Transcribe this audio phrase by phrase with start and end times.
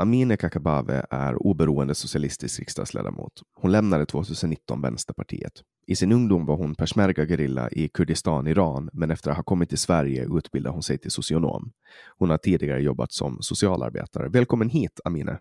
[0.00, 3.32] Amineh Kakabaveh är oberoende socialistisk riksdagsledamot.
[3.54, 5.52] Hon lämnade 2019 Vänsterpartiet.
[5.86, 9.78] I sin ungdom var hon peshmerga-gerilla i Kurdistan, Iran, men efter att ha kommit till
[9.78, 11.72] Sverige utbildade hon sig till socionom.
[12.18, 14.28] Hon har tidigare jobbat som socialarbetare.
[14.28, 15.36] Välkommen hit, Amineh.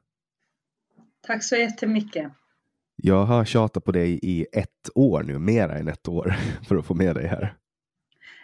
[1.28, 2.32] Tack så jättemycket.
[2.96, 6.36] Jag har tjatat på dig i ett år nu, mer än ett år,
[6.68, 7.58] för att få med dig här.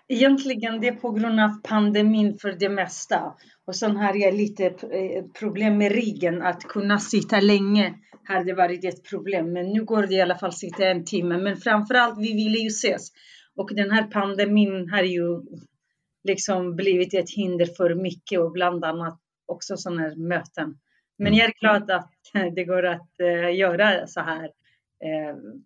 [0.07, 3.33] Egentligen det är på grund av pandemin för det mesta.
[3.67, 6.41] Och sen har jag lite eh, problem med ryggen.
[6.41, 7.93] Att kunna sitta länge
[8.23, 9.53] hade varit ett problem.
[9.53, 11.37] Men nu går det i alla fall att sitta en timme.
[11.37, 13.07] Men framförallt, vi ville ju ses.
[13.55, 15.41] Och den här pandemin har ju
[16.23, 20.75] liksom blivit ett hinder för mycket och bland annat också sådana här möten.
[21.17, 21.39] Men Mm.
[21.39, 22.11] jag är glad att
[22.55, 24.49] det går att eh, göra så här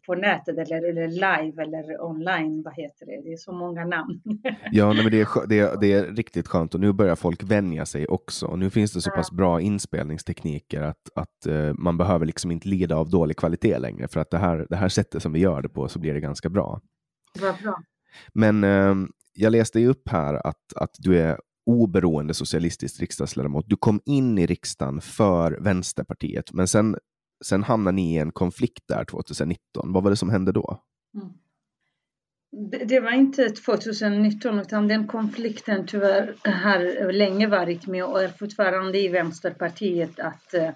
[0.06, 2.62] på nätet eller, eller live eller online.
[2.64, 3.22] Vad heter det?
[3.24, 4.22] Det är så många namn.
[4.72, 7.86] Ja, men det, är, det, är, det är riktigt skönt och nu börjar folk vänja
[7.86, 8.46] sig också.
[8.46, 12.68] Och nu finns det så pass bra inspelningstekniker att, att eh, man behöver liksom inte
[12.68, 14.08] lida av dålig kvalitet längre.
[14.08, 16.20] För att det här, det här sättet som vi gör det på så blir det
[16.20, 16.82] ganska bra.
[17.42, 17.80] Vad bra.
[18.34, 18.96] Men eh,
[19.34, 23.66] jag läste ju upp här att, att du är oberoende socialistisk riksdagsledamot.
[23.68, 26.96] Du kom in i riksdagen för Vänsterpartiet, men sen,
[27.46, 29.94] sen hamnade ni i en konflikt där 2019.
[29.94, 30.84] Vad var det som hände då?
[31.16, 31.34] Mm.
[32.72, 38.28] Det, det var inte 2019 utan den konflikten tyvärr har länge varit med och är
[38.28, 40.20] fortfarande i Vänsterpartiet.
[40.20, 40.70] Att, eh,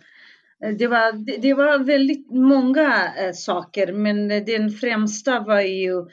[0.78, 6.06] det, var, det, det var väldigt många eh, saker men den främsta var ju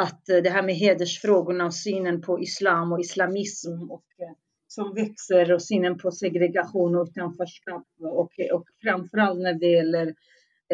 [0.00, 4.34] att eh, det här med hedersfrågorna och synen på islam och islamism och, eh,
[4.72, 10.06] som växer och synen på segregation och utanförskap och, och framförallt när det gäller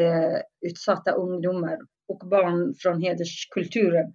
[0.00, 4.12] eh, utsatta ungdomar och barn från hederskulturer.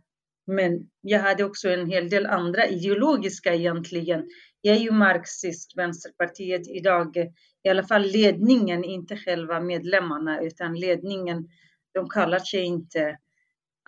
[0.47, 4.27] Men jag hade också en hel del andra ideologiska egentligen.
[4.61, 7.17] Jag är ju marxist, Vänsterpartiet idag,
[7.63, 11.47] i alla fall ledningen, inte själva medlemmarna, utan ledningen,
[11.93, 13.17] de kallar sig inte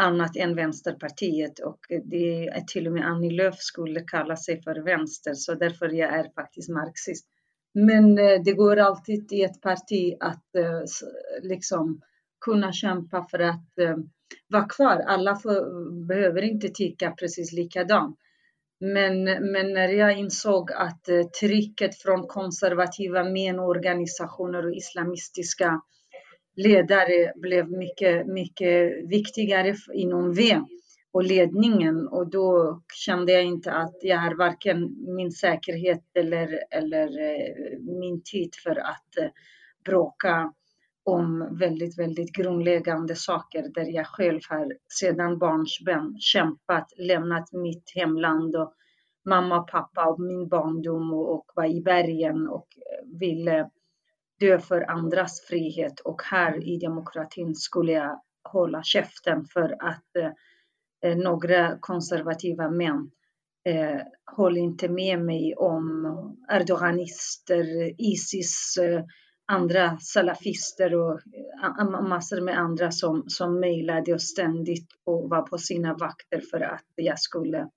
[0.03, 4.75] annat än Vänsterpartiet och det är till och med Annie Lööf skulle kalla sig för
[4.75, 7.25] vänster, så därför jag är faktiskt marxist.
[7.73, 10.81] Men eh, det går alltid i ett parti att eh,
[11.41, 12.01] liksom
[12.45, 13.97] kunna kämpa för att eh,
[14.47, 15.03] vara kvar.
[15.07, 18.19] Alla får, behöver inte tycka precis likadant.
[18.79, 21.07] Men, men när jag insåg att
[21.39, 25.81] trycket från konservativa menorganisationer och islamistiska
[26.55, 30.61] ledare blev mycket, mycket viktigare inom V
[31.11, 32.07] och ledningen.
[32.07, 38.21] Och då kände jag inte att jag har varken min säkerhet eller, eller eh, min
[38.23, 39.29] tid för att eh,
[39.85, 40.53] bråka
[41.05, 48.55] om väldigt, väldigt grundläggande saker där jag själv har sedan barnsben kämpat, lämnat mitt hemland
[48.55, 48.73] och
[49.25, 53.69] mamma pappa och min barndom och, och var i bergen och eh, ville
[54.43, 55.99] dö för andras frihet.
[55.99, 60.15] Och här i demokratin skulle jag hålla käften för att
[61.03, 63.11] eh, några konservativa män
[63.65, 64.01] eh,
[64.35, 66.05] håller inte med mig om
[66.51, 67.65] erdoganister,
[68.01, 69.03] Isis, eh,
[69.45, 71.19] andra salafister och
[71.79, 76.61] eh, massor med andra som, som mejlade och ständigt och var på sina vakter för
[76.61, 77.69] att jag skulle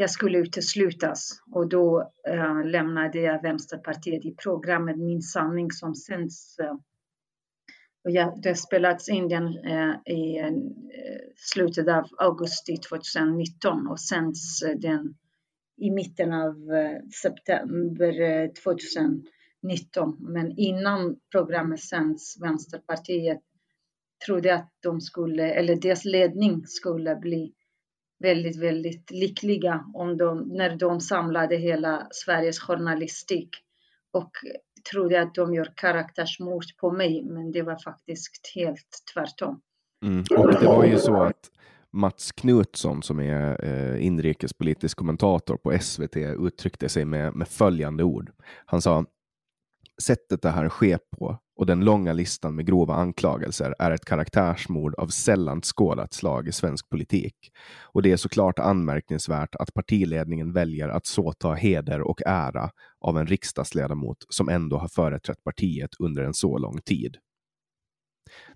[0.00, 6.58] jag skulle uteslutas och då eh, lämnade jag Vänsterpartiet i programmet Min sanning som sänds
[6.58, 6.74] Eh,
[8.04, 10.52] och jag, det spelats in den eh, i eh,
[11.36, 15.14] slutet av augusti 2019 och sänds eh, den
[15.76, 20.16] i mitten av eh, september 2019.
[20.20, 23.40] Men innan programmet sänds, Vänsterpartiet
[24.26, 27.52] trodde att de skulle, eller deras ledning skulle bli
[28.20, 33.50] väldigt, väldigt lyckliga om de, när de samlade hela Sveriges journalistik
[34.12, 34.30] och
[34.92, 39.60] trodde att de gör karaktärsmord på mig, men det var faktiskt helt tvärtom.
[40.04, 40.24] Mm.
[40.38, 41.50] Och det var ju så att
[41.92, 48.32] Mats Knutsson som är eh, inrikespolitisk kommentator på SVT uttryckte sig med, med följande ord.
[48.66, 49.04] Han sa
[50.00, 54.94] sättet det här sker på och den långa listan med grova anklagelser är ett karaktärsmord
[54.94, 57.34] av sällan skådat slag i svensk politik.
[57.82, 62.70] Och det är såklart anmärkningsvärt att partiledningen väljer att så ta heder och ära
[63.00, 67.16] av en riksdagsledamot som ändå har företrätt partiet under en så lång tid.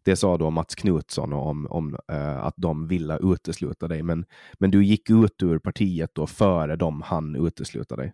[0.05, 4.25] Det sa då Mats Knutsson om, om uh, att de ville utesluta dig, men,
[4.59, 8.13] men du gick ut ur partiet då före de hann utesluta dig.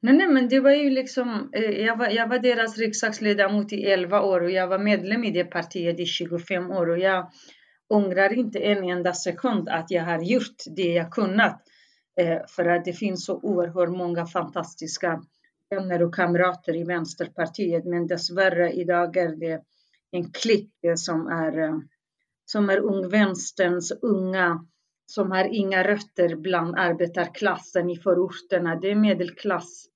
[0.00, 3.84] Nej, nej, men det var ju liksom, eh, jag var, jag var deras riksdagsledamot i
[3.84, 7.30] 11 år och jag var medlem i det partiet i 25 år och jag
[7.88, 11.62] ångrar inte en enda sekund att jag har gjort det jag kunnat.
[12.20, 15.22] Eh, för att det finns så oerhört många fantastiska
[15.70, 17.84] vänner och kamrater i Vänsterpartiet.
[17.84, 19.62] Men dessvärre idag är det
[20.10, 21.78] en klick eh, som är, eh,
[22.44, 24.66] som är ungvänsterns unga
[25.10, 28.76] som har inga rötter bland arbetarklassen i förorterna.
[28.76, 29.86] Det är medelklass.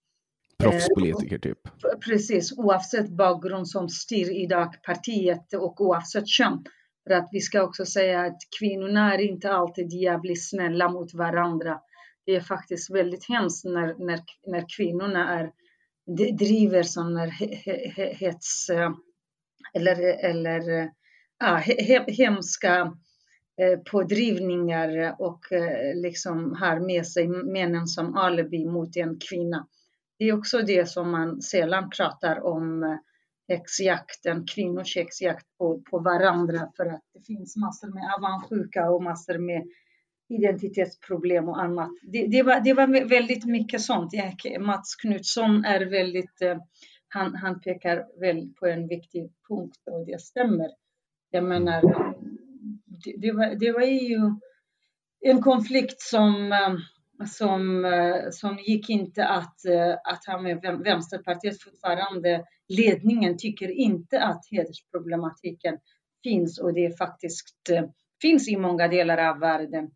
[0.59, 1.59] Proffspolitiker typ.
[2.05, 6.65] Precis, oavsett bakgrund som styr idag partiet och oavsett kön.
[7.07, 11.81] För att vi ska också säga att kvinnorna är inte alltid jävligt snälla mot varandra.
[12.27, 15.51] Det är faktiskt väldigt hemskt när, när, när kvinnorna är,
[16.39, 17.27] driver sådana
[17.97, 18.71] hets
[19.75, 20.91] eller, eller
[21.39, 21.63] ja,
[22.07, 22.91] hemska Eh,
[23.61, 29.67] Eh, pådrivningar och eh, liksom har med sig männen som alibi mot en kvinna.
[30.19, 32.97] Det är också det som man sällan pratar om eh,
[33.49, 39.39] häxjakten, kvinnors häxjakt på, på varandra för att det finns massor med avundsjuka och massor
[39.39, 39.63] med
[40.29, 41.91] identitetsproblem och annat.
[42.03, 44.13] Det, det, var, det var väldigt mycket sånt.
[44.61, 46.43] Mats Knutsson är väldigt,
[47.09, 50.69] han, han pekar väl på en viktig punkt och det stämmer.
[51.31, 51.83] Jag menar,
[53.17, 54.19] det, var, det var ju
[55.23, 56.77] en konflikt som, eh,
[57.27, 62.45] som, eh, som gick inte att, eh, att ha med Vänsterpartiet fortfarande.
[62.69, 65.79] Ledningen tycker inte att hedersproblematiken
[66.23, 67.57] finns och det faktiskt
[68.23, 69.91] finns i många delar av världen.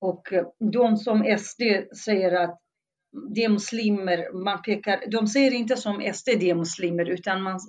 [0.00, 0.32] Och
[0.72, 1.62] de som SD
[2.04, 2.60] säger att
[3.34, 7.60] det är muslimer, man pekar, de säger inte som SD det är muslimer utan man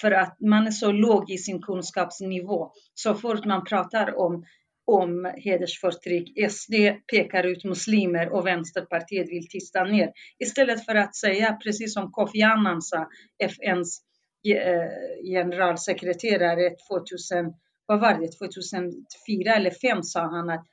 [0.00, 2.72] för att man är så låg i sin kunskapsnivå.
[2.94, 4.44] Så fort man pratar om,
[4.84, 6.74] om hedersförtryck, SD
[7.12, 10.12] pekar ut muslimer och Vänsterpartiet vill tysta ner.
[10.38, 14.00] Istället för att säga, precis som Kofi Annan sa, FNs
[14.48, 17.54] eh, generalsekreterare 2000,
[17.86, 20.66] vad var det, 2004 eller 2005 sa han att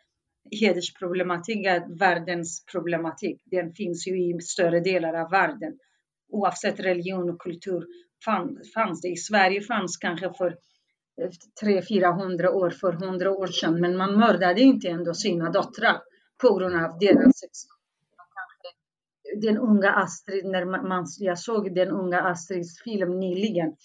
[0.62, 3.41] hedersproblematik är världens problematik.
[3.46, 5.77] Den finns ju i större delar av världen
[6.32, 7.86] oavsett religion och kultur
[8.73, 9.07] fanns det.
[9.07, 10.57] I Sverige fanns kanske för
[11.21, 11.29] eh,
[11.63, 16.01] 300-400 år, för 100 år sedan, men man mördade inte ändå sina döttrar
[16.41, 17.51] på grund av deras sex.
[19.41, 23.75] Den unga Astrid, när man, jag såg den unga Astrids film nyligen,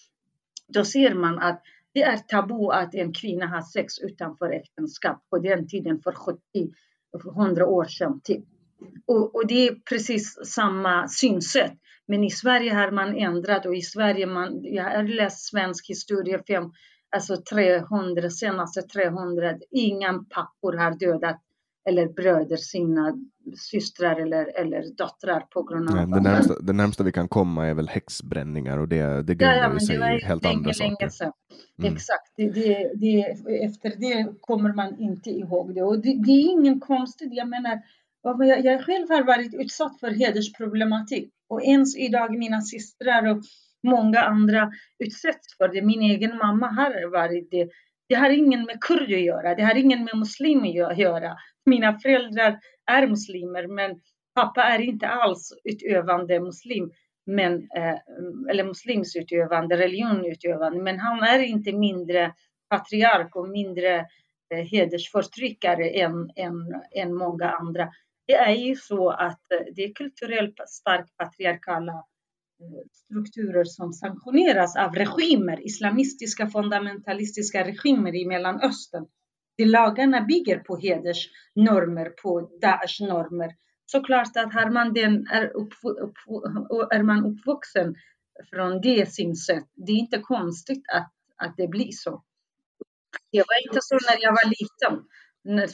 [0.68, 1.62] då ser man att
[1.94, 7.62] det är tabu att en kvinna har sex utanför äktenskap på den tiden för 70-100
[7.62, 8.20] år sedan.
[8.24, 8.44] Typ.
[9.06, 11.72] Och, och, det är precis samma synsätt.
[12.08, 16.42] Men i Sverige har man ändrat och i Sverige, man, jag har läst svensk historia,
[16.48, 16.72] fem,
[17.16, 21.40] alltså 300, senaste 300, inga pappor har dödat
[21.88, 23.18] eller bröder sina
[23.56, 25.96] systrar eller, eller döttrar på grund av...
[25.96, 29.56] Nej, det, närmsta, det närmsta vi kan komma är väl häxbränningar och det, det grundar
[29.56, 31.10] ja, ja, sig i helt länge, andra saker.
[31.78, 31.94] Mm.
[31.94, 33.20] Exakt, det, det, det,
[33.64, 35.82] efter det kommer man inte ihåg det.
[35.82, 37.82] Och det, det är ingen konstigt, jag menar,
[38.22, 43.42] jag, jag själv har varit utsatt för hedersproblematik och ens idag mina systrar och
[43.82, 45.82] många andra utsätts för det.
[45.82, 47.68] Min egen mamma har varit det.
[48.08, 51.36] Det har ingen med kurd att göra, det har ingen med muslimer att göra.
[51.66, 52.58] Mina föräldrar
[52.90, 54.00] är muslimer, men
[54.34, 56.90] pappa är inte alls utövande muslim,
[57.26, 57.96] men, eh,
[58.50, 62.34] eller muslims utövande, religionutövande, men han är inte mindre
[62.68, 64.06] patriark och mindre
[64.54, 67.88] eh, hedersförtryckare än, än, än många andra
[68.26, 74.76] det är ju så att eh, det är kulturellt starkt patriarkala eh, strukturer som sanktioneras
[74.76, 79.06] av regimer, islamistiska fundamentalistiska regimer i Mellanöstern.
[79.56, 83.50] De lagarna bygger på hedersnormer, på Daesh normer.
[83.86, 86.16] Såklart att har man den, är, upp, upp,
[86.90, 87.94] är man uppvuxen
[88.50, 92.22] från det synsätt, det är inte konstigt att, att det blir så.
[93.32, 95.04] Det var inte så när jag var liten.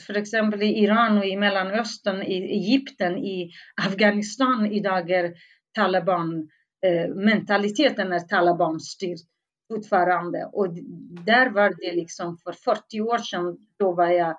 [0.05, 5.33] För exempel i Iran och i Mellanöstern, i Egypten, i Afghanistan idag är
[5.75, 6.49] Taliban
[6.85, 9.17] Eh, mentaliteten är talibanstyrd
[9.67, 10.49] fortfarande.
[10.53, 10.67] Och
[11.25, 14.37] där var det liksom för 40 år sedan, då var jag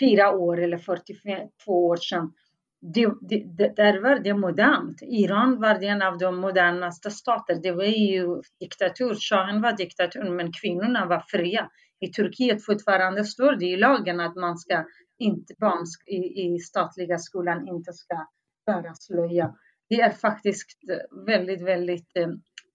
[0.00, 2.32] fyra år eller 42 år sedan.
[2.80, 4.98] Det, det, där var det modernt.
[5.02, 7.60] Iran var en av de modernaste staterna.
[7.60, 9.14] Det var ju diktatur.
[9.14, 11.70] Shahen var diktatur, men kvinnorna var fria.
[12.00, 14.84] I Turkiet fortfarande står det i lagen att man ska
[15.18, 18.26] inte, barn i, i statliga skolan inte ska
[18.66, 19.54] bära slöja
[19.90, 22.28] det är faktiskt eh, väldigt, väldigt eh,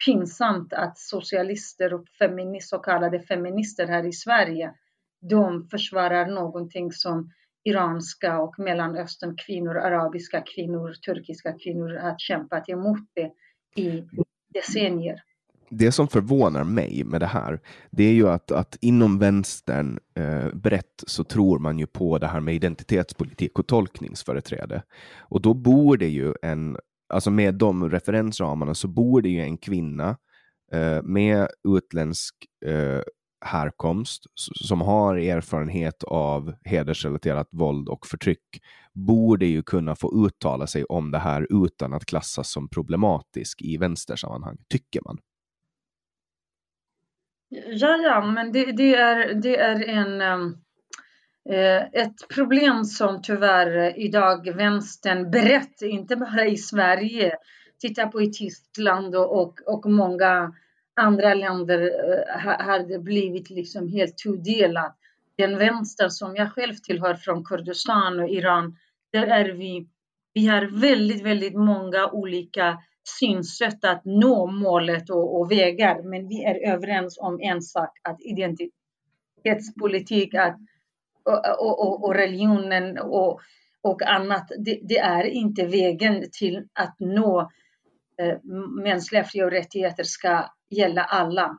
[0.05, 4.73] pinsamt att socialister och feminist, så kallade feminister här i Sverige,
[5.29, 7.31] de försvarar någonting som
[7.63, 13.31] iranska och mellanöstern kvinnor, arabiska kvinnor, turkiska kvinnor har kämpat emot det
[13.81, 14.03] i
[14.53, 15.21] decennier.
[15.69, 17.59] Det som förvånar mig med det här,
[17.91, 22.27] det är ju att, att inom vänstern eh, brett så tror man ju på det
[22.27, 24.83] här med identitetspolitik och tolkningsföreträde.
[25.19, 30.17] Och då bor det ju en alltså med de referensramarna så borde ju en kvinna
[30.71, 33.01] eh, med utländsk eh,
[33.45, 38.61] härkomst som har erfarenhet av hedersrelaterat våld och förtryck
[38.93, 43.77] borde ju kunna få uttala sig om det här utan att klassas som problematisk i
[43.77, 45.17] vänstersammanhang, tycker man.
[47.67, 50.57] Ja, ja, men det, det är, det är en ehm,
[51.49, 57.37] Eh, ett problem som tyvärr eh, idag vänstern brett, inte bara i Sverige,
[57.79, 60.53] titta på i Tyskland och, och många
[60.95, 64.97] andra länder eh, har det blivit liksom helt tudelat.
[65.37, 68.77] Den vänster som jag själv tillhör från Kurdistan och Iran,
[69.11, 69.87] där är vi,
[70.33, 72.77] vi har väldigt, väldigt många olika
[73.19, 78.21] synsätt att nå målet och, och vägar, men vi är överens om en sak, att
[78.21, 80.57] identitetspolitik, att
[81.25, 83.41] och, och, och religionen och,
[83.81, 87.51] och annat, det, det, är inte vägen till att nå
[88.21, 88.37] eh,
[88.83, 91.57] mänskliga fri och rättigheter ska gälla alla.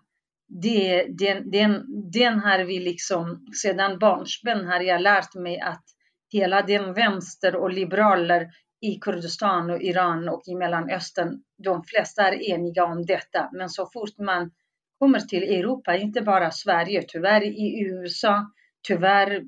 [0.48, 5.84] Det, den, den, den har vi liksom, sedan barnsben har jag lärt mig att
[6.32, 8.48] hela den vänster och liberaler
[8.86, 13.48] i Kurdistan och Iran och i Mellanöstern, de flesta är eniga om detta.
[13.52, 14.50] Men så fort man
[14.98, 18.50] kommer till Europa, inte bara Sverige, tyvärr i USA,
[18.88, 19.42] tyvärr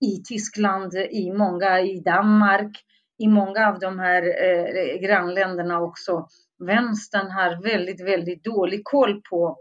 [0.00, 2.76] i Tyskland, i många i Danmark,
[3.18, 6.26] i många av de här eh, grannländerna också.
[6.58, 9.56] Vänstern har väldigt, väldigt dålig koll på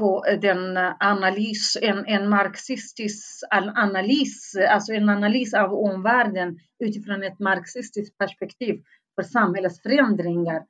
[0.00, 7.22] på eh, den eh, analys, en, en marxistisk analys, alltså en analys av omvärlden utifrån
[7.22, 8.82] ett marxistiskt perspektiv
[9.14, 10.62] för samhällets förändringar.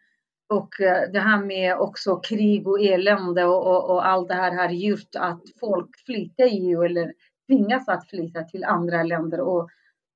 [0.52, 4.56] Och eh, det här med också krig och elände och, och, och allt det här
[4.56, 7.12] har gjort att folk flyttar ju eller
[7.48, 9.40] tvingas att flytta till andra länder.
[9.40, 9.70] Och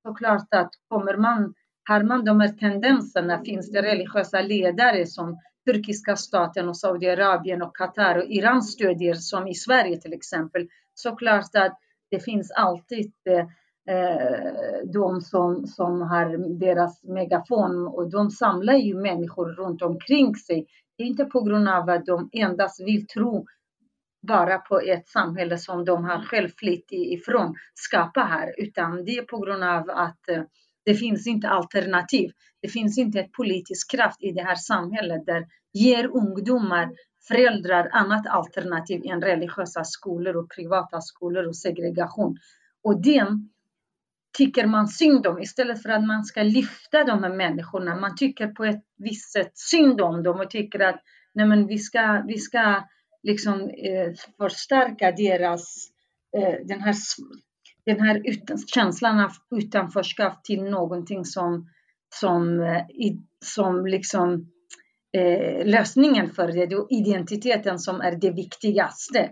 [0.07, 1.53] såklart att kommer man,
[1.89, 7.75] har man de här tendenserna, finns det religiösa ledare som turkiska staten och Saudiarabien och
[7.75, 11.79] Qatar och Iran stödjer, som i Sverige till exempel, såklart att
[12.09, 13.45] det finns alltid eh,
[14.93, 20.67] de som, som har deras megafon och de samlar ju människor runt omkring sig.
[20.97, 23.45] Det är inte på grund av att de endast vill tro
[24.27, 29.21] bara på ett samhälle som de har själv flytt ifrån skapa här, utan det är
[29.21, 30.43] på grund av att eh,
[30.85, 32.31] det finns inte alternativ.
[32.61, 36.91] Det finns inte ett politisk kraft i det här samhället där ger ungdomar,
[37.27, 42.37] föräldrar annat alternativ än religiösa skolor och privata skolor och segregation.
[42.83, 43.49] Och den
[44.37, 47.95] tycker man synd om istället för att man ska lyfta de här människorna.
[47.95, 51.01] Man tycker på ett visst sätt synd om dem och tycker att
[51.33, 52.83] nej men vi, ska, vi ska
[53.23, 55.87] liksom eh, förstärka deras,
[56.37, 56.95] eh, den här,
[57.85, 61.69] den här utan, känslan av utanförskap till någonting som,
[62.19, 64.51] som, eh, i, som liksom
[65.17, 66.65] eh, lösningen för det.
[66.65, 69.29] Det är identiteten som är det viktigaste.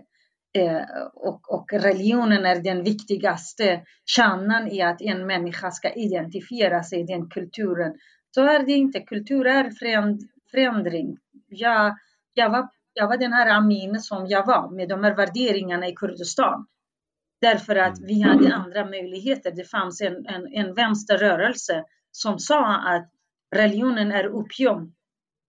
[0.58, 0.82] Eh,
[1.14, 7.06] och, och, religionen är den viktigaste kärnan i att en människa ska identifiera sig i
[7.06, 7.94] den kulturen.
[8.30, 9.00] Så är det inte.
[9.00, 9.70] Kultur är
[10.50, 11.16] förändring.
[11.48, 11.96] Jag,
[12.34, 15.92] jag var jag var den här Amin som jag var med de här värderingarna i
[15.92, 16.66] Kurdistan.
[17.44, 19.50] Därför att vi hade andra möjligheter.
[19.50, 23.10] Det fanns en, en, en vänsterrörelse som sa att
[23.56, 24.94] religionen är opium.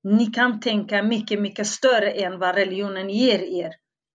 [0.04, 3.72] Ni kan tänka mycket, mycket större än vad religionen ger er.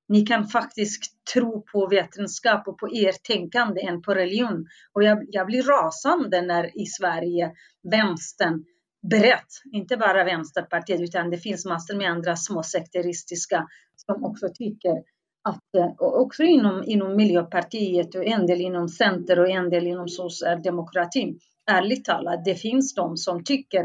[0.08, 1.02] Ni kan faktiskt
[1.34, 4.66] tro på vetenskap och på ert tänkande än på religion.
[4.92, 7.52] Och jag, jag blir rasande när i Sverige
[7.90, 8.64] vänstern
[9.10, 15.02] brett, inte bara Vänsterpartiet utan det finns massor med andra små sekteristiska som också tycker
[15.42, 20.08] att, eh, också inom, inom Miljöpartiet och en del inom Center och en del inom
[20.08, 23.84] socialdemokratin, ärligt talat, det finns de som tycker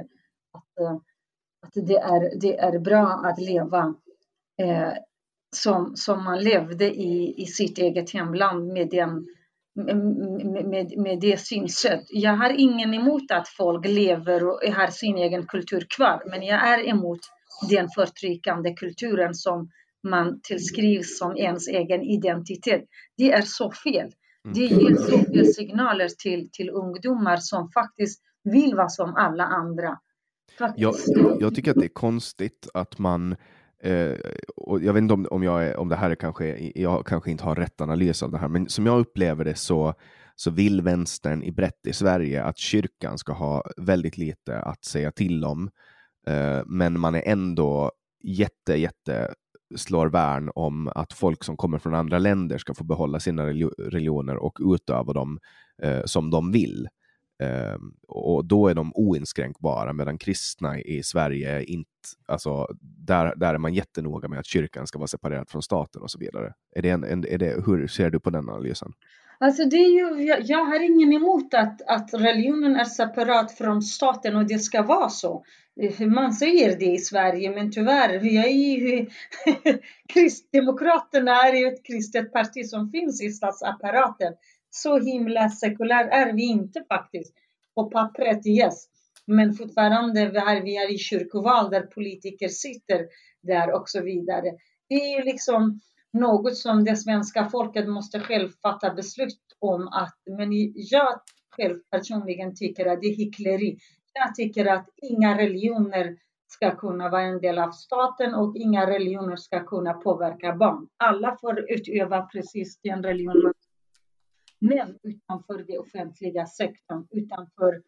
[0.54, 0.96] att, eh,
[1.66, 3.96] att det, är, det är bra att leva
[4.62, 4.94] eh,
[5.56, 9.28] som, som man levde i, i sitt eget hemland med, den,
[9.76, 12.04] med, med, med det synsätt.
[12.10, 16.68] Jag har ingen emot att folk lever och har sin egen kultur kvar, men jag
[16.68, 17.20] är emot
[17.70, 19.70] den förtryckande kulturen som
[20.06, 22.84] man tillskrivs som ens egen identitet.
[23.18, 24.12] Det är så fel.
[24.54, 24.80] Det mm.
[24.80, 30.00] ger så fel signaler till, till ungdomar som faktiskt vill vara som alla andra.
[30.76, 30.96] Jag,
[31.40, 33.36] jag tycker att det är konstigt att man
[33.86, 34.18] Eh,
[34.56, 37.32] och jag vet inte om, om, jag är, om det här är kanske, jag kanske
[37.32, 39.94] inte har rätt analys av det här, men som jag upplever det så,
[40.36, 45.12] så vill vänstern i brett i Sverige att kyrkan ska ha väldigt lite att säga
[45.12, 45.70] till om.
[46.28, 47.92] Eh, men man är ändå
[48.24, 49.34] jätte, jätte
[49.76, 54.36] slår värn om att folk som kommer från andra länder ska få behålla sina religioner
[54.36, 55.40] och utöva dem
[55.82, 56.88] eh, som de vill.
[57.44, 57.76] Eh,
[58.08, 61.90] och då är de oinskränkbara, medan kristna i Sverige inte,
[62.26, 66.12] alltså där, där är man jättenoga med att kyrkan ska vara separerad från staten och
[66.12, 66.54] så vidare.
[66.76, 68.94] Är det en, en, är det, hur ser du på den analysen?
[69.40, 73.82] Alltså det är ju, jag, jag har ingen emot att, att religionen är separat från
[73.82, 75.44] staten och det ska vara så.
[75.82, 79.10] Eh, man säger det i Sverige, men tyvärr, vi är ju,
[80.14, 84.34] Kristdemokraterna är ju ett kristet parti som finns i statsapparaten.
[84.70, 87.34] Så himla sekulär är vi inte faktiskt.
[87.76, 88.88] På pappret, yes.
[89.28, 93.08] Men fortfarande vi är vi är i kyrkoval där politiker sitter
[93.44, 94.52] där och så vidare.
[94.90, 95.80] Det är ju liksom
[96.14, 99.88] något som det svenska folket måste själv fatta beslut om.
[99.88, 103.78] Att, men jag själv personligen tycker att det är hyckleri.
[104.20, 109.36] Jag tycker att inga religioner ska kunna vara en del av staten och inga religioner
[109.36, 110.88] ska kunna påverka barn.
[110.98, 113.54] Alla får utöva precis den religion
[114.60, 117.82] men utanför den offentliga sektorn, utanför,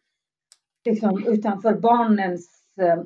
[0.84, 3.02] liksom, utanför barnens eh,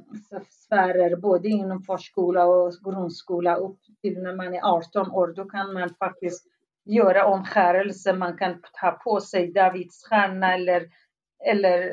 [0.51, 5.73] sfärer, både inom förskola och grundskola upp till när man är 18 år, då kan
[5.73, 6.47] man faktiskt
[6.85, 10.89] göra omskärelse, man kan ta på sig Davids stjärna eller,
[11.45, 11.93] eller,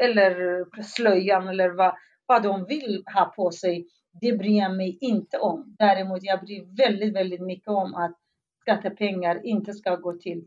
[0.00, 1.94] eller slöjan eller vad,
[2.26, 3.86] vad de vill ha på sig.
[4.20, 5.76] Det bryr jag mig inte om.
[5.78, 8.16] Däremot jag bryr väldigt, väldigt mycket om att
[8.60, 10.44] skattepengar inte ska gå till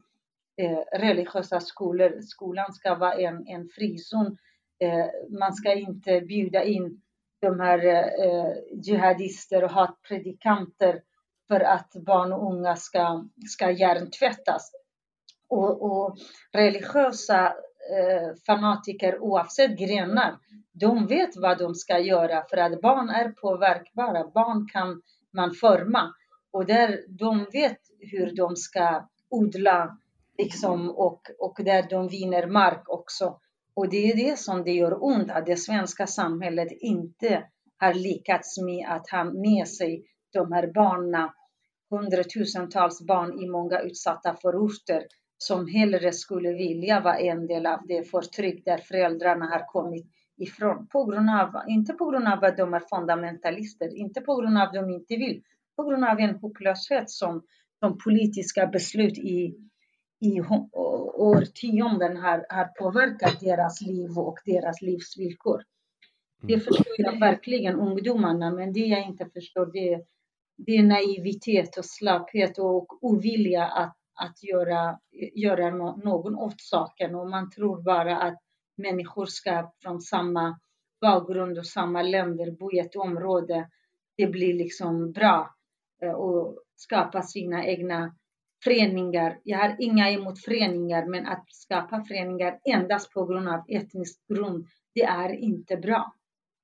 [0.58, 2.22] eh, religiösa skolor.
[2.22, 4.38] Skolan ska vara en, en frizon.
[4.80, 7.02] Eh, man ska inte bjuda in
[7.42, 7.86] de här
[8.26, 11.02] eh, jihadister och hatpredikanter
[11.48, 14.72] för att barn och unga ska, ska hjärntvättas.
[15.48, 16.18] Och, och
[16.52, 17.54] religiösa
[17.98, 20.38] eh, fanatiker oavsett grenar,
[20.74, 24.28] de vet vad de ska göra för att barn är påverkbara.
[24.34, 25.02] Barn kan
[25.34, 26.14] man forma
[26.52, 29.98] och där de vet hur de ska odla
[30.38, 33.40] liksom, och, och där de vinner mark också.
[33.74, 37.44] Och det är det som det gör ont, att det svenska samhället inte
[37.78, 41.30] har lyckats med att ha med sig de här barnen,
[41.90, 45.04] hundratusentals barn i många utsatta förorter
[45.42, 50.06] som hellre skulle vilja vara en del av det förtryck där föräldrarna har kommit
[50.38, 50.88] ifrån.
[50.88, 54.64] På grund av, inte på grund av att de är fundamentalister, inte på grund av
[54.64, 55.44] att de inte vill,
[55.76, 57.44] på grund av en hopplöshet som
[57.80, 59.56] de politiska beslut i
[60.22, 60.42] i
[61.14, 65.64] årtionden har, har påverkat deras liv och deras livsvillkor.
[66.42, 66.66] Det mm.
[66.66, 70.02] förstår jag verkligen ungdomarna, men det jag inte förstår det, är,
[70.58, 75.00] det är naivitet och slapphet och ovilja att, att göra,
[75.36, 77.16] göra någon åt saken.
[77.16, 78.40] Och man tror bara att
[78.78, 80.60] människor ska från samma
[81.02, 83.70] bakgrund och samma länder bo i ett område.
[84.18, 85.56] Det blir liksom bra
[86.04, 88.16] eh, och skapa sina egna
[88.64, 89.40] föreningar.
[89.44, 94.68] Jag har inga emot föreningar, men att skapa föreningar endast på grund av etnisk grund,
[94.94, 96.14] det är inte bra.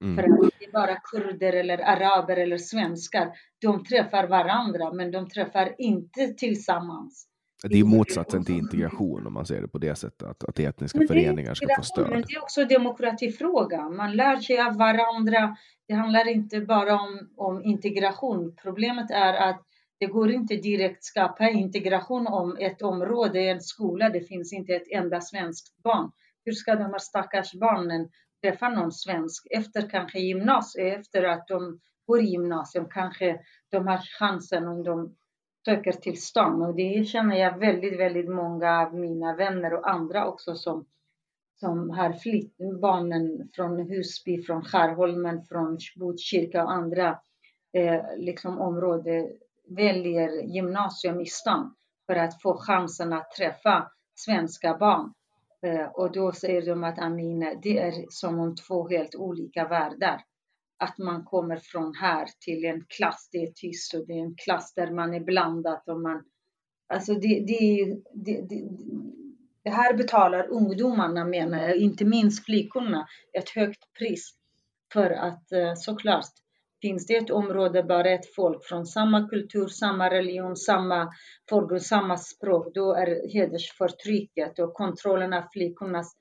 [0.04, 0.16] Mm.
[0.16, 3.32] För att det är bara kurder eller araber eller svenskar.
[3.62, 7.28] De träffar varandra, men de träffar inte tillsammans.
[7.64, 11.00] Det är motsatsen till integration om man ser det på det sättet, att, att etniska
[11.08, 12.10] föreningar ska få stöd.
[12.10, 13.90] Men det är också demokratifråga.
[13.90, 15.58] Man lär sig av varandra.
[15.88, 18.56] Det handlar inte bara om, om integration.
[18.62, 19.64] Problemet är att
[20.00, 24.88] Det går inte direkt skapa integration om ett område, en skola, det finns inte ett
[24.92, 26.12] enda svenskt barn.
[26.46, 28.10] Hur ska de här stackars barnen
[28.42, 33.40] träffa någon svensk efter kanske gymnasiet, efter att de går i gymnasium, kanske
[33.72, 35.16] de har chansen om de
[35.68, 36.62] söker till stan.
[36.62, 40.86] Och det känner jag väldigt, väldigt många av mina vänner och andra också som,
[41.60, 47.20] som har flytt, barnen från Husby, från Skärholmen, från Botkyrka och andra
[47.74, 49.30] eh, liksom områden
[49.70, 51.76] väljer gymnasium i stan
[52.06, 55.14] för att få chansen att träffa svenska barn.
[55.62, 60.22] Eh, och då säger de att Amina, det är som om två helt olika världar.
[60.80, 64.36] Att man kommer från här till en klass, det är tyst och det är en
[64.36, 66.24] klass där man är blandat och man...
[66.88, 68.68] Alltså det, det, det, det,
[69.64, 74.34] det här betalar ungdomarna, menar jag, inte minst flickorna, ett högt pris
[74.94, 76.26] för att eh, såklart
[76.82, 81.14] Finns det ett område, bara ett folk från samma kultur, samma religion, samma
[81.50, 86.16] folk samma språk, då är hedersförtrycket och kontrollen av flickornas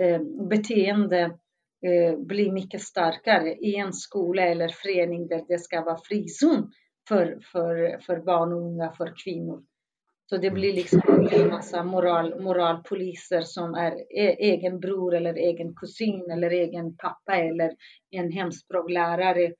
[0.00, 1.38] eh, beteende
[1.84, 6.70] eh, blir mycket starkare i en skola eller förening där det ska vara frizon
[7.08, 9.62] för, för, för barn och unga, för kvinnor.
[10.30, 15.74] Så det blir liksom en massa moral, moralpoliser som är e, egen bror eller egen
[15.74, 17.72] kusin eller egen pappa eller
[18.10, 19.52] en hemspråklärare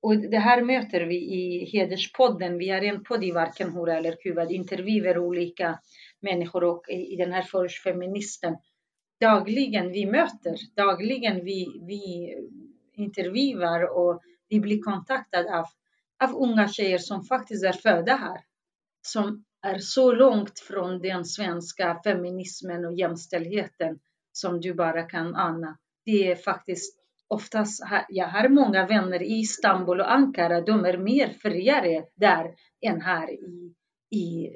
[0.00, 2.58] och det här möter vi i Hederspodden.
[2.58, 5.78] Vi har en podd i Varken hora eller kuvad, intervjuer olika
[6.20, 8.56] människor och i den här förortsfeministen.
[9.20, 12.34] Dagligen vi möter, dagligen vi, vi
[12.92, 15.64] intervjuar och vi blir kontaktade av,
[16.24, 18.40] av unga tjejer som faktiskt är födda här.
[19.02, 23.98] Som är så långt från den svenska feminismen och jämställdheten
[24.32, 25.78] som du bara kan ana.
[26.04, 31.28] Det är faktiskt oftast, jag har många vänner i Istanbul och Ankara, de är mer
[31.28, 33.74] friare där än här i,
[34.10, 34.48] i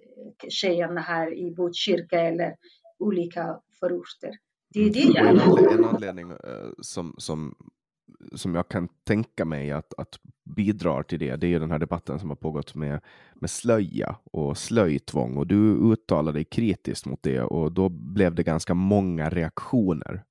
[0.49, 2.57] tjejerna här i Botkyrka eller
[2.99, 4.39] olika förorter.
[4.75, 6.39] Det är det jag en, anledning, en anledning uh,
[6.79, 7.55] som, som,
[8.35, 10.19] som jag kan tänka mig att, att
[10.57, 13.01] bidrar till det, det är ju den här debatten som har pågått med,
[13.35, 15.37] med slöja och slöjtvång.
[15.37, 20.25] Och du uttalade dig kritiskt mot det och då blev det ganska många reaktioner.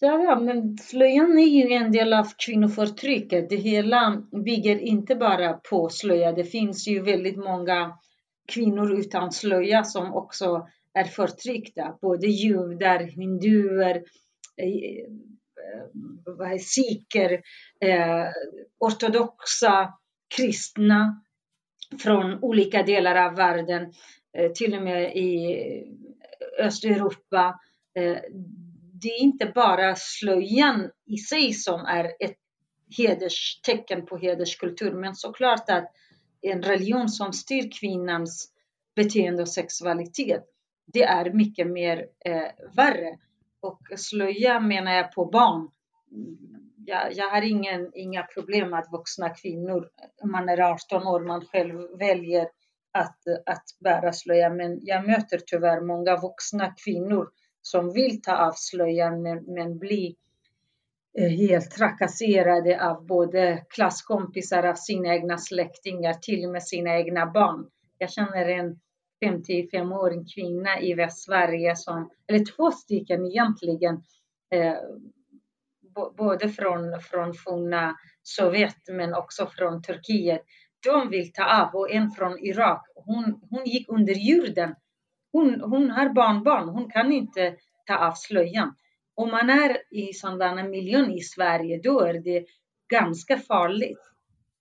[0.00, 3.50] Ja, ja, men slöjan är ju en del av kvinnoförtrycket.
[3.50, 6.32] Det hela bygger inte bara på slöja.
[6.32, 7.98] Det finns ju väldigt många
[8.52, 11.98] kvinnor utan slöja som också är förtryckta.
[12.00, 14.02] Både judar, hinduer,
[14.56, 15.04] eh,
[16.52, 17.42] eh sikher,
[17.80, 18.28] eh,
[18.78, 19.94] ortodoxa,
[20.36, 21.22] kristna
[22.02, 23.92] från olika delar av världen,
[24.38, 25.56] eh, till och med i
[26.58, 27.60] Östeuropa.
[27.98, 28.18] Eh,
[28.92, 32.36] det är inte bara slöjan i sig som är ett
[32.96, 35.90] hederstecken på hederskultur, men såklart att
[36.40, 38.48] en religion som styr kvinnans
[38.96, 40.44] beteende och sexualitet,
[40.86, 43.18] det är mycket mer eh, värre.
[43.60, 45.70] Och slöja menar jag på barn.
[46.86, 49.88] Jag, jag har ingen, inga problem med att vuxna kvinnor,
[50.24, 52.48] man är 18 år, man själv väljer
[52.92, 57.28] att, att bära slöja, men jag möter tyvärr många vuxna kvinnor
[57.62, 60.14] som vill ta av slöjan men, men blir
[61.18, 67.26] eh, helt trakasserade av både klasskompisar, av sina egna släktingar, till och med sina egna
[67.26, 67.66] barn.
[67.98, 68.80] Jag känner en
[69.24, 73.94] 55-årig kvinna i Västsverige, som, eller två stycken egentligen,
[74.50, 74.76] eh,
[76.16, 80.42] både från, från forna Sovjet men också från Turkiet.
[80.86, 82.86] De vill ta av och en från Irak.
[82.94, 84.74] Hon, hon gick under jorden
[85.34, 88.74] hon, hon har barnbarn, hon kan inte ta av slöjan.
[89.14, 92.44] Om man är i sådana miljön i Sverige, då är det
[92.88, 94.00] ganska farligt.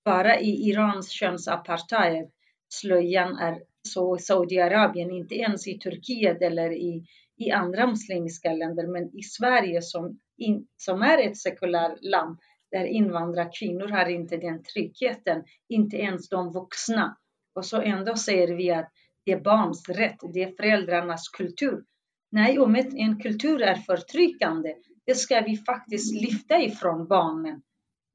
[0.05, 2.31] Bara i Irans könsapartheid,
[2.69, 7.05] slöjan är så i Saudiarabien, inte ens i Turkiet eller i,
[7.37, 12.37] i andra muslimska länder, men i Sverige som, in, som är ett sekulärt land,
[12.71, 17.17] där invandrarkvinnor har inte den tryggheten, inte ens de vuxna.
[17.55, 18.91] Och så ändå säger vi att
[19.25, 21.83] det är barns rätt, det är föräldrarnas kultur.
[22.31, 27.61] Nej, om en kultur är förtryckande, det ska vi faktiskt lyfta ifrån barnen.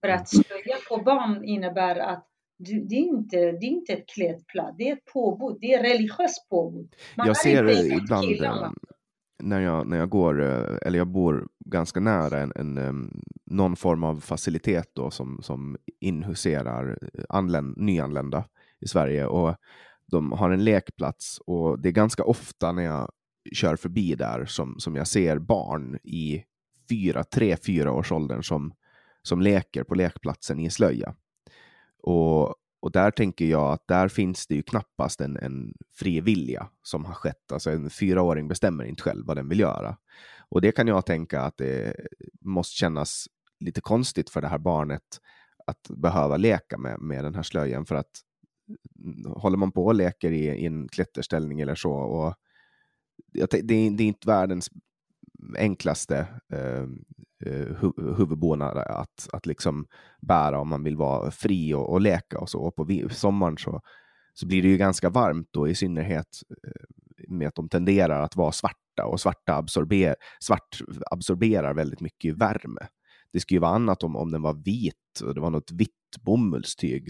[0.00, 2.27] För att slöja på barn innebär att
[2.58, 6.48] det är, inte, det är inte ett klädplagg, det är ett påbud, det är religiöst
[6.48, 6.94] påbud.
[7.16, 8.74] Man jag ser ibland killarna.
[9.42, 14.04] när jag, när jag går, eh, eller jag bor ganska nära en, en någon form
[14.04, 18.44] av facilitet då som, som inhuserar anländ, nyanlända
[18.80, 19.26] i Sverige.
[19.26, 19.56] Och
[20.06, 23.10] de har en lekplats och det är ganska ofta när jag
[23.52, 26.44] kör förbi där som, som jag ser barn i
[26.90, 28.72] fyra, tre, fyra års åldern som,
[29.22, 31.14] som leker på lekplatsen i slöja.
[31.98, 36.68] Och och där tänker jag att där finns det ju knappast en, en fri vilja
[36.82, 37.52] som har skett.
[37.52, 39.96] Alltså en fyraåring bestämmer inte själv vad den vill göra.
[40.48, 41.96] Och det kan jag tänka att det
[42.40, 43.26] måste kännas
[43.60, 45.20] lite konstigt för det här barnet
[45.66, 48.10] att behöva leka med, med den här slöjan för att
[49.04, 52.34] mm, håller man på och leker i, i en klätterställning eller så och
[53.32, 54.70] det, det, är inte världens
[55.58, 56.18] enklaste
[56.52, 56.86] eh,
[57.46, 59.86] eh huvudbonad att, att liksom
[60.20, 62.60] bära om man vill vara fri och, och leka och så.
[62.60, 63.80] Och på sommaren så,
[64.34, 66.82] så blir det ju ganska varmt då i synnerhet eh,
[67.28, 72.80] med att de tenderar att vara svarta och svarta absorber, svart absorberar väldigt mycket värme.
[73.32, 75.90] Det skulle ju vara annat om, om den var vit och det var något vitt
[76.20, 77.08] bomullstyg.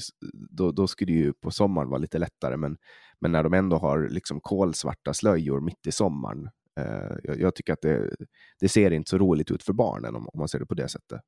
[0.51, 2.77] Då, då skulle det ju på sommaren vara lite lättare, men,
[3.21, 7.73] men när de ändå har liksom kolsvarta slöjor mitt i sommaren Eh, jag, jag, tycker
[7.73, 8.11] att det,
[8.61, 10.89] det, ser inte så roligt ut för barnen om, om man ser det på det
[10.89, 11.21] sättet.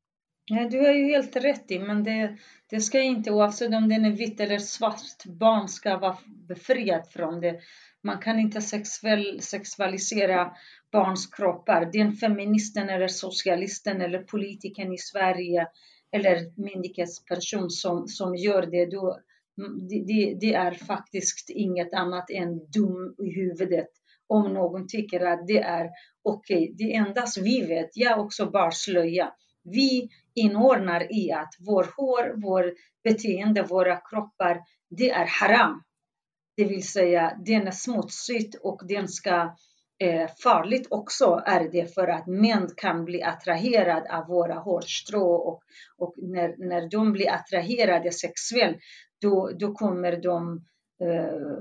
[0.51, 2.37] Nej, du har ju helt rätt i, men det,
[2.71, 7.41] det ska inte, oavsett om den är vitt eller svart, barn ska vara befriat från
[7.41, 7.61] det.
[8.03, 10.53] Man kan inte sexuell, sexualisera
[10.93, 11.91] barns kroppar.
[11.93, 15.67] Den feministen eller socialisten eller politikern i Sverige
[16.13, 19.19] eller myndighetsperson som, som gör det, då,
[19.59, 23.89] mm, det, det, det är faktiskt inget annat än dum i huvudet
[24.31, 25.91] om någon tycker att det är
[26.23, 26.57] okej.
[26.57, 26.75] Okay.
[26.79, 29.33] Det endast vi vet, jag också bar slöja.
[29.65, 32.73] Vi inordnar i att vår hår, vår
[33.05, 35.83] beteende, våra kroppar, det är haram.
[36.57, 39.57] Det vill säga, den är smutsigt och den ska
[39.99, 45.63] eh, farligt också är det för att män kan bli attraherade av våra hårstrå och,
[45.97, 48.79] och när, när de blir attraherade sexuellt
[49.21, 50.70] då, då kommer de Eh,
[51.01, 51.61] Eh,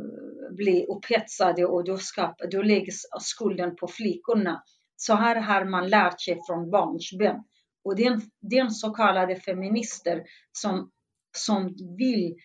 [0.51, 4.63] bli upphetsade och då, skap, då läggs skulden på flickorna.
[4.95, 7.35] Så här har man lärt sig från barnsben.
[7.83, 10.91] Och den, den så kallade feminister som,
[11.37, 12.35] som vill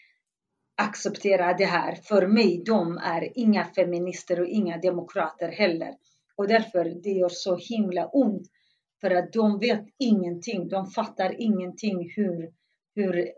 [0.76, 5.94] acceptera det här, för mig, de är inga feminister och inga demokrater heller.
[6.36, 8.46] Och därför det gör så himla ont.
[9.00, 12.50] För att de vet ingenting, de fattar ingenting hur,
[12.94, 13.32] hur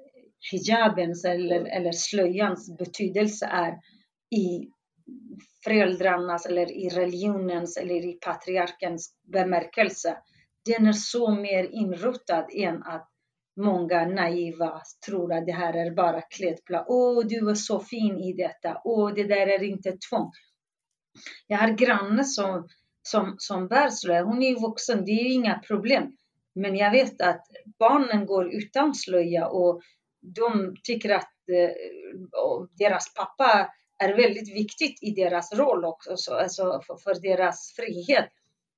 [0.52, 3.72] hijabens eller, eller slöjans betydelse är
[4.36, 4.70] i
[5.64, 10.16] föräldrarnas eller i religionens eller i patriarkens bemärkelse.
[10.64, 13.08] Den är så mer inrotad än att
[13.56, 16.84] många naiva tror att det här är bara klädplagg.
[16.88, 18.80] Åh, du är så fin i detta.
[18.84, 20.30] Åh, det där är inte tvång.
[21.46, 22.68] Jag har granne som,
[23.02, 24.24] som, som bär slöja.
[24.24, 26.16] Hon är vuxen, det är inga problem.
[26.54, 27.46] Men jag vet att
[27.78, 29.82] barnen går utan slöja och
[30.34, 31.70] de tycker att eh,
[32.78, 38.28] deras pappa är väldigt viktigt i deras roll också, alltså för, för deras frihet.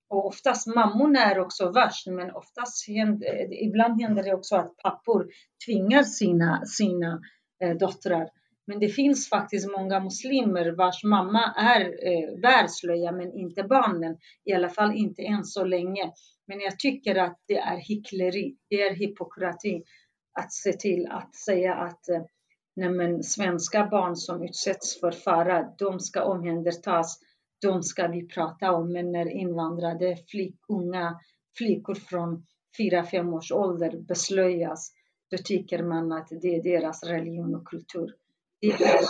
[0.09, 5.29] Och oftast mammorna är också värst, men oftast händer, ibland händer det också att pappor
[5.67, 7.21] tvingar sina, sina
[7.63, 8.29] eh, döttrar.
[8.67, 14.17] Men det finns faktiskt många muslimer vars mamma är eh, bär slöja, men inte barnen.
[14.45, 16.13] I alla fall inte än så länge.
[16.47, 19.83] Men jag tycker att det är hyckleri, det är hypokrati
[20.39, 22.23] att se till att säga att eh,
[22.77, 27.19] nej svenska barn som utsätts för fara, de ska omhändertas,
[27.63, 28.93] de ska vi prata om.
[28.93, 31.21] Men när invandrade flick, unga
[31.59, 32.47] flickor från
[32.79, 34.93] 4-5 års ålder beslöjas,
[35.31, 38.15] då tycker man att det är deras religion och kultur.
[38.61, 39.01] Det är,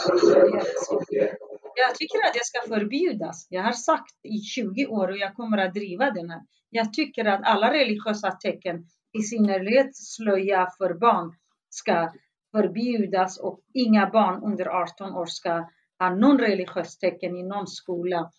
[1.74, 3.46] jag tycker att det ska förbjudas.
[3.50, 6.40] Jag har sagt i 20 år och jag kommer att driva den här.
[6.70, 11.34] Jag tycker att alla religiösa tecken i synnerhet slöja för barn
[11.68, 12.12] ska
[12.56, 15.68] förbjudas och inga barn under 18 år ska
[15.98, 18.30] ha någon religiös tecken i någon skola.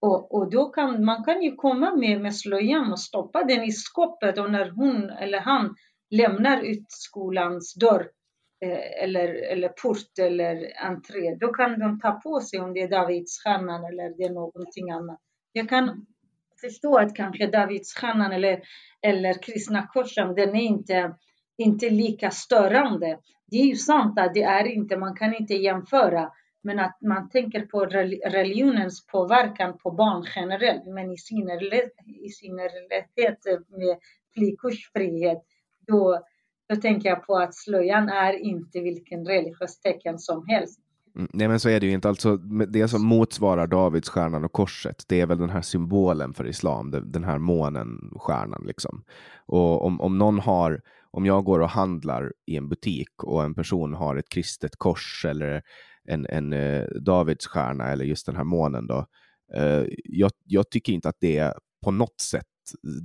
[0.00, 3.72] Och, och då kan man kan ju komma med, med slöjan och stoppa den i
[3.72, 5.74] skåpet och när hon eller han
[6.10, 8.10] lämnar ut skolans dörr
[8.64, 12.88] eh, eller, eller port eller entré, då kan de ta på sig om det är
[12.88, 15.20] Davidsstjärnan eller det är någonting annat.
[15.52, 16.06] Jag kan
[16.64, 18.60] förstå att kanske Davidsstjärnan eller,
[19.02, 21.14] eller kristna korsen, den är inte,
[21.58, 23.18] inte lika störande.
[23.46, 26.30] Det är ju sant att det är inte, man kan inte jämföra,
[26.62, 27.84] men att man tänker på
[28.26, 31.92] religionens påverkan på barn generellt, men i synnerhet,
[32.24, 33.98] i synnerhet med
[34.34, 35.38] flickors frihet,
[35.86, 36.24] då,
[36.68, 40.80] då tänker jag på att slöjan är inte vilken religiös tecken som helst.
[41.16, 42.08] Mm, nej men så är det ju inte.
[42.08, 42.36] Alltså,
[42.68, 47.24] det som motsvarar Davidsstjärnan och korset, det är väl den här symbolen för islam, den
[47.24, 49.04] här månen, stjärnan liksom.
[49.46, 53.54] Och om, om någon har, om jag går och handlar i en butik och en
[53.54, 55.62] person har ett kristet kors eller
[56.04, 59.06] en, en eh, Davidsstjärna eller just den här månen då.
[59.54, 62.46] Eh, jag, jag tycker inte att det på något sätt,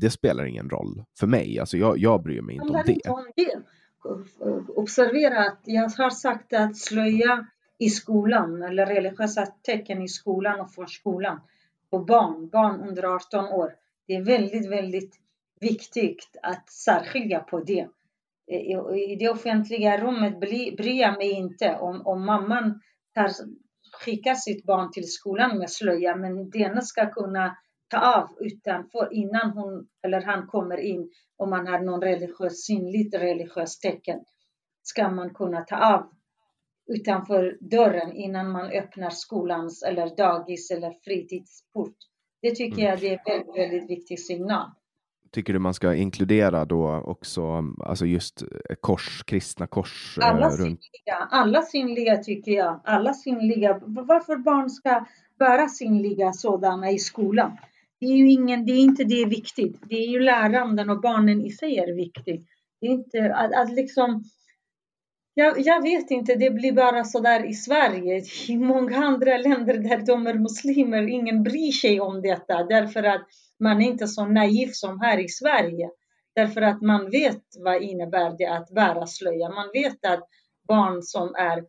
[0.01, 1.59] det spelar ingen roll för mig.
[1.59, 2.91] Alltså jag, jag bryr mig inte om det.
[2.91, 4.71] Inte om det.
[4.75, 10.71] observera att jag har sagt att slöja i skolan eller religiösa tecken i skolan och
[10.71, 11.41] förskolan
[11.89, 13.73] på barn, barn under 18 år.
[14.07, 15.15] Det är väldigt, väldigt
[15.59, 17.87] viktigt att särskilja på det.
[18.51, 22.81] Eh, I det offentliga rummet bryr jag mig inte om, om mamman
[23.13, 23.31] tar,
[23.91, 29.51] skickar sitt barn till skolan med slöja, men denna ska kunna ta av utanför innan
[29.51, 34.19] hon eller han kommer in om man har någon religiös, synligt religiöst tecken
[34.83, 36.16] ska man kunna ta av
[36.87, 41.95] utanför dörren innan man öppnar skolans eller dagis eller fritidsport.
[42.41, 44.69] Det tycker jag det är en väldigt, väldigt viktig signal.
[45.31, 48.43] Tycker du man ska inkludera då också alltså just
[48.81, 50.17] kors, kristna kors?
[50.21, 50.59] Eh, alla, runt...
[50.59, 52.81] synliga, alla synliga tycker jag.
[52.83, 53.81] Alla synliga.
[53.85, 55.05] Varför barn ska
[55.39, 57.57] bära synliga sådana i skolan?
[57.99, 59.81] Det är ju ingen, det är inte det är viktigt.
[59.89, 62.47] Det är ju läranden och barnen i sig är viktigt.
[62.81, 64.23] Det är inte att, att liksom
[65.37, 68.23] jag, jag, vet inte, det blir bara så där i Sverige.
[68.47, 73.27] I många andra länder där de är muslimer, ingen bryr sig om detta därför att
[73.59, 75.89] man är inte så naiv som här i Sverige.
[76.35, 79.49] Därför att man vet vad innebär det att bära slöja.
[79.49, 80.27] Man vet att
[80.67, 81.63] barn som är,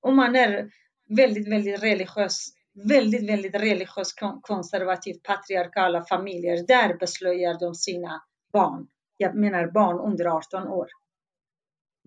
[0.00, 0.70] om man är
[1.08, 2.48] väldigt, väldigt religiös,
[2.88, 8.86] väldigt, väldigt religiös konservativt patriarkala familjer, där beslöjar de sina barn.
[9.16, 10.86] Jag menar barn under 18 år.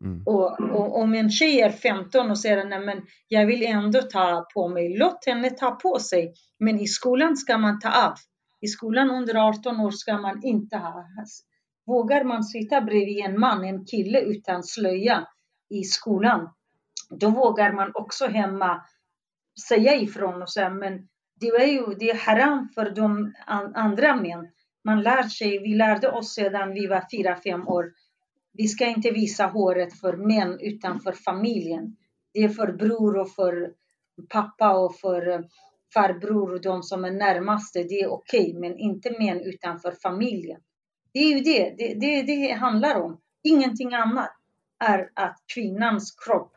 [0.04, 0.24] Mm.
[0.26, 4.48] Och, och, om en tjej är 15 och säger nej men jag vill ändå ta
[4.54, 6.34] på mig, låt henne ta på sig.
[6.60, 8.13] Men i skolan ska man ta av.
[8.62, 11.06] I skolan under 18 år ska man inte ha.
[11.86, 15.28] Vågar man sitta bredvid en man, en kille utan slöja
[15.70, 16.50] i skolan,
[17.10, 18.82] då vågar man också hemma
[19.68, 21.08] säga ifrån och säga men
[21.39, 23.34] det är ju det är haram för de
[23.76, 24.48] andra män.
[24.84, 27.92] Man lär sig, vi lärde oss sedan vi var fyra, fem år
[28.54, 31.96] vi ska inte visa håret för män utan för familjen.
[32.34, 33.74] Det är för bror och för
[34.30, 35.42] pappa och för eh,
[35.94, 37.84] farbror och de som är närmaste.
[37.84, 40.62] Det är okej, okay, men inte män utan för familjen.
[41.13, 43.20] Det är ju det det, det det handlar om.
[43.44, 44.32] Ingenting annat
[44.80, 46.54] är att kvinnans kropp,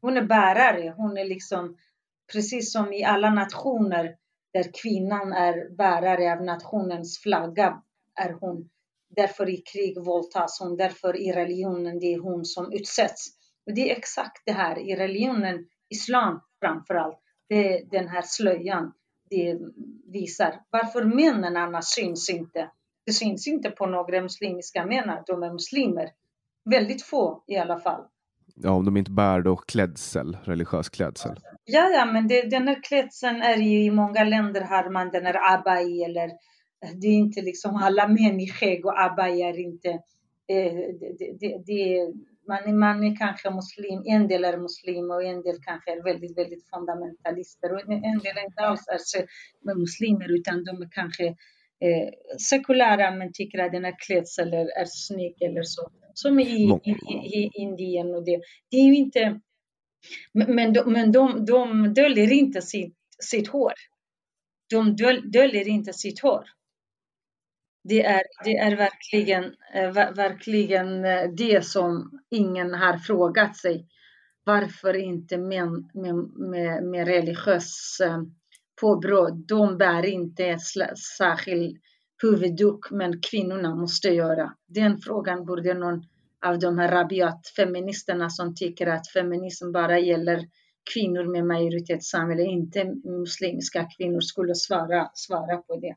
[0.00, 0.94] hon är bärare.
[0.96, 1.76] Hon är liksom
[2.32, 4.16] precis som i alla nationer
[4.52, 7.82] där kvinnan är bärare av nationens flagga
[8.14, 8.68] är hon
[9.16, 13.28] Därför i krig våldtas hon, därför i religionen det är hon som utsätts.
[13.66, 18.22] Och det är exakt det här i religionen, islam framför allt, det är den här
[18.22, 18.92] slöjan
[19.30, 19.58] det
[20.12, 20.60] visar.
[20.70, 22.70] Varför männen annars syns inte?
[23.06, 26.10] Det syns inte på några muslimska män att de är muslimer.
[26.70, 28.04] Väldigt få i alla fall.
[28.54, 31.40] Ja, om de inte bär då klädsel, religiös klädsel.
[31.64, 35.26] Ja, ja, men det, den här klädseln är ju i många länder har man den
[35.26, 36.30] här abai eller
[37.00, 39.88] det är inte liksom alla män i skägg och är inte...
[40.48, 40.74] Eh,
[41.18, 42.12] det, det, det,
[42.48, 46.38] man, man är kanske muslim, en del är muslim och en del kanske är väldigt,
[46.38, 47.72] väldigt fundamentalister.
[47.72, 48.98] Och en del är inte alls är
[49.74, 51.26] muslimer utan de är kanske
[51.80, 55.90] eh, sekulära men tycker att den här klädseln är, är snygg eller så.
[56.14, 56.90] Som i, i,
[57.38, 58.40] i, Indien och det.
[58.70, 59.40] Det är ju inte...
[60.32, 63.72] Men de, men de, de döljer inte sitt, sitt hår.
[64.70, 66.44] De döl, döljer inte sitt hår.
[67.84, 73.86] Det är, det är verkligen, eh, verkligen eh, det som ingen har frågat sig.
[74.44, 76.14] Varför inte män med,
[76.50, 78.22] med, med religiös eh,
[78.80, 80.60] påbrå, de bär inte ett
[81.18, 81.80] särskilt
[82.22, 84.52] huvudduk, men kvinnorna måste göra.
[84.66, 86.02] Den frågan borde någon
[86.46, 90.44] av de här rabiat feministerna som tycker att feminism bara gäller
[90.94, 95.94] kvinnor med majoritetssamhälle, inte muslimska kvinnor, skulle svara, svara på det.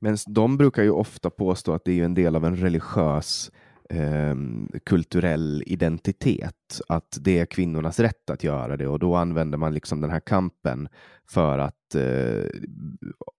[0.00, 3.50] Men de brukar ju ofta påstå att det är en del av en religiös
[3.90, 4.36] eh,
[4.84, 10.00] kulturell identitet, att det är kvinnornas rätt att göra det och då använder man liksom
[10.00, 10.88] den här kampen
[11.30, 12.50] för att eh,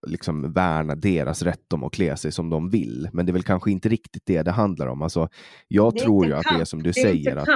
[0.08, 3.10] liksom värna deras rätt om att klä sig som de vill.
[3.14, 5.02] Men det är väl kanske inte riktigt det det handlar om.
[5.02, 5.30] Alltså,
[5.68, 6.58] jag tror ju att kamp.
[6.58, 7.36] det är som du det säger.
[7.36, 7.48] Att...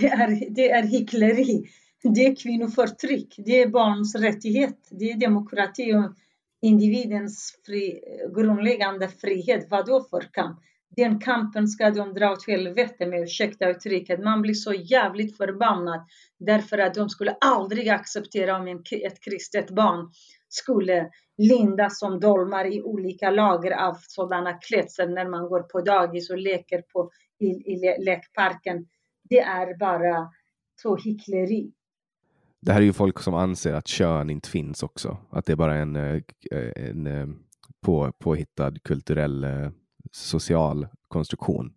[0.00, 1.64] Det är, det är hyckleri.
[2.14, 3.34] Det är kvinnoförtryck.
[3.38, 4.88] Det är barns rättighet.
[4.90, 6.14] Det är demokrati och
[6.62, 8.00] individens fri,
[8.34, 9.66] grundläggande frihet.
[9.70, 10.60] Vad då för kamp?
[10.96, 14.20] Den kampen ska de dra åt helvete med, ursäkta uttrycket.
[14.20, 16.00] Man blir så jävligt förbannad
[16.38, 20.10] därför att de skulle aldrig acceptera om en, ett kristet barn
[20.48, 26.30] skulle lindas som dolmar i olika lager av sådana klädsel när man går på dagis
[26.30, 28.86] och leker på, i, i lekparken.
[29.28, 30.30] Det är bara
[30.82, 31.72] så hyckleri.
[32.62, 35.16] Det här är ju folk som anser att kön inte finns också.
[35.30, 37.26] Att det är bara en, eh, eh, en eh,
[37.80, 39.46] på, påhittad kulturell
[40.12, 41.72] social konstruktion.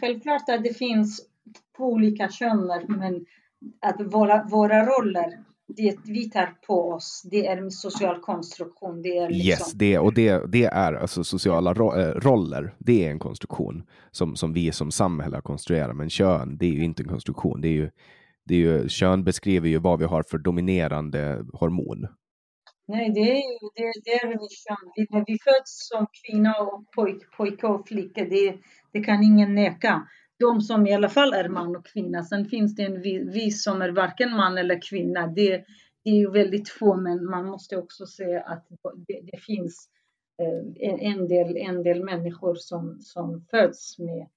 [0.00, 1.28] Självklart att det finns
[1.78, 3.26] olika köner, men
[3.80, 9.02] att våra, våra roller, det vi tar på oss, det är en social konstruktion.
[9.02, 9.48] Det är liksom...
[9.48, 12.74] Yes, det, och det, det är alltså sociala ro eh, roller.
[12.78, 16.70] Det är en konstruktion som, som vi som samhälle har konstruerat, men kön, det är
[16.70, 17.60] ju inte en konstruktion.
[17.60, 17.90] Det är ju,
[18.44, 22.06] det är ju, kön beskriver ju vad vi har för dominerande hormon.
[22.88, 25.06] Nej, det är ju det, det är kön.
[25.10, 28.56] När vi föds som kvinna och pojk, pojke och flicka, det,
[28.92, 30.02] det kan ingen neka
[30.38, 32.24] de som i alla fall är man och kvinna.
[32.24, 33.00] Sen finns det en
[33.32, 35.26] vi som är varken man eller kvinna.
[35.26, 35.64] Det,
[36.04, 38.66] det är ju väldigt få, men man måste också se att
[39.06, 39.88] det, det finns
[40.42, 44.28] eh, en, del, en del människor som, som föds med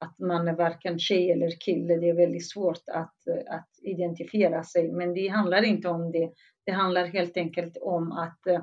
[0.00, 1.96] att man är varken tjej eller kille.
[1.96, 6.30] Det är väldigt svårt att, att identifiera sig, men det handlar inte om det.
[6.66, 8.62] Det handlar helt enkelt om att eh,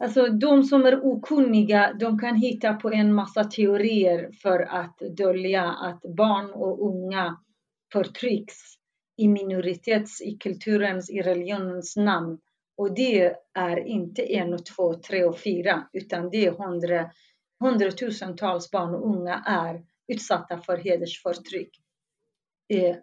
[0.00, 5.64] Alltså de som är okunniga, de kan hitta på en massa teorier för att dölja
[5.64, 7.38] att barn och unga
[7.92, 8.54] förtrycks
[9.16, 12.38] i minoritets, i kulturens, i religionens namn.
[12.76, 17.10] Och det är inte en, två, tre och fyra, utan det är hundra,
[17.60, 21.70] hundratusentals barn och unga är utsatta för hedersförtryck.
[22.68, 22.96] Eh,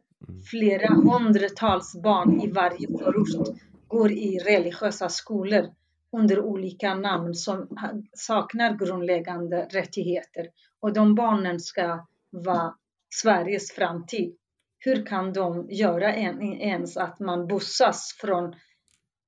[0.51, 5.69] flera hundratals barn i varje förort går i religiösa skolor
[6.17, 7.77] under olika namn som
[8.13, 10.47] saknar grundläggande rättigheter.
[10.79, 12.75] Och de barnen ska vara
[13.09, 14.35] Sveriges framtid.
[14.79, 18.55] Hur kan de göra ens att man bussas från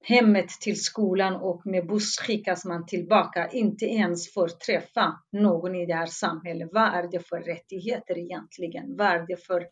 [0.03, 5.85] hemmet till skolan och med buss skickas man tillbaka, inte ens får träffa någon i
[5.85, 6.69] det här samhället.
[6.71, 8.97] Vad är det för rättigheter egentligen?
[8.97, 9.67] Vad är det för,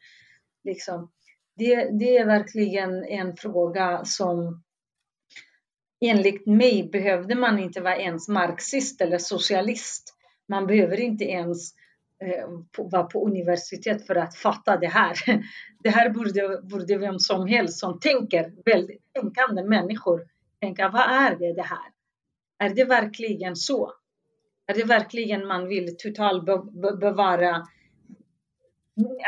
[0.64, 1.12] liksom,
[1.56, 4.64] det, det är verkligen en fråga som
[6.02, 10.14] enligt mig behövde man inte vara ens marxist eller socialist.
[10.48, 11.74] Man behöver inte ens
[12.24, 15.18] eh, vara på universitet för att fatta det här.
[15.80, 20.22] Det här borde, borde vem som helst som tänker, väldigt tänkande människor
[20.62, 21.92] tänka, vad är det det här?
[22.60, 23.94] Är det verkligen så?
[24.68, 27.68] Är det verkligen man vill totalt be, be, bevara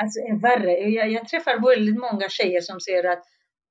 [0.01, 0.71] alltså, värre?
[0.71, 3.23] Jag, jag träffar väldigt många tjejer som säger att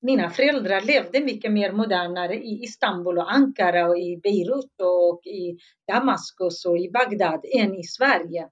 [0.03, 5.59] mina föräldrar levde mycket mer modernare i Istanbul och Ankara och i Beirut och i
[5.93, 8.49] Damaskus och i Bagdad än i Sverige.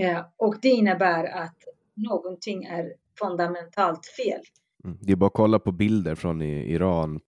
[0.00, 1.56] Eh, och det innebär att
[1.94, 4.40] någonting är fundamentalt fel.
[4.84, 4.98] Mm.
[5.00, 7.20] Det är bara att kolla på bilder från Iran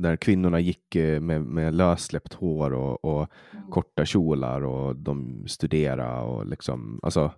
[0.00, 3.70] där kvinnorna gick eh, med, med lössläppt hår och, och mm.
[3.70, 7.32] korta kjolar och de studerade och liksom, alltså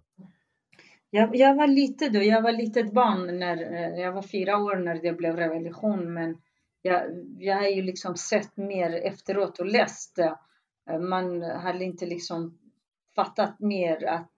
[1.15, 4.77] jag, jag var lite då, jag var litet barn när eh, jag var fyra år
[4.77, 6.37] när det blev revolution, men
[6.83, 7.03] jag,
[7.39, 10.19] jag har ju liksom sett mer efteråt och läst.
[10.19, 12.59] Eh, man hade inte liksom
[13.15, 14.31] fattat mer att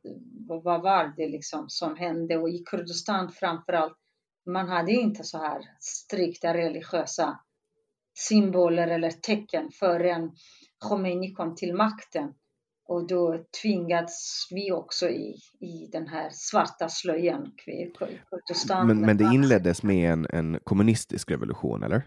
[0.49, 3.99] vad var det liksom som hände och i Kurdistan framför allt.
[4.47, 7.41] Man hade inte så här strikta religiösa
[8.15, 10.33] symboler eller tecken förrän
[10.79, 12.35] Khomeini kom till makten.
[12.87, 17.53] Och då tvingades vi också i, i den här svarta slöjan.
[18.87, 22.03] Men, men det inleddes med en, en kommunistisk revolution, eller?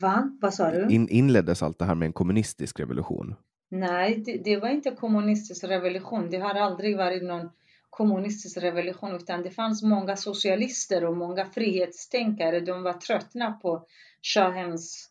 [0.00, 0.30] Va?
[0.40, 0.94] Vad sa du?
[0.94, 3.34] In, inleddes allt det här med en kommunistisk revolution?
[3.70, 6.30] Nej, det, det var inte kommunistisk revolution.
[6.30, 7.50] Det har aldrig varit någon
[7.90, 12.60] kommunistisk revolution, utan det fanns många socialister och många frihetstänkare.
[12.60, 13.86] De var tröttna på
[14.22, 15.07] shahens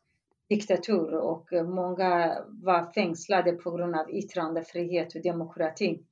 [0.49, 6.03] diktatur och eh, många var fängslade på grund av yttrandefrihet och demokrati.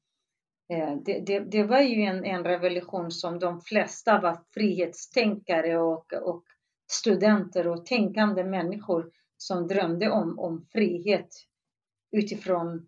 [0.70, 6.14] Eh, det, det, det var ju en, en, revolution som de flesta var frihetstänkare och,
[6.14, 6.44] och
[6.92, 11.30] studenter och tänkande människor som drömde om, om frihet
[12.12, 12.88] utifrån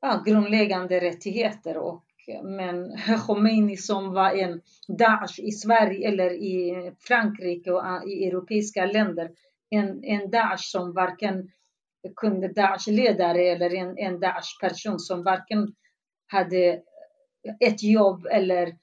[0.00, 1.76] ja, grundläggande rättigheter.
[1.76, 2.96] Och, eh, men
[3.26, 9.30] Khomeini som var en Daesh i Sverige eller i Frankrike och i europeiska länder
[9.74, 11.50] en, en Daesh som varken
[12.16, 15.74] kunde Daesh-ledare eller en, en Daesh-person som varken
[16.26, 16.82] hade
[17.60, 18.76] ett jobb eller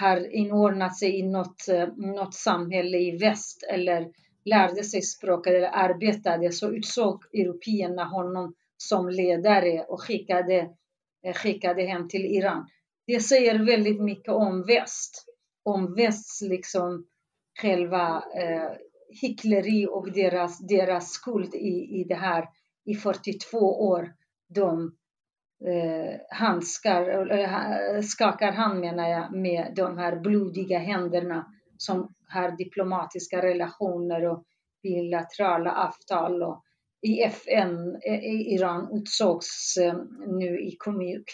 [0.00, 4.10] har inordnat sig i något, eh, något samhälle i väst eller
[4.44, 10.70] lärde sig språket eller arbetade så utsåg européerna honom som ledare och skickade,
[11.26, 12.68] eh, skickade hem till Iran.
[13.06, 15.24] Det säger väldigt mycket om väst,
[15.62, 17.06] om västs liksom
[17.60, 18.70] själva eh,
[19.22, 22.48] hyckleri och deras, deras skuld i, i det här
[22.84, 23.58] i 42
[23.88, 24.12] år.
[24.48, 24.96] De
[25.66, 31.46] eh, handskar, eller skakar hand menar jag, med de här blodiga händerna
[31.78, 34.44] som har diplomatiska relationer och
[34.82, 36.64] bilaterala avtal och
[37.04, 39.94] i FN eh, i Iran utsågs eh,
[40.26, 40.78] nu i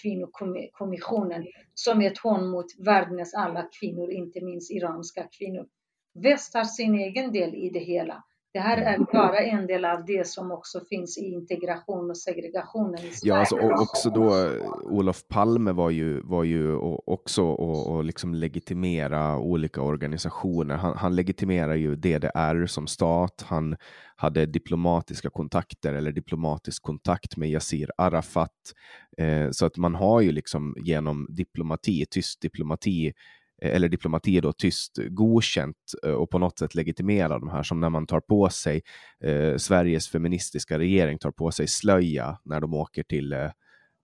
[0.02, 5.66] kvinnokommissionen som ett hån mot världens alla kvinnor, inte minst iranska kvinnor.
[6.14, 8.24] Väst har sin egen del i det hela.
[8.52, 12.94] Det här är bara en del av det som också finns i integration och segregationen
[12.94, 13.18] i Sverige.
[13.22, 14.50] Ja, alltså, och också då
[14.82, 16.74] Olof Palme var ju, var ju
[17.06, 20.76] också och, och liksom legitimera olika organisationer.
[20.76, 23.44] Han, han legitimerar ju DDR som stat.
[23.46, 23.76] Han
[24.16, 28.72] hade diplomatiska kontakter eller diplomatisk kontakt med Yassir Arafat.
[29.18, 33.12] Eh, så att man har ju liksom genom diplomati, tyst diplomati, Eh,
[33.62, 37.80] Eh, eller diplomati då tyst godkänt eh, och på något sätt legitimera de här som
[37.80, 38.82] när man tar på sig
[39.24, 43.50] eh, Sveriges feministiska regering tar på sig slöja när de åker till eh,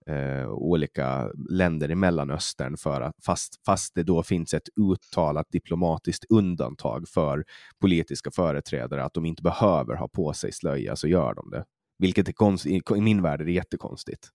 [0.07, 6.25] eh, olika länder i Mellanöstern för att fast, fast det då finns ett uttalat diplomatiskt
[6.29, 7.45] undantag för
[7.81, 11.65] politiska företrädare att de inte behöver ha på sig slöja så gör de det.
[11.99, 14.29] Vilket är konst, i, i min värld är det jättekonstigt.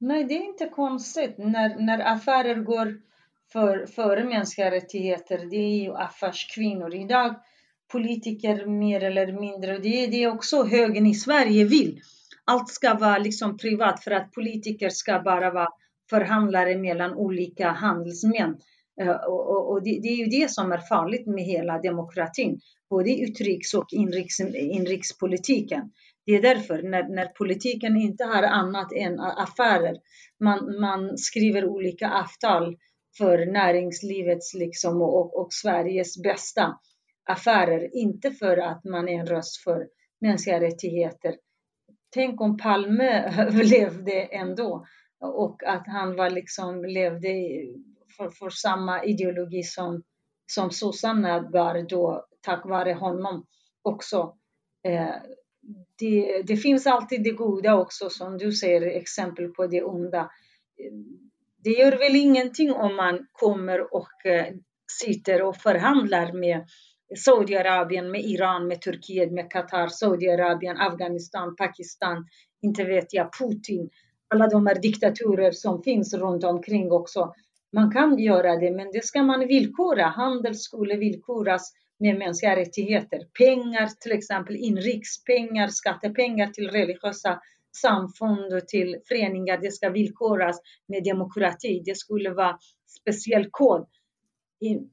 [0.00, 3.09] Nej, det är inte konstigt när, när affärer går
[3.52, 6.94] för, för mänskliga rättigheter, det är ju affärskvinnor.
[6.94, 7.34] Idag
[7.92, 12.00] politiker mer eller mindre, det är det också högern i Sverige vill.
[12.44, 15.68] Allt ska vara liksom privat för att politiker ska bara vara
[16.10, 18.56] förhandlare mellan olika handelsmän.
[19.00, 22.60] Eh, och, och, och det, det, är ju det som är farligt med hela demokratin,
[22.90, 25.90] både utrikes och inriks, inrikspolitiken.
[26.26, 29.96] Det är därför, när, när politiken inte har annat än affärer,
[30.40, 32.76] man, man skriver olika avtal
[33.18, 36.78] för näringslivets liksom och, och Sveriges bästa
[37.24, 39.88] affärer, inte för att man är en röst för
[40.20, 41.36] mänskliga rättigheter.
[42.10, 44.86] Tänk om Palme överlevde ändå
[45.20, 47.28] och att han var liksom, levde
[48.16, 50.02] för, för samma ideologi som,
[50.52, 53.46] som sossarna var då, tack vare honom
[53.82, 54.36] också.
[54.84, 55.14] Eh,
[55.98, 60.30] det, det, finns alltid det goda också, som du säger, exempel på det onda
[61.62, 64.54] det gör väl ingenting om man kommer och eh,
[65.00, 66.64] sitter och förhandlar med
[67.16, 72.26] Saudiarabien, med Iran, med Turkiet, med Qatar, Saudiarabien, Afghanistan, Pakistan,
[72.62, 73.90] inte vet jag, Putin,
[74.28, 77.32] alla de här diktaturer som finns runt omkring också.
[77.72, 80.04] Man kan göra det, men det ska man villkora.
[80.04, 83.18] Handel skulle villkoras med mänskliga rättigheter.
[83.38, 87.40] Pengar, till exempel inrikspengar, skattepengar till religiösa
[87.76, 91.82] samfund och till föreningar, det ska villkoras med demokrati.
[91.84, 92.58] Det skulle vara
[93.00, 93.86] speciell kod
[94.60, 94.90] in,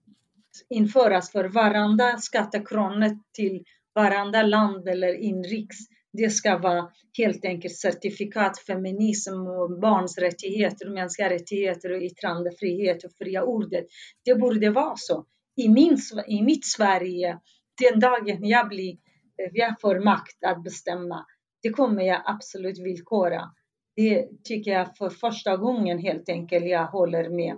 [0.70, 3.64] införas för varenda skattekrona till
[3.96, 5.78] varenda land eller inriks.
[6.14, 13.12] Det ska vara helt enkelt certifikat feminism och barns rättigheter, mänskliga rättigheter och yttrandefrihet och
[13.18, 13.86] fria ordet.
[14.26, 15.26] Det borde vara så.
[15.56, 15.98] I, min,
[16.28, 17.40] i mitt Sverige,
[17.82, 21.26] den dagen jag blir, eh, jag får makt att bestämma,
[21.68, 23.52] det kommer jag absolut villkora.
[23.96, 27.58] Det tycker jag för första gången helt enkelt jag håller med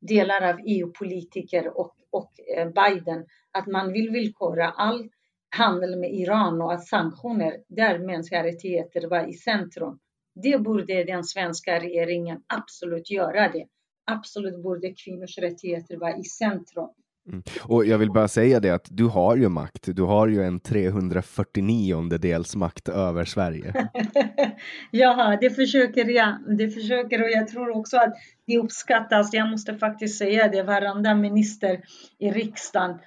[0.00, 5.08] delar av EU-politiker och, och eh, Biden att man vill villkora all
[5.56, 9.98] handel med Iran och att sanktioner där mänskliga rättigheter var i centrum.
[10.34, 13.66] Det borde den svenska regeringen absolut göra det.
[14.04, 16.90] Absolut borde kvinnors rättigheter vara i centrum.
[17.28, 17.42] Mm.
[17.62, 19.86] Och jag vill bara säga det att du har ju makt.
[19.96, 23.90] Du har ju en 349 dels makt över Sverige.
[24.90, 26.34] ja, det försöker jag.
[26.58, 28.14] Det försöker och jag tror också att
[28.46, 29.34] det uppskattas.
[29.34, 30.62] Jag måste faktiskt säga det.
[30.62, 31.80] Varenda minister
[32.18, 32.98] i riksdagen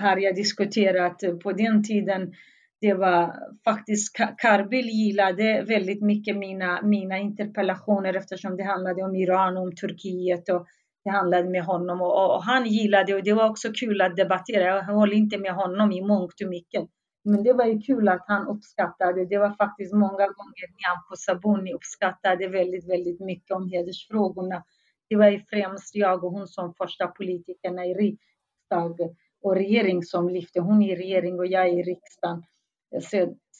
[0.00, 2.32] har jag diskuterat på den tiden.
[2.80, 3.34] Det var
[3.64, 9.74] faktiskt Karbil gillade väldigt mycket mina, mina interpellationer eftersom det handlade om Iran och om
[9.74, 10.66] Turkiet och
[11.08, 14.64] jag handlade med honom och, och, han gillade och det var också kul att debattera.
[14.64, 16.88] Jag håller inte med honom i mångt och mycket.
[17.24, 19.24] Men det var ju kul att han uppskattade.
[19.24, 24.64] Det var faktiskt många gånger Nyamko Sabuni uppskattade väldigt, väldigt mycket om hedersfrågorna.
[25.08, 30.28] Det var ju främst jag och hon som första politikerna i riksdagen och regering som
[30.28, 30.60] lyfte.
[30.60, 32.42] Hon i regering och jag i riksdagen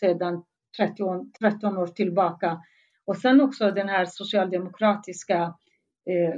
[0.01, 0.45] sedan
[0.77, 2.61] 13, 13 år tillbaka.
[3.05, 5.55] Och sen också den här socialdemokratiska
[6.11, 6.35] eh,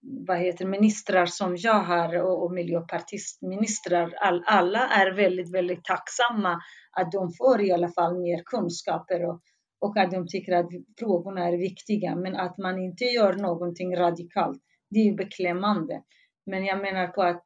[0.00, 6.60] vad heter ministrar som jag har och, och miljöpartistministrar, all, alla är väldigt, väldigt tacksamma
[6.92, 9.40] att de får i alla fall mer kunskaper och,
[9.80, 10.68] och att de tycker att
[10.98, 12.16] frågorna är viktiga.
[12.16, 16.02] Men att man inte gör någonting radikalt, det är beklämmande.
[16.46, 17.44] Men jag menar på att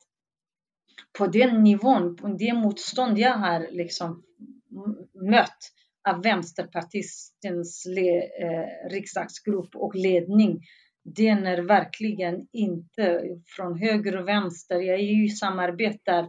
[1.19, 4.23] på den nivån, på det motstånd jag har liksom
[5.31, 5.59] mött
[6.09, 10.61] av Vänsterpartistens eh, riksdagsgrupp och ledning
[11.05, 14.81] den är verkligen inte från höger och vänster.
[14.81, 16.29] Jag är ju samarbetar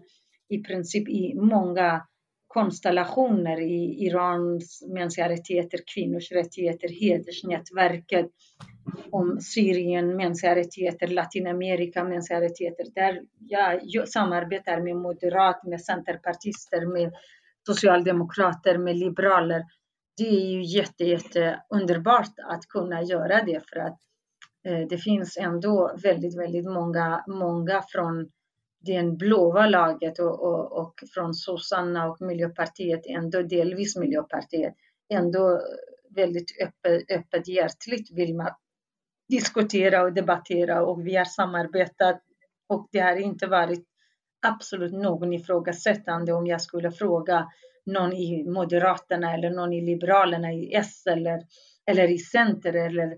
[0.50, 2.08] i princip i många
[2.48, 8.30] konstellationer i Irans mänskliga rättigheter, kvinnors rättigheter, hedersnätverket,
[9.12, 12.86] om Syrien, mänskliga rättigheter, Latinamerika, mänskliga rättigheter.
[12.96, 13.22] Där
[13.82, 17.14] jag samarbetar med moderat, med centerpartister, med
[17.66, 19.64] socialdemokrater, med liberaler.
[20.18, 24.00] Det är ju jätte, jätte underbart att kunna göra det för att
[24.66, 28.30] Eh, det finns ändå väldigt, väldigt många, många från
[28.86, 34.74] det blåa laget och, och, och från sossarna och Miljöpartiet, ändå delvis Miljöpartiet,
[35.10, 35.62] ändå
[36.16, 38.52] väldigt öppet, öppet hjärtligt vill man
[39.30, 42.22] diskutera och debattera och vi har samarbetat.
[42.68, 43.86] Och det har inte varit
[44.48, 47.48] absolut någon ifrågasättande om jag skulle fråga
[47.86, 51.42] någon i Moderaterna eller någon i Liberalerna i S eller,
[51.86, 53.18] eller i Center eller,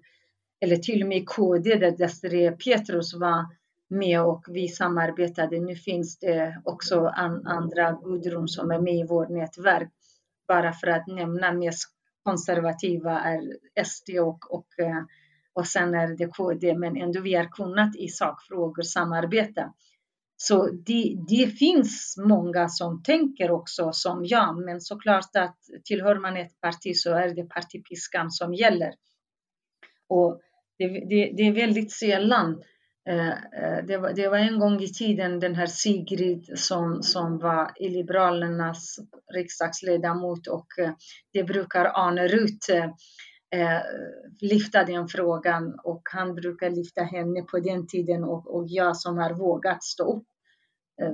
[0.66, 3.46] eller till och med i KD där Desiree Petrus var
[3.90, 5.60] med och vi samarbetade.
[5.60, 9.92] Nu finns det också an, andra Gudrun som är med i vårt nätverk.
[10.48, 11.90] Bara för att nämna mest
[12.24, 13.42] konservativa är
[13.86, 15.04] SD och, och, eh,
[15.54, 19.74] och sen är det KD, men ändå vi har kunnat i sakfrågor samarbeta.
[20.38, 26.38] Så det, det, finns många som tänker också som jag, men såklart att tillhör man
[26.38, 28.94] ett parti så är det partipiskan som gäller.
[30.08, 30.42] Och
[30.78, 32.64] det, det, det är väldigt sällan
[33.10, 37.38] eh, eh, det var, det var, en gång i tiden den här Sigrid som, som
[37.38, 39.00] var i Liberalernas
[39.34, 40.92] riksdagsledamot och eh,
[41.34, 42.66] det brukar Arne Rut
[44.42, 49.18] lyfta den frågan och han brukar lyfta henne på den tiden och, och jag som
[49.18, 50.28] har vågat stå upp.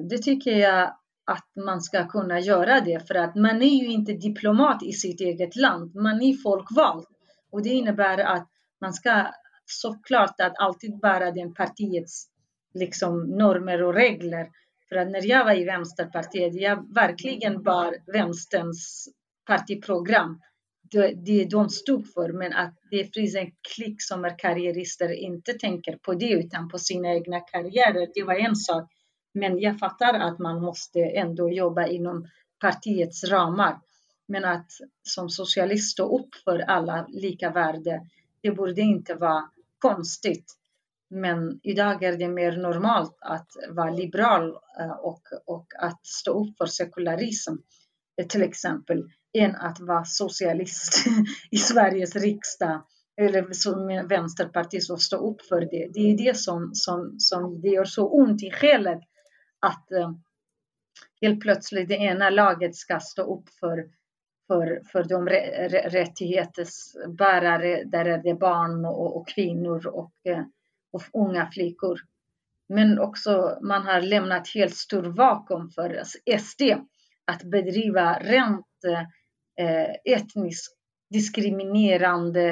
[0.10, 0.96] Det tycker jag
[1.26, 5.22] att man ska kunna göra det för att man är ju inte diplomat i sitt
[5.22, 7.06] eget land, man är folkvald
[7.52, 8.48] och det innebär att
[8.82, 9.28] man ska
[9.72, 12.28] såklart att alltid bara den partiets
[12.74, 14.50] liksom, normer och regler.
[14.90, 19.10] För att när jag var i Vänsterpartiet, jag verkligen bar vänsterns
[19.46, 20.42] partiprogram.
[20.92, 25.54] Det, det de stod för, men att det finns en klick som är karriärister inte
[25.54, 28.92] tänker på det utan på sina egna karriärer, det var en sak.
[29.34, 32.28] Men jag fattar att man måste ändå jobba inom
[32.60, 33.80] partiets ramar.
[34.28, 34.72] Men att
[35.04, 38.02] som socialist stå upp för alla lika värde,
[38.42, 39.50] det borde inte vara
[39.82, 40.58] konstigt.
[41.10, 46.58] Men idag är det mer normalt att vara liberal eh, och, och att stå upp
[46.58, 47.54] för sekularism
[48.22, 49.04] eh, till exempel,
[49.38, 51.06] än att vara socialist
[51.52, 52.86] i Sveriges riksdag
[53.22, 55.90] eller som vänsterpartist och stå upp för det.
[55.94, 59.02] Det är det som, som, som det gör så ont i själen
[59.60, 60.12] att eh,
[61.22, 63.86] helt plötsligt det ena laget ska stå upp för
[64.52, 65.30] för, för de
[65.90, 70.44] rättighetsbärare, där är det barn och, och kvinnor och, eh,
[70.92, 72.00] och, unga flickor.
[72.70, 76.04] Men också man har lämnat helt stor vakuum för
[76.38, 76.62] SD
[77.26, 78.66] att bedriva rent
[79.60, 80.78] eh, etniskt
[81.10, 82.50] diskriminerande,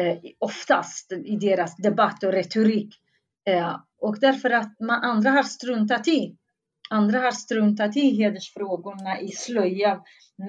[0.00, 2.94] eh, oftast i deras debatt och retorik.
[3.48, 6.36] Eh, och därför att man, andra har struntat i
[6.90, 10.02] Andra har struntat i hedersfrågorna, i slöja,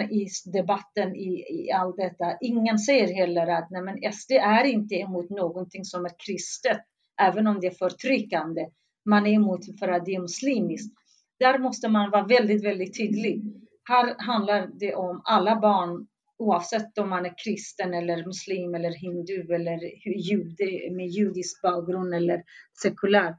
[0.10, 2.38] i debatten, i, i allt detta.
[2.42, 6.82] Ingen säger heller att nej, men SD är inte emot någonting som är kristet,
[7.22, 8.70] även om det är förtryckande.
[9.06, 10.94] Man är emot för att det är muslimiskt.
[11.40, 13.44] Där måste man vara väldigt, väldigt tydlig.
[13.90, 16.08] Här handlar det om alla barn,
[16.38, 19.80] oavsett om man är kristen eller muslim eller hindu eller
[20.18, 22.44] jude med judisk bakgrund eller
[22.82, 23.36] sekulär.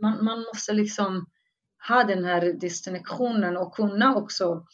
[0.00, 1.26] Man, man måste liksom
[1.88, 4.66] ha den här distinktionen och kunna också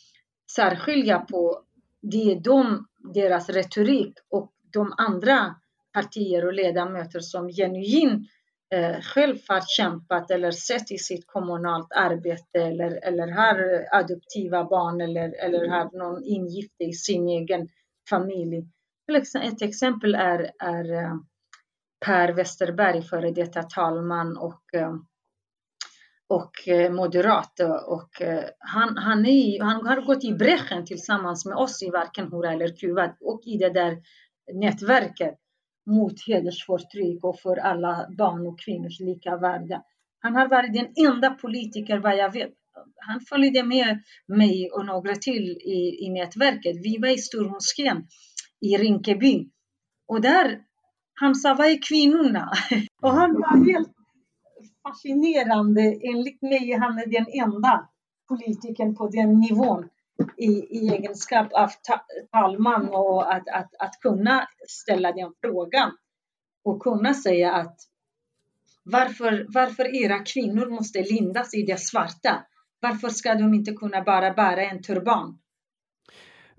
[0.57, 1.63] särskilja på
[2.03, 5.55] det de, deras retorik och de andra
[5.93, 8.29] partier och ledamöter som genuint
[8.75, 15.01] eh, själv har kämpat eller sett i sitt kommunalt arbete eller, eller har adoptiva barn
[15.01, 17.69] eller, eller har någon ingifte i sin egen
[18.11, 18.67] familj.
[19.43, 21.15] Ett exempel är, är eh,
[22.07, 24.95] Per Westerberg, före detta talman och eh,
[26.31, 27.61] och eh, moderat.
[27.87, 32.28] Och eh, han, han, är, han har gått i bräschen tillsammans med oss i Varken
[32.28, 33.97] hora eller kuvad och i det där
[34.53, 35.35] nätverket
[35.87, 39.83] mot hedersförtryck och för alla barn och kvinnors lika värde.
[40.20, 42.51] Han har varit den enda politiker vad jag vet.
[42.97, 46.76] Han följde med mig och några till i, i nätverket.
[46.76, 48.07] Vi var i Stormoskén
[48.61, 49.49] i Rinkeby
[50.09, 50.61] och där
[51.14, 52.53] han sa, vad är kvinnorna?
[53.03, 54.00] Och han var helt
[54.83, 55.99] fascinerande.
[56.03, 57.89] Enligt mig är han den enda
[58.28, 59.89] politikern på den nivån
[60.37, 65.91] i, i egenskap av ta, talman och att, att, att kunna ställa den frågan
[66.64, 67.76] och kunna säga att
[68.85, 72.45] varför, varför era kvinnor måste lindas i det svarta?
[72.81, 75.39] Varför ska de inte kunna bara bära en turban?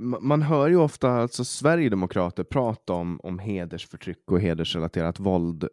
[0.02, 5.68] Man hör ju ofta alltså Sverigedemokrater prata om, om hedersförtryck och hedersrelaterat våld.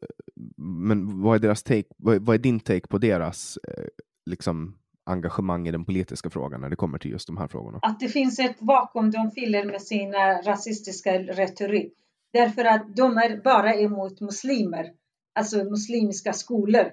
[0.57, 3.85] Men vad är, deras take, vad är din take på deras eh,
[4.27, 7.79] liksom, engagemang i den politiska frågan när det kommer till just de här frågorna?
[7.83, 11.95] Att det finns ett vakuum de fyller med sina eh, rasistiska retorik.
[12.33, 14.91] Därför att de är bara emot muslimer,
[15.35, 16.91] alltså muslimska skolor.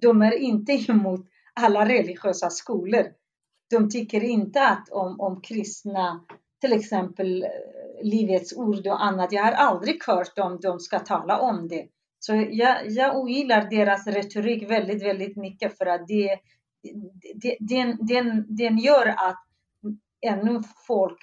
[0.00, 3.04] De är inte emot alla religiösa skolor.
[3.70, 6.24] De tycker inte att om, om kristna,
[6.60, 7.48] till exempel eh,
[8.02, 11.86] Livets ord och annat, jag har aldrig hört om de ska tala om det.
[12.18, 16.38] Så jag, jag ogillar deras retorik väldigt, väldigt mycket för att det,
[17.34, 19.44] det, den, den, den gör att
[20.26, 21.18] ännu folk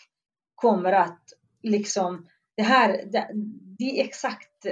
[0.55, 1.23] kommer att
[1.63, 2.27] liksom
[2.57, 3.29] det här, det,
[3.77, 4.65] det är exakt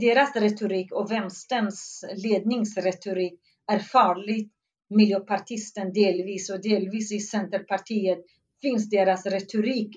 [0.00, 3.40] deras retorik och vänsterns ledningsretorik
[3.72, 4.52] är farligt.
[4.88, 8.18] Miljöpartisten delvis och delvis i Centerpartiet
[8.62, 9.96] finns deras retorik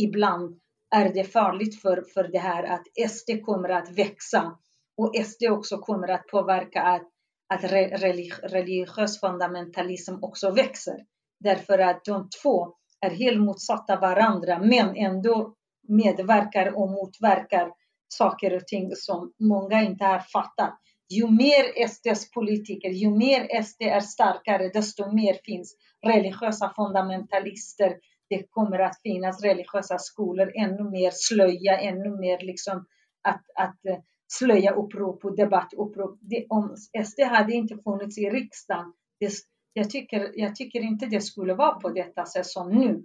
[0.00, 0.60] ibland
[0.94, 4.58] är det farligt för, för det här att SD kommer att växa
[4.96, 7.08] och SD också kommer att påverka att,
[7.54, 7.64] att
[8.52, 10.96] religiös fundamentalism också växer.
[11.40, 15.54] Därför att de två är helt motsatta varandra men ändå
[15.88, 17.72] medverkar och motverkar
[18.08, 20.78] saker och ting som många inte har fattat.
[21.08, 27.96] Ju mer SDs politiker, ju mer SD är starkare, desto mer finns religiösa fundamentalister.
[28.28, 32.86] Det kommer att finnas religiösa skolor, ännu mer slöja, ännu mer liksom
[33.22, 36.18] att, att eh, slöja upprop och debattupprop.
[36.20, 39.32] Det, om SD hade inte funnits i riksdagen, det,
[39.72, 43.04] jag, tycker, jag tycker inte det skulle vara på detta sätt som nu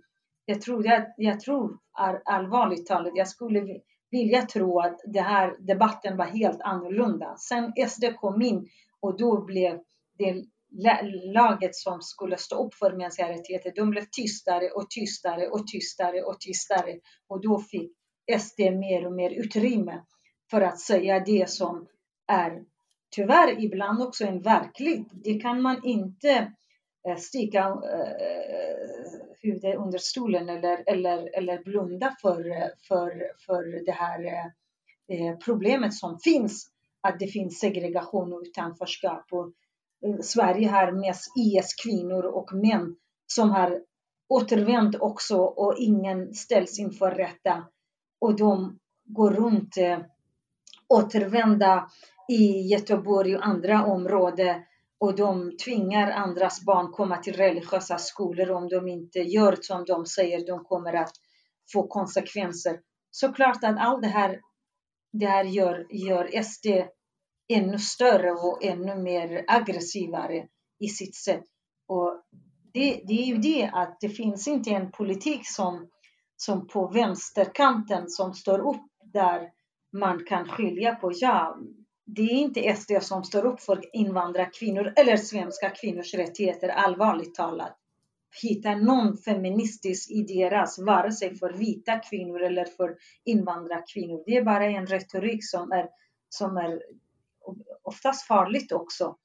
[0.50, 1.78] jag tror, jag, jag tror
[2.26, 3.80] allvarligt talat, jag skulle
[4.12, 7.36] vilja tro att den här debatten var helt annorlunda.
[7.38, 8.70] Sen SD kom in
[9.00, 9.80] och då blev
[10.18, 10.44] det
[11.34, 16.22] laget som skulle stå upp för mänskliga rättigheter, de blev tystare och tystare och tystare
[16.22, 17.00] och tystare.
[17.28, 17.92] Och då fick
[18.40, 20.04] SD mer och mer utrymme
[20.52, 21.88] för att säga det som
[22.28, 22.64] är
[23.16, 25.08] tyvärr ibland också en verklighet.
[25.12, 26.54] Det kan man inte
[27.08, 33.92] eh, sticka eh, huvudet under stolen eller, eller, eller blunda för, eh, för, för det
[33.92, 34.26] här
[35.08, 39.26] eh, problemet som finns, att det finns segregation och utanförskap.
[39.32, 39.54] Och,
[40.06, 42.96] Eh, Sverige har mest IS-kvinnor e och män
[43.28, 43.82] som har
[44.30, 47.64] återvänt också och ingen ställs inför rätta.
[48.20, 50.00] Och de går runt eh,
[50.88, 51.90] återvända
[52.30, 54.62] i Göteborg och andra områden
[55.00, 60.06] och de tvingar andras barn komma till religiösa skolor om de inte gör som de
[60.06, 61.14] säger, de kommer att
[61.74, 62.80] få konsekvenser.
[63.12, 64.42] Såklart att allt det här,
[65.12, 66.68] det här gör, gör SD
[67.48, 70.48] ännu större och ännu mer aggressivare
[70.80, 71.44] i sitt sätt.
[71.88, 72.22] Och
[72.74, 75.90] det, det är ju det att det finns inte en politik som,
[76.36, 79.50] som på vänsterkanten som står upp där
[79.94, 81.58] man kan skilja på, ja,
[82.06, 87.78] det är inte SD som står upp för invandrarkvinnor eller svenska kvinnors rättigheter, allvarligt talat.
[88.42, 92.96] Hitta någon feministisk i deras, vare sig för vita kvinnor eller för
[93.26, 94.24] invandrarkvinnor.
[94.26, 95.90] Det är bara en retorik som är,
[96.30, 96.82] som är
[97.84, 99.16] oftast farligt också.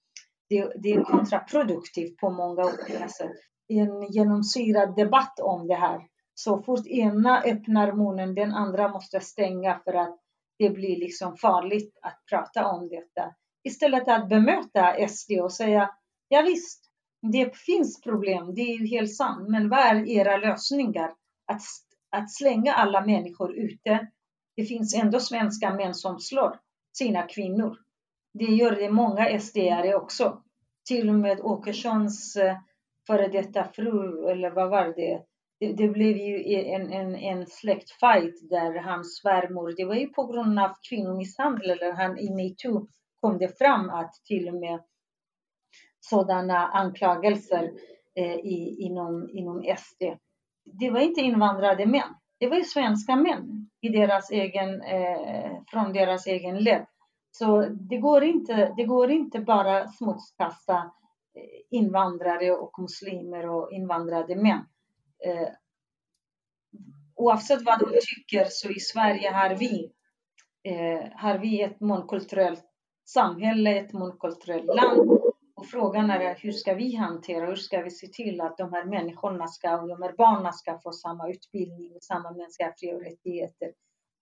[0.49, 3.33] Det, det är kontraproduktivt på många olika sätt.
[3.69, 6.01] En genomsyrad debatt om det här.
[6.35, 10.19] Så fort ena öppnar munnen, den andra måste stänga för att
[10.59, 13.35] det blir liksom farligt att prata om detta.
[13.65, 15.91] Istället att bemöta SD och säga,
[16.29, 16.85] ja visst,
[17.33, 21.15] det finns problem, det är ju helt sant, men vad är era lösningar?
[21.47, 21.63] Att,
[22.11, 24.09] att slänga alla människor ute.
[24.57, 26.59] Det finns ändå svenska män som slår
[26.93, 27.79] sina kvinnor.
[28.35, 30.43] Det gör det många SD-are också.
[30.89, 32.57] Till och med Åkessons eh,
[33.07, 35.23] före detta fru, eller vad var det,
[35.61, 40.27] det, det, blev ju en, en, en släktfight där hans svärmor, det var ju på
[40.27, 42.89] grund av kvinnomisshandel, eller han i metoo
[43.21, 44.81] kom det fram att till och med
[46.01, 47.71] sådana anklagelser
[48.15, 50.03] eh, i, inom, inom SD.
[50.65, 55.93] Det var inte invandrade män, det var ju svenska män i deras egen, eh, från
[55.93, 56.87] deras egen led.
[57.35, 60.77] Så det går inte, det går inte bara smutskasta
[61.35, 64.65] eh, invandrare och muslimer och invandrade män
[65.25, 65.49] eh,
[67.23, 69.93] oavsett vad de tycker så i Sverige har vi,
[70.63, 72.65] eh, har vi ett mångkulturellt
[73.05, 75.11] samhälle, ett mångkulturellt land.
[75.55, 78.85] Och frågan är hur ska vi hantera, hur ska vi se till att de här
[78.85, 83.73] människorna ska, och de här barnen ska få samma utbildning, samma mänskliga fri och rättigheter.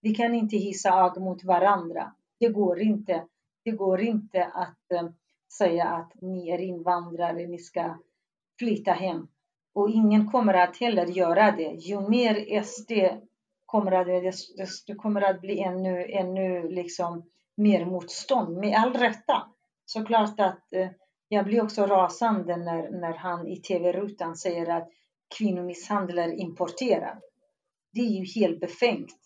[0.01, 2.13] Vi kan inte hissa ag mot varandra.
[2.41, 3.25] Det går inte.
[3.63, 5.09] Det går inte att eh,
[5.57, 7.97] säga att ni är invandrare, ni ska
[8.59, 9.27] flytta hem
[9.73, 11.71] Och ingen kommer att heller göra det.
[11.71, 12.91] Ju mer SD
[13.65, 14.07] kommer att,
[14.87, 19.43] det, kommer att bli ännu, ännu liksom mer motstånd, med all rätta.
[19.85, 20.89] Såklart att eh,
[21.27, 24.89] jag blir också rasande när, när han i tv-rutan säger att
[25.37, 27.17] kvinnomisshandel är importerad.
[27.93, 29.20] Det är ju helt befängt.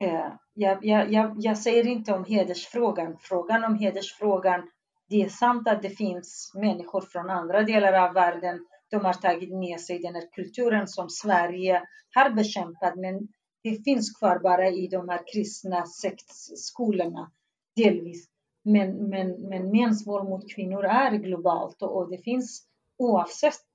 [0.00, 3.16] Eh, jag, jag, jag, jag, säger inte om hedersfrågan.
[3.20, 4.70] Frågan om hedersfrågan,
[5.08, 8.66] det är sant att det finns människor från andra delar av världen.
[8.90, 11.82] De har tagit med sig den här kulturen som Sverige
[12.14, 13.28] har bekämpat, men
[13.62, 17.30] det finns kvar bara i de här kristna sektskolorna
[17.76, 18.28] delvis.
[18.64, 22.66] Men, men, men mäns våld mot kvinnor är globalt och, och det finns
[22.98, 23.66] oavsett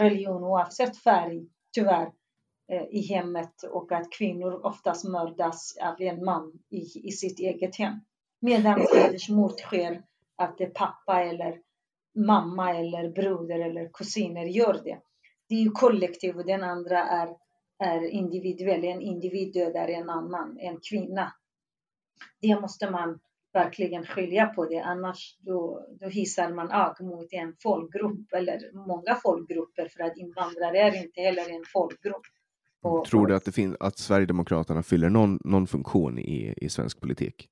[0.00, 2.12] religion, oavsett färg, tyvärr,
[2.90, 7.94] i hemmet och att kvinnor oftast mördas av en man i, i sitt eget hem.
[8.40, 10.02] Medan hedersmord sker
[10.36, 11.60] att det är pappa eller
[12.14, 15.00] mamma eller broder eller kusiner gör det.
[15.48, 17.36] Det är ju kollektiv och den andra är,
[17.78, 18.84] är individuell.
[18.84, 21.32] En individ dödar en annan, en kvinna.
[22.40, 23.20] Det måste man
[23.52, 24.80] verkligen skilja på det.
[24.80, 30.78] Annars då, då hissar man agg mot en folkgrupp eller många folkgrupper för att invandrare
[30.78, 32.26] är inte heller en folkgrupp.
[32.84, 37.00] Och, Tror du att, det finns, att Sverigedemokraterna fyller någon, någon funktion i, i svensk
[37.00, 37.48] politik?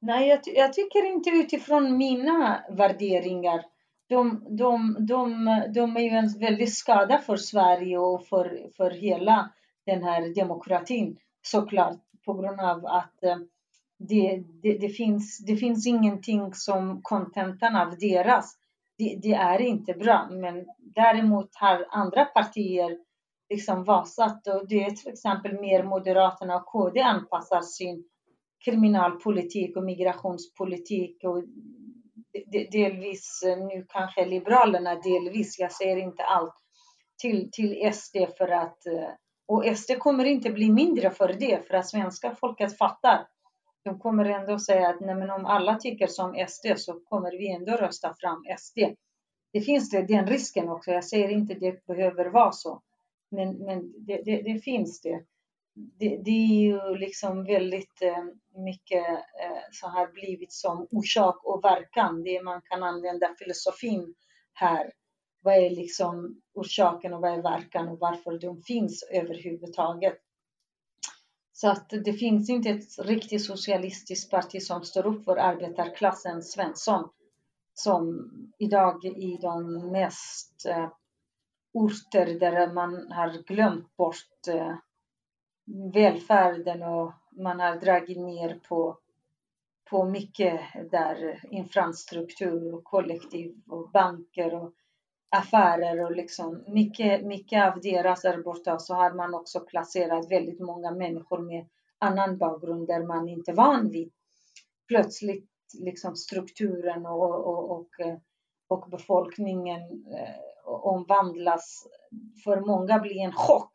[0.00, 3.64] Nej, jag, jag tycker inte utifrån mina värderingar.
[4.08, 9.50] De, de, de, de är ju en väldigt skada för Sverige och för, för hela
[9.86, 13.38] den här demokratin såklart på grund av att eh,
[13.98, 18.56] det, det, det, finns, det finns ingenting som kontentan av deras.
[18.98, 22.98] Det, det, är inte bra, men däremot har andra partier
[23.50, 28.04] liksom vasat och det är till exempel mer Moderaterna och KD anpassar sin
[28.64, 31.44] kriminalpolitik och migrationspolitik och
[32.72, 36.54] delvis eh, nu kanske Liberalerna delvis, jag säger inte allt,
[37.22, 39.08] till, till SD för att eh,
[39.46, 43.26] och SD kommer inte bli mindre för det för att svenska folket fattar
[43.88, 47.52] de kommer ändå säga att nej, men om alla tycker som SD så kommer vi
[47.52, 48.78] ändå rösta fram SD.
[49.52, 50.90] Det finns det, den risken också.
[50.90, 52.82] Jag säger inte att det behöver vara så,
[53.30, 55.24] men, men det, det, det finns det.
[55.74, 56.16] det.
[56.24, 56.30] det.
[56.30, 58.24] är ju liksom väldigt eh,
[58.64, 62.22] mycket eh, så har blivit som orsak och verkan.
[62.22, 64.14] Det man kan använda filosofin
[64.52, 64.92] här.
[65.40, 70.18] Vad är liksom orsaken och vad är verkan och varför de finns överhuvudtaget?
[71.52, 77.08] Så att det finns inte ett riktigt socialistiskt parti som står upp för arbetarklassen Svensson
[77.74, 80.88] som idag i de mest eh,
[81.78, 84.76] orter där man har glömt bort eh,
[85.94, 88.98] välfärden och man har dragit ner på,
[89.90, 90.60] på mycket
[90.90, 94.72] där eh, infrastruktur och kollektiv och banker och
[95.30, 98.78] affärer och liksom mycket, mycket av deras är borta.
[98.78, 101.66] Så har man också placerat väldigt många människor med
[101.98, 104.12] annan bakgrund där man inte är van vid.
[104.88, 107.88] Plötsligt liksom strukturen och, och, och,
[108.70, 109.80] och eh, befolkningen
[110.12, 111.86] eh, omvandlas.
[112.44, 113.70] För många blir en chock.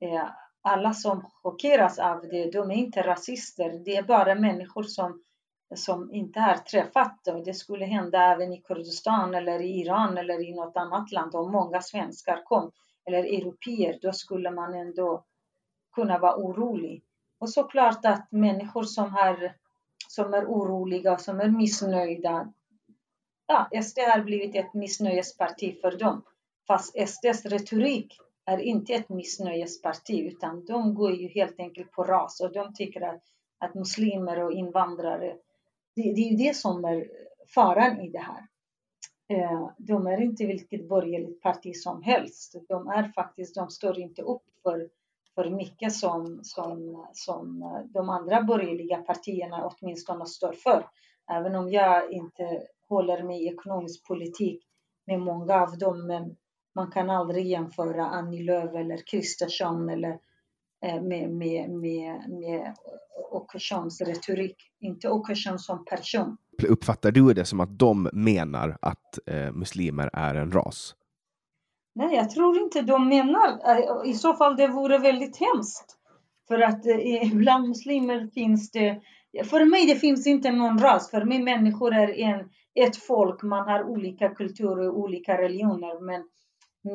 [0.00, 0.28] Eh,
[0.62, 3.84] alla som chockeras av det, de är inte rasister.
[3.84, 5.22] Det är bara människor som
[5.74, 7.44] som inte har träffat dem.
[7.44, 11.52] det skulle hända även i Kurdistan eller i Iran eller i något annat land om
[11.52, 12.70] många svenskar kom
[13.04, 15.24] eller europeer, då skulle man ändå
[15.94, 17.02] kunna vara orolig.
[17.38, 19.52] Och såklart att människor som, har,
[20.08, 22.52] som är oroliga och som är missnöjda,
[23.46, 26.22] ja, SD har blivit ett missnöjesparti för dem.
[26.66, 32.40] Fast SDs retorik är inte ett missnöjesparti utan de går ju helt enkelt på ras
[32.40, 33.22] och de tycker att,
[33.58, 35.36] att muslimer och invandrare
[35.96, 37.06] det, det är ju det som är
[37.54, 38.46] faran i det här.
[39.28, 42.54] Eh, de är inte vilket borgerligt parti som helst.
[42.68, 44.88] De är faktiskt, de står inte upp för,
[45.34, 50.88] för mycket som, som, som de andra borgerliga partierna åtminstone står för.
[51.30, 54.62] Även om jag inte håller med ekonomisk politik
[55.06, 56.36] med många av dem, men
[56.74, 60.18] man kan aldrig jämföra Annie Lööf eller Kristersson eller
[60.84, 62.74] Eh, med, med, med, med
[63.30, 66.36] Åkessons retorik, inte Åkesson som person.
[66.68, 70.94] Uppfattar du det som att de menar att eh, muslimer är en ras?
[71.94, 73.60] Nej, jag tror inte de menar.
[74.06, 75.98] I så fall det vore väldigt hemskt.
[76.48, 79.00] För att eh, bland muslimer finns det...
[79.44, 81.10] För mig det finns inte någon ras.
[81.10, 83.42] För mig människor är en, ett folk.
[83.42, 86.00] Man har olika kulturer och olika religioner.
[86.00, 86.28] Men,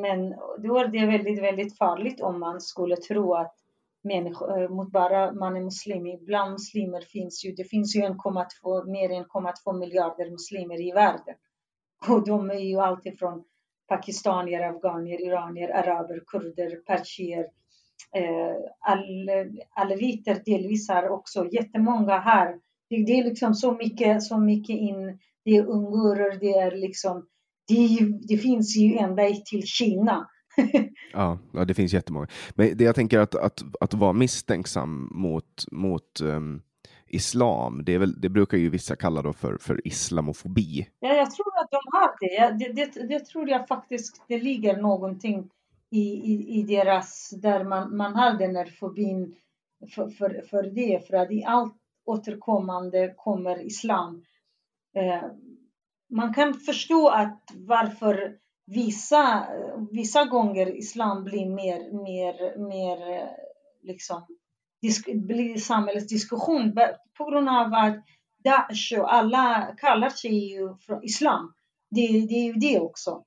[0.01, 0.29] men
[0.63, 3.55] då är det väldigt, väldigt farligt om man skulle tro att
[4.03, 6.25] människor, eh, mot bara man är muslim.
[6.25, 11.35] Bland muslimer finns ju, det finns ju 1,2, mer än 1,2 miljarder muslimer i världen.
[12.07, 13.43] Och de är ju alltifrån
[13.87, 17.45] pakistanier, afghanier, iranier, araber, kurder, persier,
[18.15, 19.29] eh, all,
[19.69, 22.59] aleviter delvis här också, jättemånga här.
[22.89, 27.25] Det, det, är liksom så mycket, så mycket in, det är ungurer, det är liksom,
[27.67, 30.29] det, det finns ju ända till Kina.
[31.13, 32.27] ja, ja, det finns jättemånga.
[32.55, 36.61] Men det jag tänker att, att, att vara misstänksam mot, mot um,
[37.07, 40.87] islam, det, är väl, det brukar ju vissa kalla då för, för islamofobi.
[40.99, 42.65] Ja, jag tror att de har det.
[42.65, 45.49] Det, det, det tror jag faktiskt det ligger någonting
[45.89, 49.35] i, i, i deras, där man, man har den här fobin
[49.95, 51.75] för, för, för det, för att i allt
[52.05, 54.23] återkommande kommer islam.
[54.95, 55.31] Eh,
[56.09, 59.47] man kan förstå att varför vissa,
[59.91, 63.29] vissa gånger islam blir mer, mer, mer eh,
[63.81, 64.25] liksom,
[65.13, 66.75] blir samhällets diskussion
[67.17, 68.05] på grund av att
[68.43, 71.53] Daesh och alla kallar sig ju från islam.
[71.89, 73.23] Det, det är ju det också.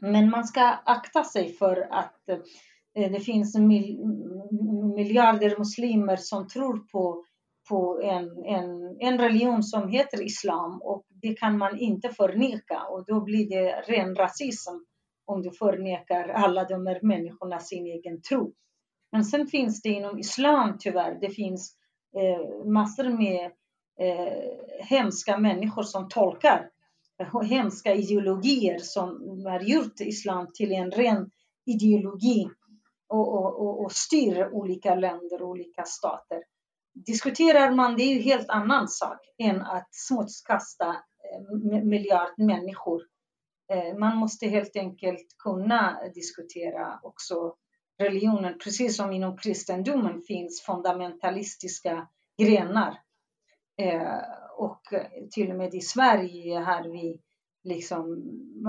[0.00, 2.28] Men man ska akta sig för att
[2.98, 3.56] eh, det finns
[4.96, 7.24] miljarder muslimer som tror på,
[7.68, 13.04] på en, en, en religion som heter islam och det kan man inte förneka och
[13.06, 14.74] då blir det ren rasism
[15.24, 18.52] om du förnekar alla de här människorna sin egen tro.
[19.12, 21.76] Men sen finns det inom islam tyvärr, det finns
[22.16, 23.44] eh, massor med
[24.00, 26.68] eh, hemska människor som tolkar
[27.44, 29.08] hemska ideologier som
[29.46, 31.30] har gjort islam till en ren
[31.66, 32.48] ideologi
[33.08, 36.42] och, och, och, och styr olika länder och olika stater.
[36.94, 43.02] Diskuterar man det är ju helt annan sak än att smutskasta eh, miljard människor.
[43.72, 47.54] Eh, man måste helt enkelt kunna diskutera också
[47.98, 52.98] religionen, precis som inom kristendomen finns fundamentalistiska grenar.
[53.78, 54.18] Eh,
[54.56, 54.82] och
[55.32, 57.20] till och med i Sverige har vi
[57.64, 58.22] liksom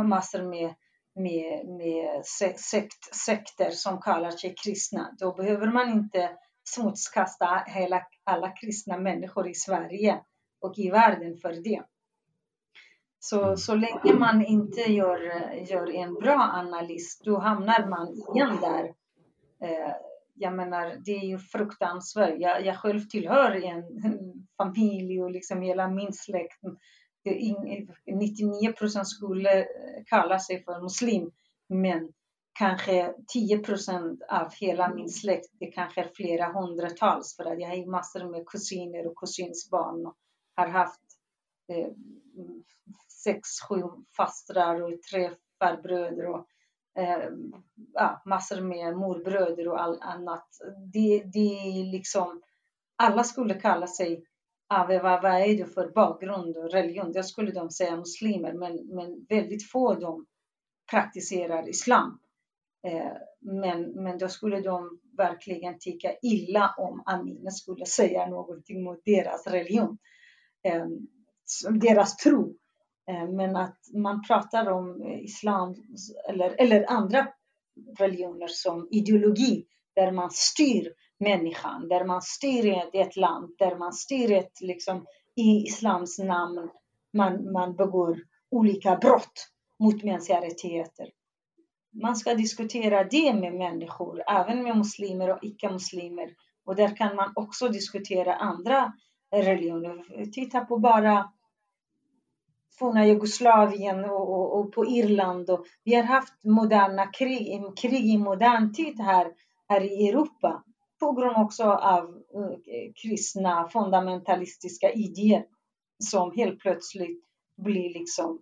[0.08, 0.76] massor med,
[1.16, 5.16] med, med sekt, sekter som kallar sig kristna.
[5.20, 6.30] Då behöver man inte
[6.64, 10.22] smutskasta hela, alla kristna människor i Sverige
[10.62, 11.84] och i världen för det.
[13.20, 13.58] Så, mm.
[13.58, 15.20] så länge man inte gör,
[15.70, 18.84] gör en bra analys, då hamnar man igen där.
[19.64, 19.94] Eh,
[20.36, 22.36] jag menar, det är ju fruktansvärt.
[22.40, 23.84] Jag, jag själv tillhör en
[24.58, 26.62] familj och liksom hela min släkt.
[28.06, 29.66] 99 procent skulle
[30.06, 31.32] kalla sig för muslim,
[31.68, 32.12] men
[32.54, 37.70] kanske 10 procent av hela min släkt, det kanske är flera hundratals, för att jag
[37.70, 40.18] har massor med kusiner och kusinsbarn och
[40.56, 41.02] har haft
[41.68, 41.88] eh,
[43.24, 43.82] sex, sju
[44.18, 46.48] fastrar och tre farbröder och
[46.98, 47.30] eh,
[47.94, 50.48] ja, massor med morbröder och all, annat.
[50.94, 52.42] Det, det är liksom,
[52.96, 54.26] alla skulle kalla sig
[54.68, 57.12] Ave, vad, vad är det för bakgrund och religion?
[57.12, 60.26] Då skulle de säga muslimer, men, men väldigt få av dem
[60.92, 62.20] praktiserar islam.
[62.88, 69.06] Eh, men, men då skulle de verkligen tycka illa om Amina skulle säga någonting mot
[69.06, 69.98] deras religion,
[70.64, 71.08] ehm,
[71.80, 72.56] deras tro.
[73.08, 75.76] Ehm, men att man pratar om islam
[76.30, 77.28] eller, eller andra
[78.00, 79.66] religioner som ideologi
[79.96, 85.06] där man styr människan, där man styr ett land, där man styr ett, liksom,
[85.36, 86.70] i islams namn,
[87.14, 88.20] man, man begår
[88.52, 91.10] olika brott mot mänskliga rättigheter.
[91.94, 96.36] Man ska diskutera det med människor, även med muslimer och icke-muslimer.
[96.66, 98.94] Och där kan man också diskutera andra
[99.32, 100.26] religioner.
[100.32, 101.32] Titta på bara
[102.80, 105.50] forna Jugoslavien och, och, och, på Irland.
[105.50, 109.32] Och vi har haft moderna krig, krig i modern tid här,
[109.70, 110.64] här i Europa
[111.00, 112.04] på grund också av
[112.36, 115.46] eh, kristna fundamentalistiska idéer
[116.00, 117.24] som helt plötsligt
[117.58, 118.40] blir liksom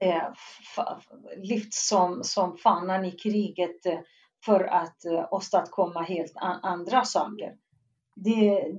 [0.00, 0.32] Eh,
[1.36, 3.98] lyfts som, som fanan i kriget eh,
[4.44, 6.32] för att eh, åstadkomma helt
[6.62, 7.52] andra saker
[8.16, 8.76] det,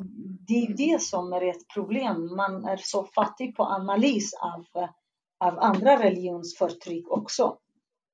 [0.48, 2.36] det är det som är ett problem.
[2.36, 4.66] Man är så fattig på analys av,
[5.38, 7.58] av andra religionsförtryck också.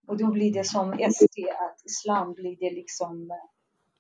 [0.08, 3.38] Och då blir det som SD, att islam blir det liksom eh,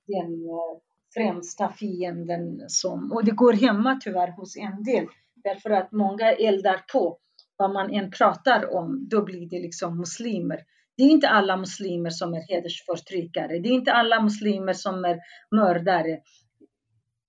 [0.07, 0.79] den eh,
[1.13, 6.85] främsta fienden som, och det går hemma tyvärr hos en del, därför att många eldar
[6.93, 7.17] på
[7.57, 10.59] vad man än pratar om, då blir det liksom muslimer.
[10.97, 13.59] Det är inte alla muslimer som är hedersförtryckare.
[13.59, 15.19] Det är inte alla muslimer som är
[15.51, 16.19] mördare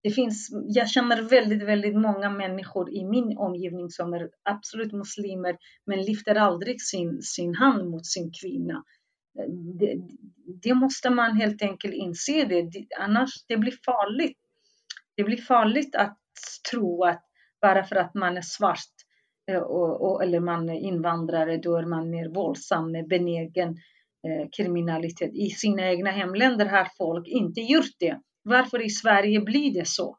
[0.05, 5.57] det finns, jag känner väldigt, väldigt många människor i min omgivning som är absolut muslimer
[5.87, 8.85] men lyfter aldrig sin, sin hand mot sin kvinna.
[9.81, 9.95] Det,
[10.63, 14.39] det måste man helt enkelt inse det, annars det blir farligt.
[15.17, 16.19] Det blir farligt att
[16.71, 17.25] tro att
[17.61, 18.94] bara för att man är svart
[19.51, 23.69] Eh, och, och, eller man är invandrare, då är man mer våldsam med benägen
[24.27, 25.31] eh, kriminalitet.
[25.35, 28.21] I sina egna hemländer har folk inte gjort det.
[28.43, 30.19] Varför i Sverige blir det så?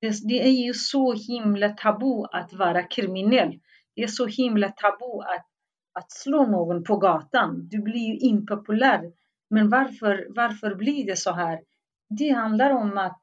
[0.00, 3.60] Det, det är ju så himla tabu att vara kriminell.
[3.96, 5.46] Det är så himla tabu att,
[5.92, 7.68] att slå någon på gatan.
[7.68, 9.12] Du blir ju impopulär.
[9.50, 11.60] Men varför, varför blir det så här?
[12.18, 13.20] Det handlar om att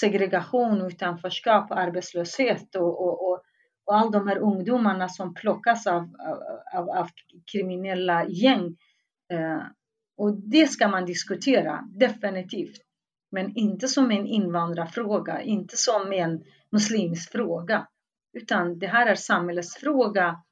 [0.00, 3.42] segregation, utanförskap, arbetslöshet och, och, och,
[3.86, 6.16] och alla de här ungdomarna som plockas av,
[6.74, 7.08] av, av
[7.52, 8.76] kriminella gäng.
[9.32, 9.62] Eh,
[10.16, 12.80] och det ska man diskutera, definitivt.
[13.30, 17.86] Men inte som en invandrarfråga, inte som en muslimsk fråga.
[18.32, 20.42] Utan det här är samhällets fråga.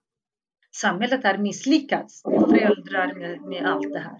[0.70, 4.18] Samhället har misslyckats, föräldrar med, med allt det här.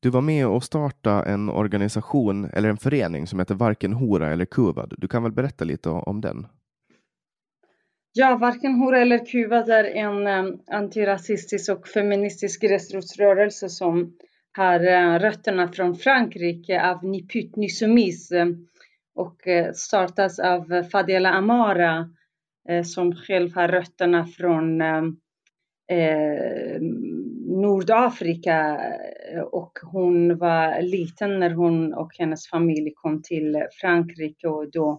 [0.00, 4.44] Du var med och startade en organisation eller en förening som heter Varken Hora eller
[4.44, 4.94] Kuvad.
[4.98, 6.46] Du kan väl berätta lite om den?
[8.12, 14.16] Ja, Varken Hora eller Kuvad är en um, antirasistisk och feministisk gräsrotsrörelse som
[14.56, 18.46] har uh, rötterna från Frankrike av Niput Nisumis eh,
[19.14, 22.10] och uh, startas av Fadela Amara
[22.70, 24.82] uh, som själv har rötterna från
[27.60, 28.80] Nordafrika
[29.50, 34.98] och hon var liten när hon och hennes familj kom till Frankrike och då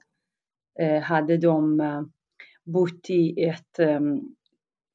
[1.04, 1.82] hade de
[2.66, 4.36] bott i ett um,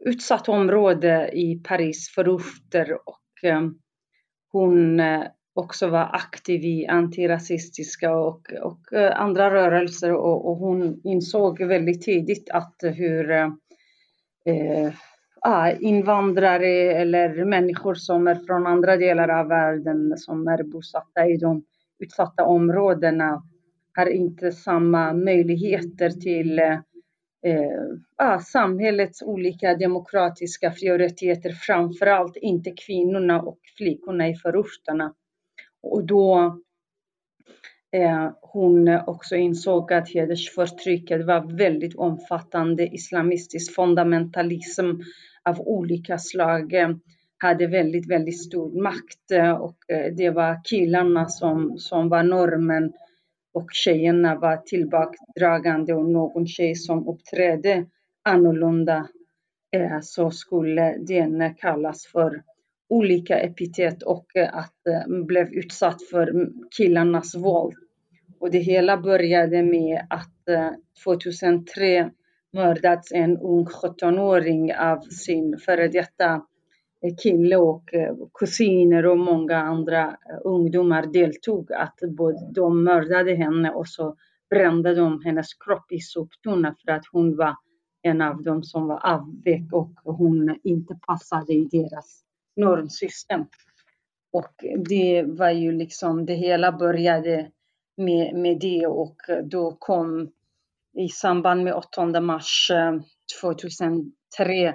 [0.04, 3.78] utsatt område i Paris förorter och um,
[4.52, 11.00] hon uh, också var aktiv i antirasistiska och, och uh, andra rörelser och, och, hon
[11.04, 13.52] insåg väldigt tidigt att hur uh,
[15.80, 21.64] invandrare eller människor som är från andra delar av världen som är bosatta i de
[21.98, 23.42] utsatta områdena
[23.96, 26.60] har inte samma möjligheter till
[27.46, 27.80] eh,
[28.16, 35.14] ah, samhällets olika demokratiska rättigheter, framförallt inte kvinnorna och flickorna i förorterna.
[35.82, 36.58] Och då
[37.92, 42.86] eh, hon också insåg att hedersförtrycket var väldigt omfattande.
[42.86, 44.90] Islamistisk fundamentalism
[45.44, 46.90] av olika slag eh,
[47.38, 52.92] hade väldigt, väldigt stor makt eh, och eh, det var killarna som, som var normen
[53.56, 57.86] och tjejerna var tillbakadragande och någon tjej som uppträdde
[58.24, 59.08] annorlunda
[59.72, 62.42] eh, så skulle den kallas för
[62.88, 67.74] olika epitet och eh, att eh, blev utsatt för killarnas våld.
[68.40, 70.70] Och det hela började med att eh,
[71.04, 72.10] 2003
[72.52, 76.42] mördats en ung 17-åring av sin före detta
[77.22, 81.72] kille och eh, kusiner och många andra eh, ungdomar deltog.
[81.72, 81.98] Att
[82.54, 84.16] de mördade henne och så
[84.50, 87.56] brände de hennes kropp i soptunna för att hon var
[88.02, 92.22] en av dem som var avvek och hon inte passade i deras
[92.56, 93.44] normsystem.
[94.32, 94.54] Och
[94.88, 97.50] det var ju liksom, det hela började
[97.96, 100.30] med, med det och då kom
[100.94, 102.70] i samband med 8 mars
[103.42, 104.02] 2003
[104.38, 104.74] eh,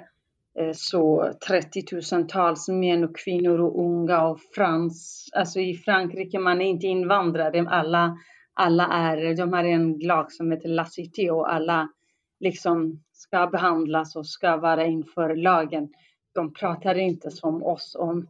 [0.58, 6.60] Eh, så 30 000-tals män och kvinnor och unga och frans, alltså i Frankrike, man
[6.60, 8.18] är inte invandrare, alla,
[8.54, 11.88] alla är, de har en lag som heter La Cité och alla
[12.40, 15.88] liksom ska behandlas och ska vara inför lagen.
[16.34, 18.28] De pratar inte som oss om,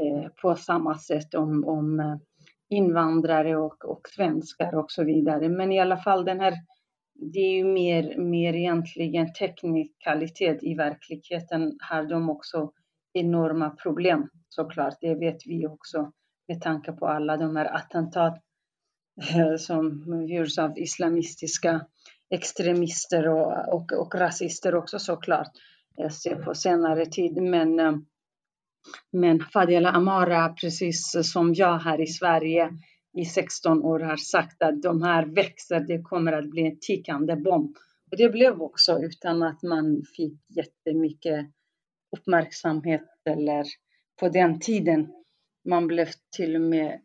[0.00, 2.16] eh, på samma sätt om, om eh,
[2.68, 5.48] invandrare och, och svenskar och så vidare.
[5.48, 6.54] Men i alla fall den här
[7.18, 10.62] det är ju mer, mer egentligen teknikalitet.
[10.62, 12.72] I verkligheten har de också
[13.12, 14.94] enorma problem såklart.
[15.00, 16.12] Det vet vi också
[16.48, 18.42] med tanke på alla de här attentat
[19.34, 21.86] eh, som görs av islamistiska
[22.30, 25.50] extremister och, och, och rasister också såklart.
[25.96, 27.42] Jag ser på senare tid.
[27.42, 27.92] Men, eh,
[29.12, 32.70] men Fadela Amara, precis som jag här i Sverige,
[33.12, 37.36] i 16 år har sagt att de här växer, det kommer att bli en tickande
[37.36, 37.76] bomb.
[38.10, 41.46] Och det blev också utan att man fick jättemycket
[42.16, 43.64] uppmärksamhet eller
[44.20, 45.12] på den tiden.
[45.64, 47.00] Man blev till och med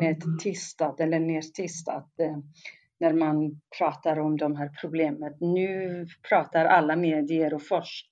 [0.00, 2.38] nedtystad eller nedtystad eh,
[3.00, 5.34] när man pratar om de här problemen.
[5.40, 7.62] Nu pratar alla medier och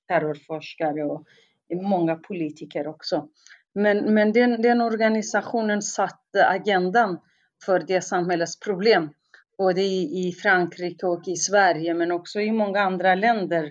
[0.09, 1.27] terrorforskare och
[1.75, 3.29] många politiker också.
[3.75, 7.19] Men, men den, den organisationen satte agendan
[7.65, 9.11] för det samhällets problem.
[9.59, 13.65] Både i Frankrike och i Sverige, men också i många andra länder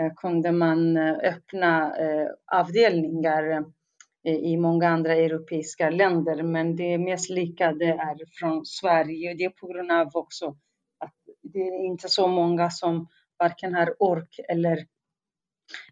[0.00, 3.64] eh, kunde man eh, öppna eh, avdelningar
[4.24, 6.42] i många andra europeiska länder.
[6.42, 9.34] Men det mest lyckade är från Sverige.
[9.34, 10.46] Det är på grund av också
[10.98, 14.86] att det är inte så många som varken har ork eller,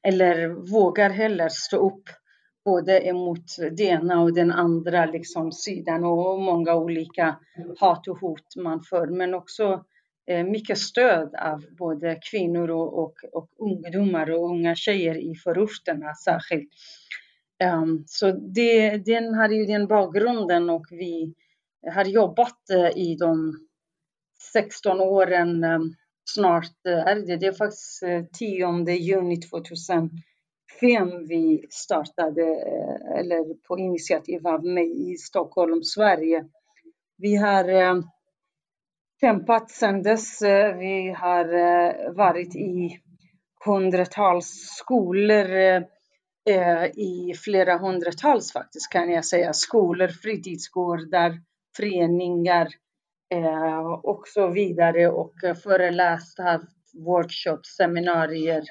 [0.03, 2.09] eller vågar heller stå upp
[2.65, 7.37] både emot det ena och den andra liksom, sidan och många olika
[7.79, 9.85] hat och hot man för, men också
[10.27, 16.15] eh, mycket stöd av både kvinnor och, och, och, ungdomar och unga tjejer i förorterna
[16.15, 16.71] särskilt.
[17.65, 21.35] Um, så det, den har ju den bakgrunden och vi
[21.95, 23.53] har jobbat uh, i de
[24.53, 27.37] 16 åren um, snart uh, är det.
[27.37, 30.11] Det är faktiskt uh, 10 juni 2000
[30.81, 36.45] fem vi startade, eh, eller på initiativ av mig i Stockholm, Sverige.
[37.19, 38.01] Vi har eh,
[39.21, 40.43] kämpat sedan dess.
[40.43, 41.45] Eh, vi har
[42.15, 42.99] varit i
[43.65, 44.47] hundratals
[44.79, 45.47] skolor,
[46.95, 51.41] i flera hundratals faktiskt kan jag säga, skolor, fritidsgårdar,
[51.77, 52.69] föreningar
[54.03, 58.65] och så vidare och föreläst, haft workshops, seminarier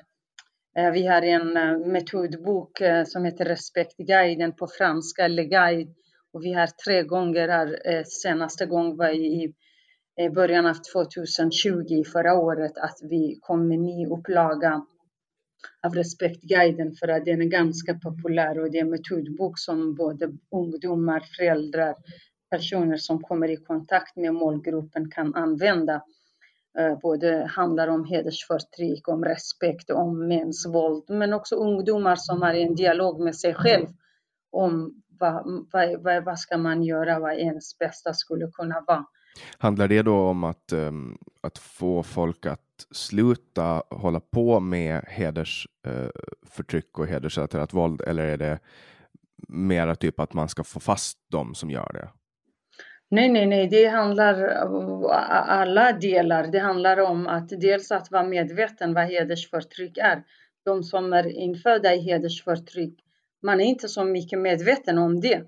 [0.78, 5.96] Eh, vi har en eh, metodbok eh, som heter Respektguiden på franska, Le guide.
[6.34, 9.54] Och vi har tre gånger här, senaste gången var i
[10.36, 14.86] början av 2020, förra året, att vi kom med ny upplaga
[15.88, 20.32] av Respektguiden för att den är ganska populär och det är en metodbok som både
[20.56, 21.96] ungdomar, föräldrar,
[22.52, 26.02] personer som kommer i kontakt med målgruppen kan använda.
[26.80, 32.54] Eh, både handlar om hedersförtryck, om respekt, om mäns våld, men också ungdomar som har
[32.54, 33.88] en dialog med sig själv
[34.52, 39.06] om vad, vad, vad, vad ska man göra, vad ens bästa skulle kunna vara.
[39.58, 46.98] Handlar det då om att, um, att få folk att sluta hålla på med hedersförtryck
[46.98, 48.60] uh, och hedersrelaterat våld, eller är det
[49.48, 52.10] mera typ att man ska få fast dem som gör det?
[53.12, 56.48] Nej, nej, nej, det handlar om alla delar.
[56.48, 60.24] Det handlar om att dels att vara medveten vad hedersförtryck är.
[60.66, 63.00] De som är infödda i hedersförtryck,
[63.42, 65.44] man är inte så mycket medveten om det.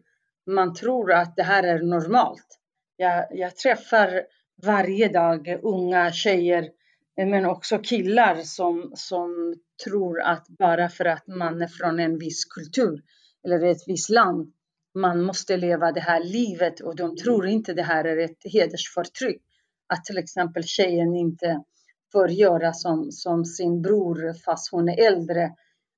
[0.46, 2.60] Man tror att det här är normalt.
[2.98, 4.22] Jag, jag träffar
[4.64, 6.70] varje dag unga tjejer,
[7.18, 9.56] men också killar som, som
[9.86, 13.02] tror att bara för att man är från en viss kultur
[13.46, 14.54] eller ett visst land
[14.94, 19.42] man måste leva det här livet och de tror inte det här är ett hedersförtryck.
[19.88, 21.64] Att till exempel tjejen inte
[22.12, 25.52] får göra som, som sin bror fast hon är äldre.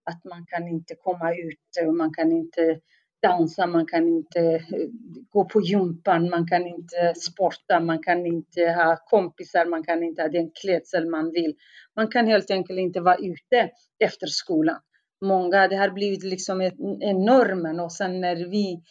[0.06, 2.80] Att man kan inte komma ut, och man kan inte
[3.22, 4.88] dansa, man kan inte eh,
[5.30, 10.22] gå på gympan, man kan inte sporta, man kan inte ha kompisar, man kan inte
[10.22, 11.56] ha den klädsel man vill.
[11.96, 14.80] Man kan helt enkelt inte vara ute efter skolan
[15.24, 16.62] många, det har blivit liksom
[17.02, 18.84] en normen och sen när vi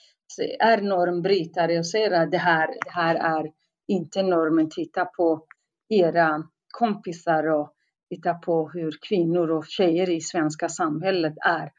[0.58, 3.50] är normbrytare och säger att det här, det här är
[3.88, 5.44] inte normen, titta på
[5.88, 6.42] era
[6.72, 7.72] kompisar och
[8.10, 11.70] titta på hur kvinnor och tjejer i svenska samhället är.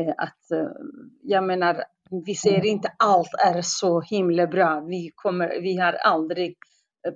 [0.00, 0.70] Eh, att, eh,
[1.22, 1.84] jag menar,
[2.26, 4.80] vi ser inte allt är så himla bra.
[4.80, 6.56] Vi, kommer, vi har aldrig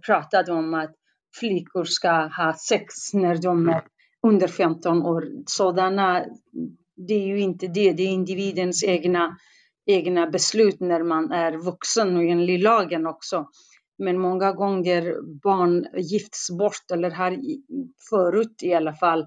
[0.07, 0.95] pratat om att
[1.41, 3.83] flickor ska ha sex när de är
[4.23, 5.25] under 15 år.
[5.47, 6.25] Sådana
[6.97, 9.37] det är ju inte det, det är individens egna,
[9.87, 13.47] egna beslut när man är vuxen och enligt lagen också.
[13.99, 17.39] Men många gånger barn gifts bort, eller här
[18.11, 19.21] förut i alla fall,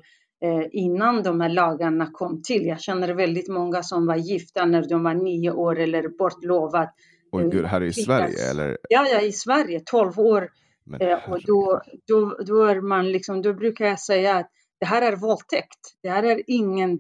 [0.44, 2.66] eh, innan de här lagarna kom till.
[2.66, 6.90] Jag känner väldigt många som var gifta när de var nio år eller bortlovad.
[7.32, 8.78] Oj, gud, här i Sverige eller?
[8.90, 10.50] Ja, ja, i Sverige, 12 år.
[10.86, 14.86] Men, eh, och då, då, då är man liksom, då brukar jag säga att det
[14.86, 15.80] här är våldtäkt.
[16.04, 17.00] Det här är ingen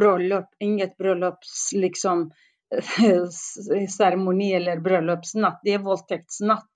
[0.00, 2.30] bröllop, inget bröllops liksom
[3.98, 5.60] ceremoni eller bröllopsnatt.
[5.64, 6.66] Det är våldtäktsnatt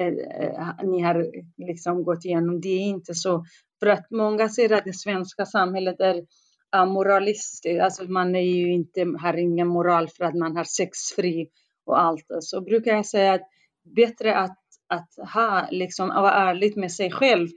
[0.00, 2.60] eh, eh, ni har liksom gått igenom.
[2.60, 3.44] Det är inte så.
[3.80, 6.26] För att många ser att det svenska samhället är
[6.70, 7.80] amoralistiskt.
[7.80, 11.48] Alltså man är ju inte, har ingen moral för att man har sexfri
[11.86, 12.26] och allt.
[12.40, 13.48] Så brukar jag säga att
[13.96, 14.58] bättre att,
[14.88, 17.48] att ha, liksom, vara ärlig med sig själv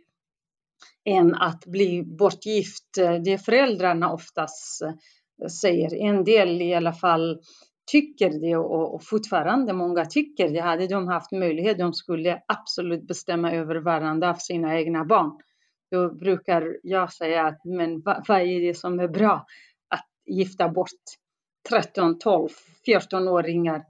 [1.11, 2.98] än att bli bortgift.
[2.98, 5.95] Eh, det är föräldrarna oftast eh, säger.
[5.95, 7.40] En del i alla fall
[7.91, 10.60] tycker det och, fortfarande många tycker det.
[10.60, 15.31] Hade de haft möjlighet, de skulle absolut bestämma över varandra av sina egna barn.
[15.91, 19.45] Då brukar jag säga att men vad, vad är det som är bra?
[19.88, 20.90] Att gifta bort
[21.69, 22.49] 13, 12,
[22.88, 23.84] 14-åringar.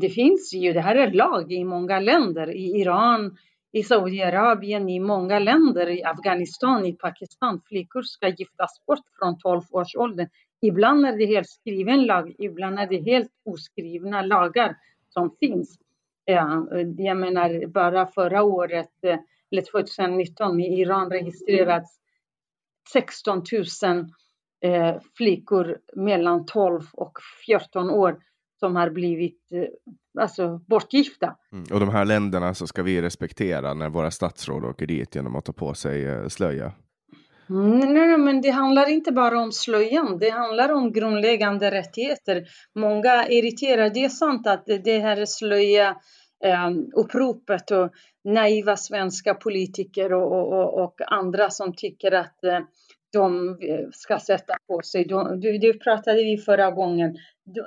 [0.00, 3.36] Det finns ju, det här är lag i många länder, i Iran,
[3.72, 7.60] i Saudiarabien, i många länder, i Afghanistan, i Pakistan.
[7.68, 10.28] Flickor ska giftas bort från 12 års ålder.
[10.62, 14.76] Ibland är det helt skriven lag, ibland är det helt oskrivna lagar
[15.08, 15.78] som finns.
[16.96, 18.90] Jag menar, bara förra året,
[19.50, 21.98] eller 2019, i Iran registrerats
[22.92, 23.42] 16
[23.82, 24.06] 000
[24.60, 28.18] eh, flickor mellan 12 och 14 år
[28.60, 29.68] som har blivit eh,
[30.20, 31.36] alltså, bortgifta.
[31.52, 31.64] Mm.
[31.72, 35.44] Och de här länderna så ska vi respektera när våra statsråd åker dit genom att
[35.44, 36.72] ta på sig eh, slöja?
[37.50, 42.44] Mm, nej, nej, men det handlar inte bara om slöjan, det handlar om grundläggande rättigheter.
[42.74, 45.96] Många är irriterade, det är sant att det här slöja
[46.44, 47.90] eh, uppropet och
[48.24, 52.60] naiva svenska politiker och, och, och andra som tycker att eh,
[53.12, 55.04] de eh, ska sätta på sig.
[55.04, 57.16] De, det pratade vi förra gången.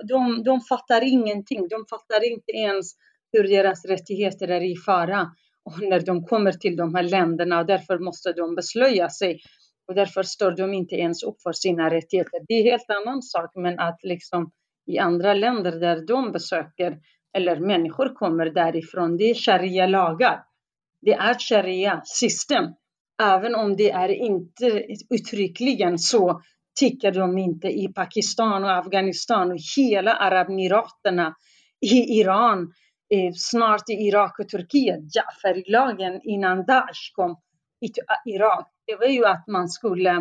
[0.08, 1.68] De, de, fattar ingenting.
[1.68, 2.92] De fattar inte ens
[3.32, 5.32] hur deras rättigheter är i fara
[5.64, 9.40] och när de kommer till de här länderna och därför måste de beslöja sig
[9.88, 12.40] och därför står de inte ens upp för sina rättigheter.
[12.48, 14.52] Det är en helt annan sak, men att liksom
[14.86, 17.00] i andra länder där de besöker
[17.38, 20.44] eller människor kommer därifrån, det är sharia-lagar.
[21.02, 22.66] Det är sharia-system.
[23.24, 26.42] Även om det är inte uttryckligen så
[26.80, 31.36] tycker de inte i Pakistan och Afghanistan och hela arabmiraterna
[31.82, 32.74] i Iran,
[33.36, 35.00] snart i Irak och Turkiet.
[35.16, 37.38] Jafarilagen innan Daesh kom
[37.82, 40.12] i ah, Irak, det var ju att man skulle,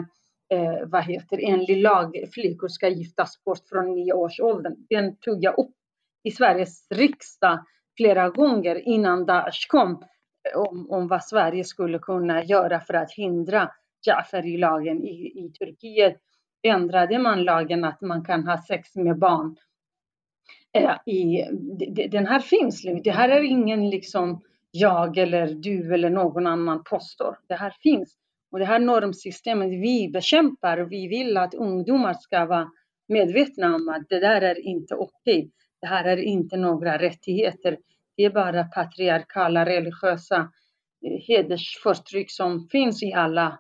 [0.53, 4.73] eh, vad heter enligt lag, flickor ska giftas bort från nio års ålder.
[4.89, 5.75] Den tog jag upp
[6.23, 7.65] i Sveriges riksdag
[7.97, 13.13] flera gånger innan Daesh kom eh, om, om vad Sverige skulle kunna göra för att
[13.13, 13.71] hindra
[14.07, 16.17] Jafarilagen i, i Turkiet
[16.65, 19.57] ändrade man lagen att man kan ha sex med barn.
[20.73, 21.45] Eh, I,
[22.09, 27.39] den här finns, det här är ingen liksom jag eller du eller någon annan påstår.
[27.49, 28.17] Det här finns.
[28.53, 32.71] Och det här normsystemet vi bekämpar, vi vill att ungdomar ska vara
[33.09, 35.39] medvetna om att det där är inte okej.
[35.39, 35.51] Okay.
[35.81, 37.79] Det här är inte några rättigheter.
[38.17, 40.37] Det är bara patriarkala, religiösa
[41.07, 43.59] eh, hedersförtryck som finns i alla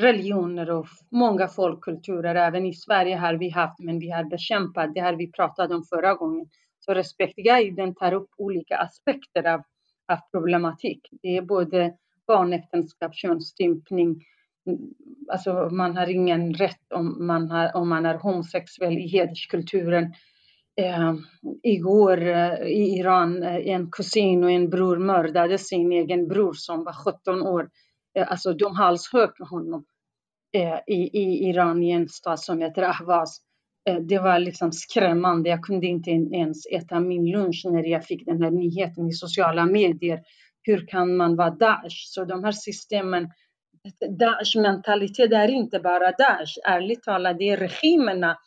[0.00, 2.34] religioner och många folkkulturer.
[2.34, 4.94] Även i Sverige har vi haft, men vi har bekämpat.
[4.94, 6.46] Det har vi pratat om förra gången.
[6.80, 9.62] Så respektguiden tar upp olika aspekter av,
[10.12, 11.08] av problematik.
[11.22, 11.94] Det är både
[12.26, 14.24] barnäktenskap, könsstympning.
[14.66, 14.78] Mm,
[15.32, 20.14] alltså man har ingen rätt om man, har, om man är homosexuell i hederskulturen.
[20.76, 21.14] Eh,
[21.62, 26.84] igår eh, i Iran, eh, en kusin och en bror mördade sin egen bror som
[26.84, 27.70] var 17 år.
[28.14, 29.84] Eh, alltså de halshögg honom
[30.52, 33.40] Eh, i, i Iran i en stad som heter Ahvaz.
[33.88, 35.50] Eh, det var liksom skrämmande.
[35.50, 39.66] Jag kunde inte ens äta min lunch när jag fick den här nyheten i sociala
[39.66, 40.20] medier.
[40.62, 41.96] Hur kan man vara Daesh?
[42.06, 43.28] Så de här systemen,
[44.18, 46.58] Daesh-mentalitet är inte bara Daesh.
[46.64, 48.38] Ärligt talat, det är regimerna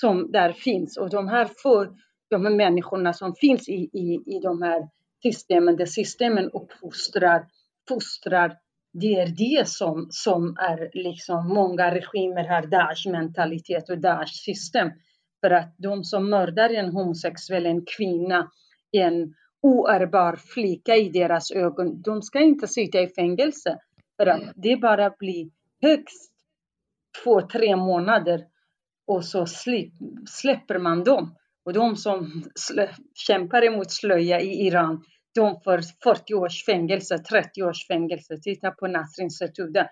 [0.00, 0.96] som där finns.
[0.96, 1.90] Och de här, för,
[2.30, 4.88] de här människorna som finns i, i, i de här
[5.22, 7.46] systemen, där systemen uppfostrar,
[7.88, 8.56] fostrar,
[8.92, 14.90] det är det som, som är liksom, många regimer har Daesh-mentalitet och Daesh-system.
[15.40, 18.50] För att de som mördar en homosexuell, en kvinna,
[18.92, 23.78] en oärbar flicka i deras ögon, de ska inte sitta i fängelse.
[24.16, 25.50] För att det bara blir
[25.82, 26.32] högst
[27.24, 28.46] två, tre månader
[29.06, 29.46] och så
[30.26, 31.34] släpper man dem.
[31.64, 32.44] Och de som
[33.14, 35.04] kämpar emot slöja i Iran,
[35.34, 38.36] de får 40 års fängelse, 30 års fängelse.
[38.36, 39.86] Titta på Nasrin Sotoudeh,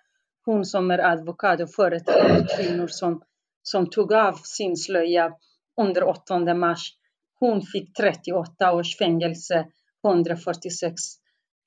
[0.45, 3.23] hon som är advokat och företräder kvinnor som,
[3.63, 5.33] som tog av sin slöja
[5.81, 6.95] under 8 mars.
[7.41, 9.67] Hon fick 38 års fängelse,
[10.05, 10.95] 146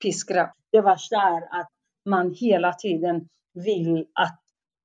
[0.02, 0.52] piskrapp.
[0.72, 1.70] Det värsta är att
[2.04, 4.40] man hela tiden vill att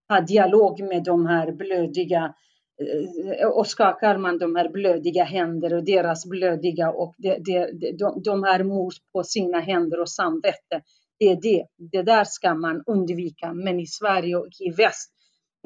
[0.09, 5.23] ha dialog med de här blödiga Eh, Eh, eh, och skakar man de här blödiga
[5.23, 10.09] händer och deras blödiga och de, de, de, de har mord på sina händer och
[10.09, 10.81] samvete.
[11.19, 11.65] Det är det.
[11.91, 13.53] Det där ska man undvika.
[13.53, 15.11] Men i Sverige och i väst,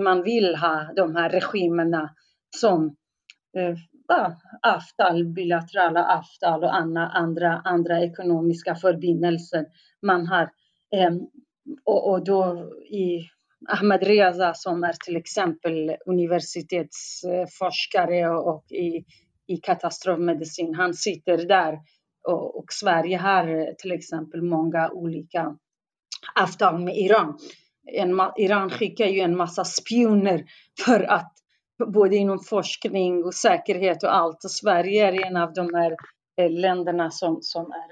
[0.02, 2.10] man vill ha de här regimerna
[2.56, 2.96] som
[3.58, 3.76] eh,
[4.62, 9.66] avtal, bilaterala avtal och andra, andra, andra ekonomiska förbindelser
[10.02, 10.52] man har.
[10.96, 11.12] Eh,
[11.84, 13.20] och, och då i
[13.68, 19.06] Ahmed Reza som är till exempel universitetsforskare och i,
[19.48, 21.80] i katastrofmedicin, han sitter där
[22.28, 25.58] och, och Sverige har till exempel många olika
[26.36, 27.38] avtal med Iran.
[27.94, 30.46] En, Iran skickar ju en massa spioner
[30.86, 31.34] för att
[31.94, 34.44] både inom forskning och säkerhet och allt.
[34.44, 35.96] Och Sverige är en av de här
[36.42, 37.88] eh, länderna som, som är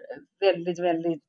[0.46, 1.24] väldigt, väldigt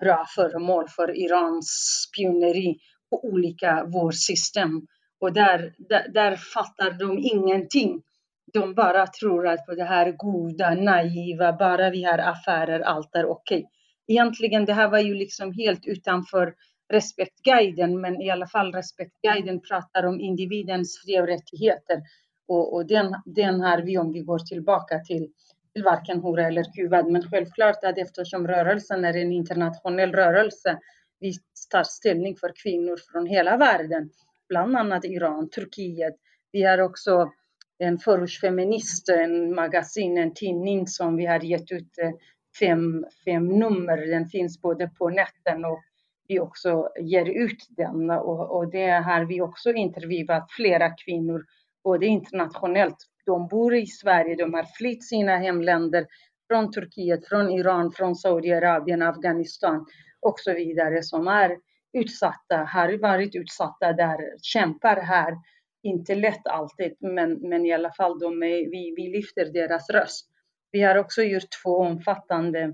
[0.00, 1.66] bra föremål för Irans
[2.08, 2.78] spioneri
[3.12, 4.86] på olika vårdsystem.
[5.20, 8.02] Och där, där, där fattar de ingenting.
[8.52, 13.26] De bara tror att på det här goda, naiva, bara vi har affärer, allt är
[13.26, 13.58] okej.
[13.58, 13.68] Okay.
[14.06, 16.54] Egentligen, det här var ju liksom helt utanför
[16.92, 22.02] Respektguiden, men i alla fall Respektguiden pratar om individens fri och rättigheter.
[22.48, 25.28] Och, och den, den har vi om vi går tillbaka till,
[25.74, 27.06] till varken hora eller kuvad.
[27.12, 30.78] Men självklart att eftersom rörelsen är en internationell rörelse,
[31.22, 31.32] vi
[31.70, 34.10] tar ställning för kvinnor från hela världen,
[34.48, 36.14] bland annat Iran, Turkiet.
[36.52, 37.32] Vi har också
[37.78, 42.10] en förortsfeminist, en magasin, en tidning som vi har gett ut eh,
[42.60, 43.96] fem, fem nummer.
[43.96, 45.82] Den finns både på nätet och
[46.28, 48.10] vi också ger ut den.
[48.10, 51.44] Och, och det har vi också intervjuat flera kvinnor,
[51.84, 52.96] både internationellt.
[53.26, 56.06] De bor i Sverige, de har flytt sina hemländer
[56.48, 59.86] från Turkiet, från Iran, från Saudiarabien, Afghanistan
[60.22, 61.56] och så vidare som är
[61.92, 65.34] utsatta, har varit utsatta där, kämpar här.
[65.82, 70.28] Inte lätt alltid, men, men i alla fall de är, vi, vi lyfter deras röst.
[70.70, 72.72] Vi har också gjort två omfattande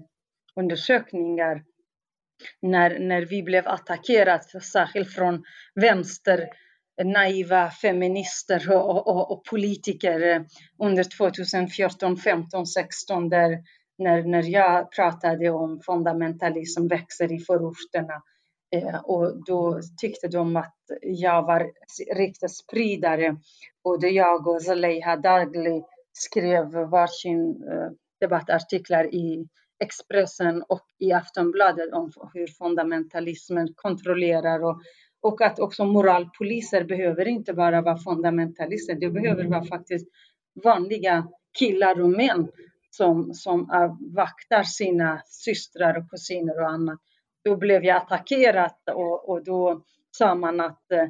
[0.57, 1.63] undersökningar
[2.63, 5.45] när, när vi blev attackerade, särskilt från
[5.75, 6.49] vänster,
[7.05, 10.43] naiva feminister och, och, och politiker eh,
[10.79, 13.59] under 2014, 15, 16 där
[13.99, 18.23] när, när jag pratade om fundamentalism växer i förorterna.
[18.71, 21.71] Eh, och då tyckte de att jag var
[22.15, 23.37] riktigt spridare.
[23.85, 29.49] Både jag och Zaleha Dagli skrev varsin eh, debattartiklar i
[29.81, 34.81] Expressen och i Aftonbladet om hur fundamentalismen kontrollerar och,
[35.21, 40.09] och att också moralpoliser behöver inte bara vara fundamentalister, det behöver vara faktiskt
[40.65, 42.49] vanliga killar och män
[42.91, 43.67] som, som
[44.15, 46.99] vaktar sina systrar och kusiner och annat.
[47.45, 51.03] Då blev jag attackerad och, och då sa man att eh,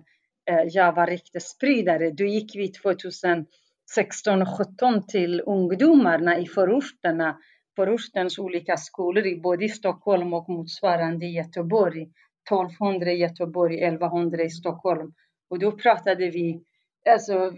[0.55, 2.11] eh jag var riktig spridare.
[2.11, 7.39] Då gick vi 2016 och 17 till ungdomarna i förorterna,
[7.77, 12.09] förortens olika skolor i både i Stockholm och motsvarande i Göteborg.
[12.51, 15.13] 1200 i Göteborg, 1100 i Stockholm.
[15.51, 16.63] Och då pratade vi
[17.13, 17.51] Alltså,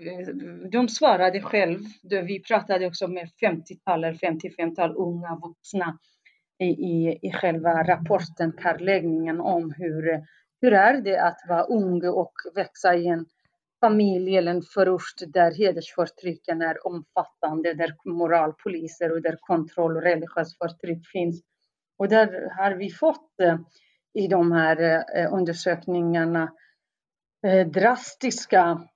[0.73, 1.79] de svarade själv.
[2.03, 5.99] Vi pratade också med 50-tal eller 55-tal unga vuxna
[6.59, 10.23] i, i, i själva rapporten, kartläggningen om hur,
[10.61, 13.27] hur är det att vara ung och växa i en
[13.81, 20.59] familj eller en förort där hedersförtrycken är omfattande, där moralpoliser och där kontroll och religiöst
[20.59, 21.43] förtryck finns.
[21.99, 23.59] Och där har vi fått eh,
[24.15, 26.53] i de här eh, undersökningarna
[27.47, 28.89] eh, drastiska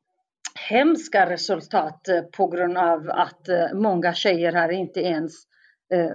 [0.60, 5.32] hemska resultat eh, på grund av att eh, många tjejer har inte ens
[5.94, 6.10] eh,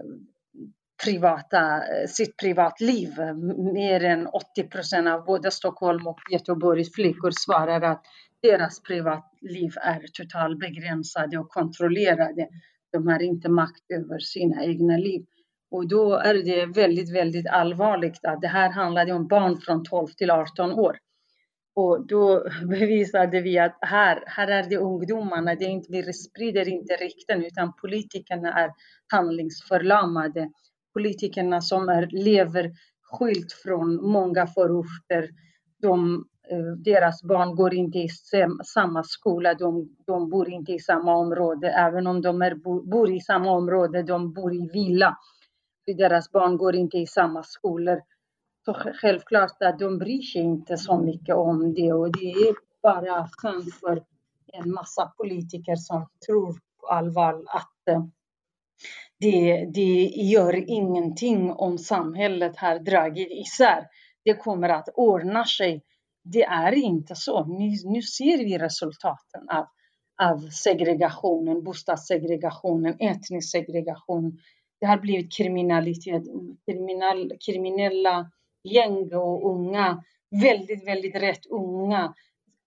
[1.04, 3.10] privata, sitt privatliv.
[3.74, 8.06] Mer än 80 procent av både Stockholm och Göteborgs flickor svarar att
[8.42, 12.48] deras privatliv är totalt begränsade och kontrollerade.
[12.92, 15.26] De har inte makt över sina egna liv.
[15.72, 20.08] Och då är det väldigt, väldigt allvarligt att det här handlade om barn från 12
[20.08, 20.98] till 18 år.
[21.80, 26.68] Och då bevisade vi att här, här är det ungdomarna, det är inte, vi sprider
[26.68, 28.72] inte rykten utan politikerna är
[29.14, 30.50] handlingsförlamade.
[30.94, 32.72] Politikerna som är, lever
[33.04, 35.30] skilt från många förorter.
[35.82, 38.10] De, eh, deras barn går inte i
[38.66, 41.68] samma skola, de, de bor inte i samma område.
[41.68, 42.56] Även om de är,
[42.90, 45.18] bor i samma område, de bor i villa.
[45.98, 48.02] Deras barn går inte i samma skolor.
[48.66, 53.30] Så självklart att de bryr sig inte så mycket om det och det är bara
[53.32, 54.04] skönt för
[54.54, 58.04] en massa politiker som tror på allvar att eh,
[59.20, 63.88] det, det gör ingenting om samhället har dragit isär.
[64.26, 65.84] Det kommer att ordna sig.
[66.24, 67.46] Det är inte så.
[67.46, 69.66] Nu, nu ser vi resultaten av,
[70.22, 74.40] av segregationen, bostadssegregationen, etnisk segregation.
[74.80, 76.24] Det har blivit kriminalitet,
[76.66, 78.32] kriminal, kriminella
[78.64, 80.04] gäng och unga,
[80.42, 82.14] väldigt, väldigt rätt unga,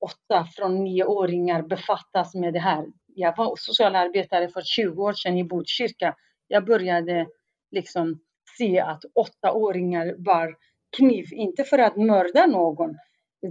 [0.00, 2.86] åtta från nioåringar befattas med det här.
[3.06, 6.16] Jag var socialarbetare för 20 år sedan i Botkyrka.
[6.48, 7.26] Jag började
[7.70, 8.20] liksom
[8.58, 10.56] se att åttaåringar bar
[10.96, 12.96] kniv, inte för att mörda någon,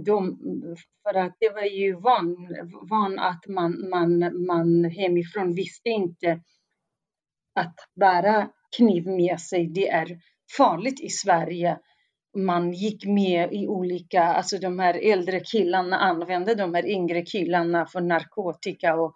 [0.04, 0.38] de,
[1.02, 2.56] för att det var ju van,
[2.90, 6.40] van att man, man, man hemifrån visste inte
[7.54, 10.18] att bära kniv med sig, det är
[10.56, 11.78] farligt i Sverige
[12.34, 17.86] man gick med i olika, alltså de här äldre killarna använde de här yngre killarna
[17.86, 19.14] för narkotika och,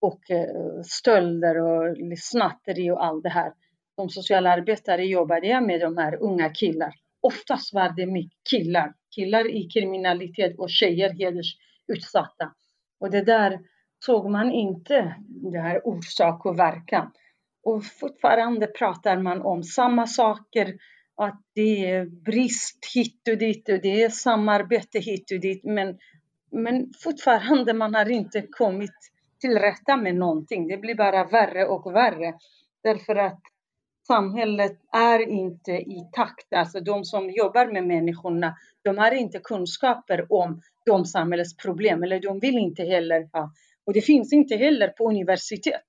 [0.00, 3.52] och eh, stölder och snatteri och allt det här.
[3.94, 6.94] Som socialarbetare jobbade jag med de här unga killar.
[7.20, 12.52] Oftast var det mycket killar, killar i kriminalitet och tjejer hedersutsatta.
[13.00, 13.60] Och det där
[14.04, 15.14] såg man inte,
[15.52, 17.12] det här orsak och verkan.
[17.62, 20.74] Och fortfarande pratar man om samma saker
[21.18, 25.64] att det är brist hit och dit och det är samarbete hit och dit.
[25.64, 25.98] Men,
[26.50, 28.94] men fortfarande man har inte kommit
[29.40, 30.68] till rätta med någonting.
[30.68, 32.34] Det blir bara värre och värre.
[32.82, 33.40] Därför att
[34.06, 36.52] samhället är inte i takt.
[36.52, 42.40] Alltså de som jobbar med människorna, de har inte kunskaper om de samhällsproblem, eller de
[42.40, 43.52] vill inte heller ha.
[43.84, 45.82] Och det finns inte heller på universitet.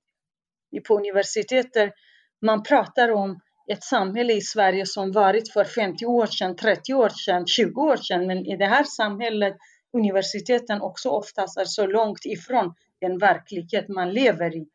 [0.87, 1.93] På universitetet
[2.41, 3.39] man pratar om
[3.71, 7.97] ett samhälle i Sverige som varit för 50 år sedan, 30 år sedan, 20 år
[7.97, 8.27] sedan.
[8.27, 9.57] Men i det här samhället,
[9.97, 14.67] universiteten också oftast är så långt ifrån den verklighet man lever i.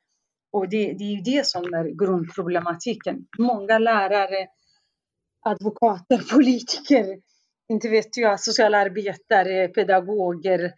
[0.53, 3.27] Och det, det är det som är grundproblematiken.
[3.39, 4.47] Många lärare,
[5.41, 7.21] advokater, politiker,
[7.69, 10.73] inte vet jag, socialarbetare, pedagoger,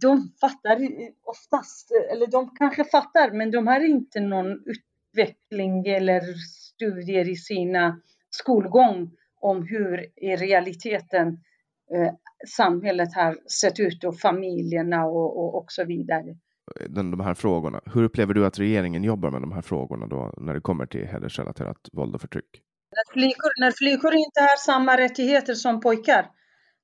[0.00, 0.78] de fattar
[1.24, 4.64] oftast, eller de kanske fattar, men de har inte någon
[5.16, 9.10] utveckling eller studier i sina skolgång
[9.40, 11.28] om hur i realiteten
[11.94, 12.12] eh,
[12.48, 16.36] samhället har sett ut och familjerna och, och, och så vidare.
[16.88, 17.80] Den, de här frågorna.
[17.94, 21.06] Hur upplever du att regeringen jobbar med de här frågorna då när det kommer till
[21.06, 22.62] hedersrelaterat våld och förtryck?
[22.90, 26.26] När flickor, när flickor inte har samma rättigheter som pojkar,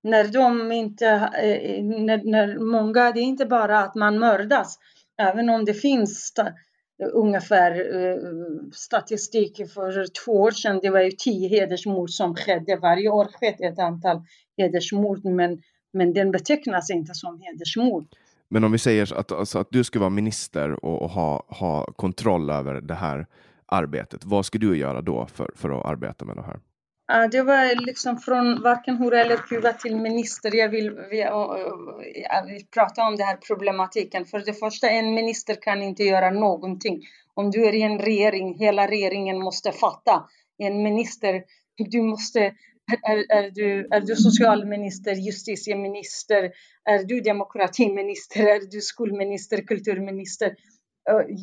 [0.02, 1.06] när de inte,
[1.42, 4.78] eh, när, när många, det är inte bara att man mördas,
[5.18, 6.32] även om det finns
[7.12, 8.16] ungefär eh,
[8.73, 10.81] statistik för två år sedan.
[10.82, 12.77] Det var ju tio hedersmord som skedde.
[12.77, 14.23] Varje år skedde ett antal
[14.56, 15.62] hedersmord, men,
[15.93, 18.06] men den betecknas inte som hedersmord.
[18.48, 21.85] Men om vi säger att, alltså, att du ska vara minister och, och, ha, ha
[21.85, 23.27] kontroll över det här
[23.66, 26.60] arbetet, vad ska du göra då för, för att arbeta med det här?
[27.12, 30.56] Eh, det var liksom från varken hora eller kuva till minister.
[30.56, 34.24] Jag vill, jag eh, eh, vill prata om den här problematiken.
[34.24, 37.02] För det första, en minister kan inte göra någonting.
[37.34, 40.24] Om du är i en regering, hela regeringen måste fatta.
[40.59, 41.43] En minister,
[41.90, 42.52] du måste
[43.02, 46.51] är, är, du, är du socialminister, justitieminister,
[46.84, 50.55] är du demokratiminister, är du skolminister, kulturminister?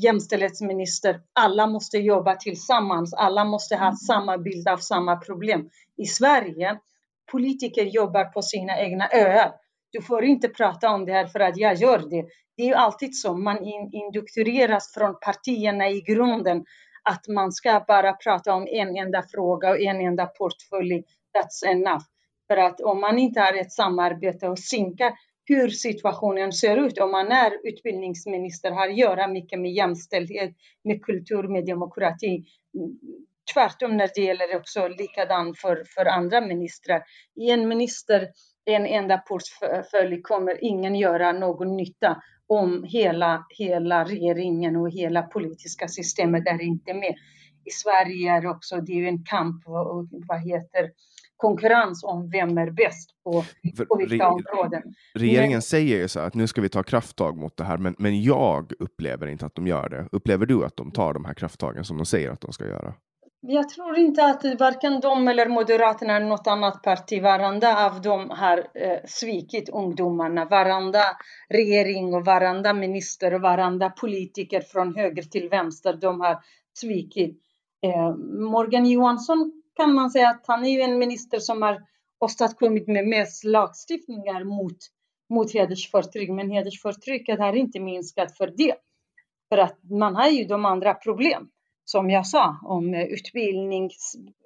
[0.04, 1.22] Jämställdhetsminister.
[1.34, 3.14] Alla måste jobba tillsammans.
[3.14, 5.70] Alla måste ha samma bild av samma problem.
[5.98, 6.80] I Sverige,
[7.32, 9.52] politiker jobbar på sina egna öar.
[9.92, 12.26] Du får inte prata om det här för att jag gör det.
[12.58, 13.34] Det är ju alltid så.
[13.34, 13.58] Man
[13.92, 16.64] indoktrineras från partierna i grunden
[17.04, 21.04] att man ska bara prata om en enda fråga och en enda portfölj.
[21.36, 22.04] That's enough.
[22.48, 25.14] För att om man inte har ett samarbete och synkar
[25.50, 26.98] hur situationen ser ut.
[26.98, 32.46] Om man är utbildningsminister har att göra mycket med jämställdhet, med kultur, med demokrati.
[33.54, 37.04] Tvärtom när det gäller också likadant för, för andra ministrar.
[37.36, 38.28] I en minister,
[38.66, 45.88] en enda portfölj kommer ingen göra någon nytta om hela, hela regeringen och hela politiska
[45.88, 47.16] systemet är inte med.
[47.66, 49.64] I Sverige är också det är en kamp,
[50.28, 50.90] vad heter
[51.40, 53.44] konkurrens om vem är bäst på,
[53.90, 54.82] på vilka områden.
[55.14, 57.96] Regeringen men, säger ju så att nu ska vi ta krafttag mot det här, men,
[57.98, 60.08] men jag upplever inte att de gör det.
[60.12, 62.94] Upplever du att de tar de här krafttagen som de säger att de ska göra?
[63.42, 68.30] Jag tror inte att varken de eller Moderaterna eller något annat parti, varenda av dem
[68.30, 70.46] har eh, svikit ungdomarna.
[70.46, 71.04] Varenda
[71.50, 76.38] regering och varenda minister och varenda politiker från höger till vänster, de har
[76.74, 77.42] svikit.
[77.84, 78.16] Eh,
[78.52, 81.82] Morgan Johansson kan man säga att han är ju en minister som har
[82.20, 84.78] åstadkommit med mest lagstiftningar mot,
[85.30, 86.30] mot hedersförtryck.
[86.30, 88.76] Men hedersförtrycket har inte minskat för det.
[89.50, 91.50] För att man har ju de andra problem,
[91.86, 93.90] som jag sa, om eh, utbildning,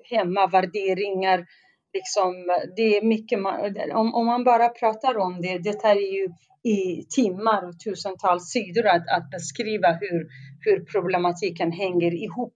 [0.09, 1.45] hemmavärderingar.
[1.93, 2.33] Liksom,
[2.75, 6.27] det är mycket man, om, om man bara pratar om det, det tar ju
[6.63, 10.27] i timmar och tusentals sidor att, att beskriva hur,
[10.59, 12.53] hur problematiken hänger ihop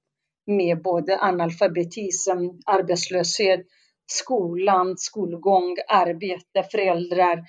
[0.48, 3.66] med både analfabetism, arbetslöshet,
[4.06, 7.44] skolan, skolgång, arbete, föräldrar,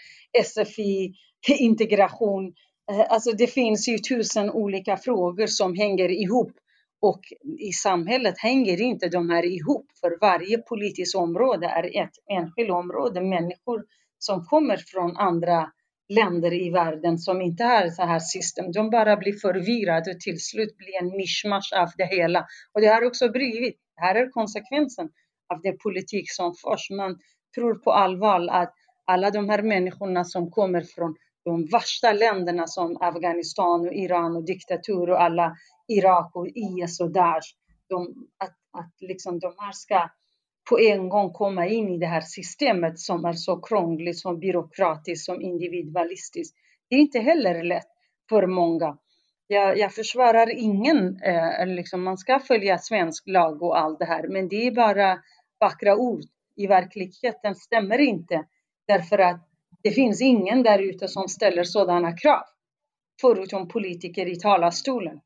[0.45, 1.15] SFI,
[1.49, 2.55] integration.
[2.91, 6.53] Eh, alltså det finns ju tusen olika frågor som hänger ihop
[7.01, 7.21] och
[7.59, 13.21] i samhället hänger inte de här ihop för varje politiskt område är ett enskilt område.
[13.21, 13.85] Människor
[14.19, 15.71] som kommer från andra
[16.09, 18.73] länder i världen som inte har så här system.
[18.73, 22.47] De bara blir förvirrade och till slut blir en mischmasch av det hela.
[22.73, 25.09] Och det har också blivit, det här är konsekvensen
[25.55, 26.91] av den politik som förs.
[26.91, 27.19] Man
[27.55, 28.75] tror på allvar att
[29.05, 31.15] alla de här människorna som kommer från
[31.45, 35.57] de värsta länderna som Afghanistan och Iran och diktatur och alla
[35.89, 37.49] Irak och IS och Daesh,
[37.89, 40.09] de, att, att liksom de här ska
[40.69, 45.25] på en gång komma in i det här systemet som är så krångligt, som byråkratiskt,
[45.25, 46.57] som individualistiskt.
[46.91, 47.89] Det är inte heller lätt
[48.29, 48.99] för många.
[49.47, 54.29] Jag, jag försvarar ingen, eh, liksom man ska följa svensk lag och allt det här,
[54.29, 55.19] men det är bara
[55.61, 56.21] vackra ord.
[56.57, 58.45] i verkligheten stämmer inte.
[58.89, 59.49] Därför att
[59.83, 62.43] det finns ingen där ute som ställer sådana krav.
[63.21, 65.21] Förutom politiker i talarstolen.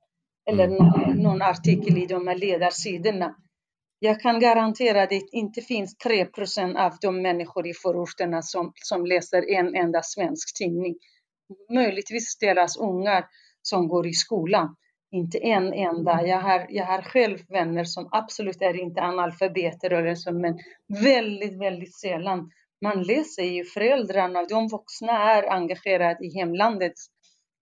[0.51, 0.77] Eller Mm.
[0.77, 3.35] någon, någon artikel i de här ledarsidorna.
[4.05, 9.07] Jag kan garantera att det inte finns 3% av de människor i förorterna som, som
[9.07, 10.95] läser en enda svensk tidning.
[11.75, 13.25] Möjligtvis deras ungar
[13.63, 14.77] som går i skolan.
[15.11, 16.27] Inte en enda.
[16.27, 20.59] Jag har, jag har själv vänner som absolut är inte analfabeter eller så, men
[21.03, 22.51] väldigt, väldigt sällan.
[22.81, 27.07] Man läser ju föräldrarna, de vuxna är engagerade i hemlandets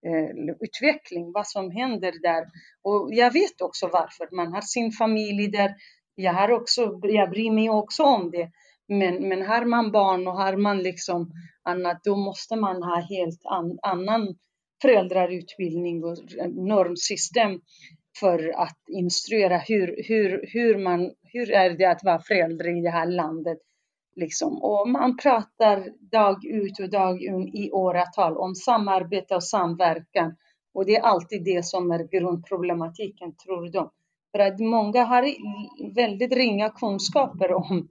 [0.07, 2.45] eh, utveckling, vad som händer där.
[2.83, 4.37] Och jag vet också varför.
[4.37, 5.75] Man har sin familj där.
[6.21, 8.51] Jag, har också, jag bryr mig också om det.
[8.89, 11.31] Men, men har man barn och har man liksom
[11.63, 14.35] annat, då måste man ha helt an, annan
[14.83, 16.17] föräldrarutbildning och
[16.49, 17.61] normsystem
[18.21, 22.91] för att instruera hur, hur, hur, man, hur är det att vara förälder i det
[22.91, 23.59] här landet.
[24.17, 24.63] Liksom.
[24.63, 30.37] Och man pratar dag ut och dag in i åratal om samarbete och samverkan.
[30.75, 33.91] Och det är alltid det som är grundproblematiken, tror de.
[34.32, 35.35] För att många har
[35.94, 37.89] väldigt ringa kunskaper om,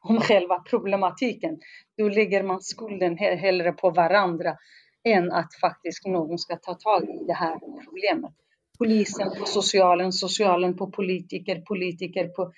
[0.00, 1.60] om själva problematiken.
[1.98, 4.56] Då lägger man skulden hellre på varandra
[5.04, 8.32] än att faktiskt någon ska ta tag i det här problemet.
[8.78, 12.52] Polisen på socialen, socialen på politiker, politiker på,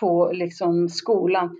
[0.00, 1.56] på liksom skolan.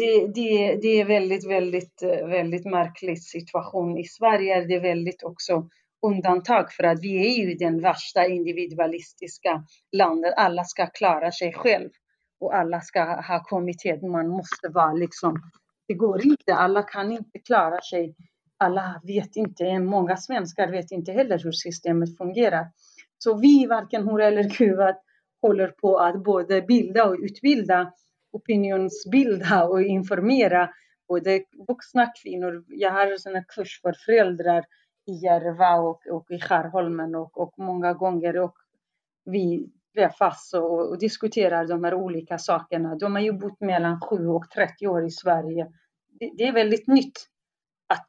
[0.00, 3.98] Det, det, det är väldigt, väldigt, eh, väldigt märklig situation.
[3.98, 5.68] I Sverige är det väldigt också
[6.02, 10.34] undantag för att vi är ju den värsta individualistiska landet.
[10.36, 11.90] Alla ska klara sig själv
[12.40, 14.02] och alla ska ha kommit hit.
[14.02, 15.42] Man måste vara liksom,
[15.88, 18.14] det går inte, alla kan inte klara sig.
[18.56, 22.66] Alla vet inte, många svenskar vet inte heller hur systemet fungerar.
[23.18, 24.94] Så vi, varken Hora eller kuvad,
[25.42, 27.92] håller på att både bilda och utbilda,
[28.32, 30.70] opinionsbilda och informera
[31.08, 32.64] både vuxna kvinnor.
[32.68, 34.64] Jag har en kurs för föräldrar
[35.06, 38.54] i Järva och, och i Skärholmen och, och många gånger och
[39.24, 42.94] vi träffas och, och diskuterar de här olika sakerna.
[42.94, 45.72] De har ju bott mellan 7 och 30 år i Sverige.
[46.20, 47.26] Det, det är väldigt nytt.
[47.86, 48.06] Att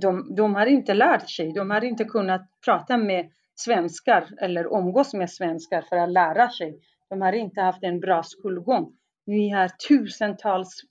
[0.00, 5.14] de, de har inte lärt sig, de har inte kunnat prata med svenskar eller umgås
[5.14, 6.80] med svenskar för att lära sig.
[7.08, 8.92] De har inte haft en bra skolgång.
[9.24, 10.82] Vi har tusentals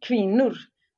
[0.00, 0.54] kvinnor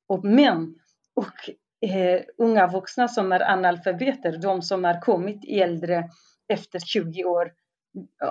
[0.07, 0.75] och män
[1.13, 1.49] och
[1.81, 6.09] eh, unga vuxna som är analfabeter, de som har kommit äldre
[6.47, 7.51] efter 20 år,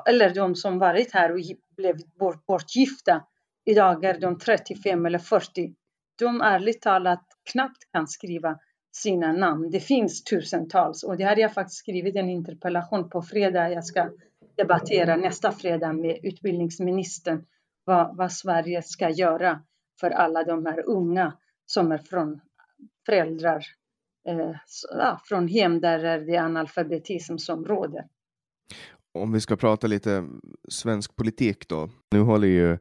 [0.08, 1.40] eller de som varit här och
[1.76, 3.24] blivit bort, bortgifta.
[3.64, 5.74] Idag är de 35 eller 40.
[6.18, 7.22] De ärligt talat
[7.52, 8.58] knappt kan skriva
[8.92, 9.70] sina namn.
[9.70, 13.70] Det finns tusentals och det har jag faktiskt skrivit en interpellation på fredag.
[13.70, 14.10] Jag ska
[14.56, 17.44] debattera nästa fredag med utbildningsministern
[17.84, 19.62] vad, vad Sverige ska göra
[20.00, 21.32] för alla de här unga
[21.66, 22.40] som är från
[23.10, 23.64] föräldrar
[24.28, 28.04] eh, från hem där det är analfabetism som råder.
[29.14, 30.28] Om vi ska prata lite
[30.68, 31.90] svensk politik då.
[32.10, 32.72] Nu håller ju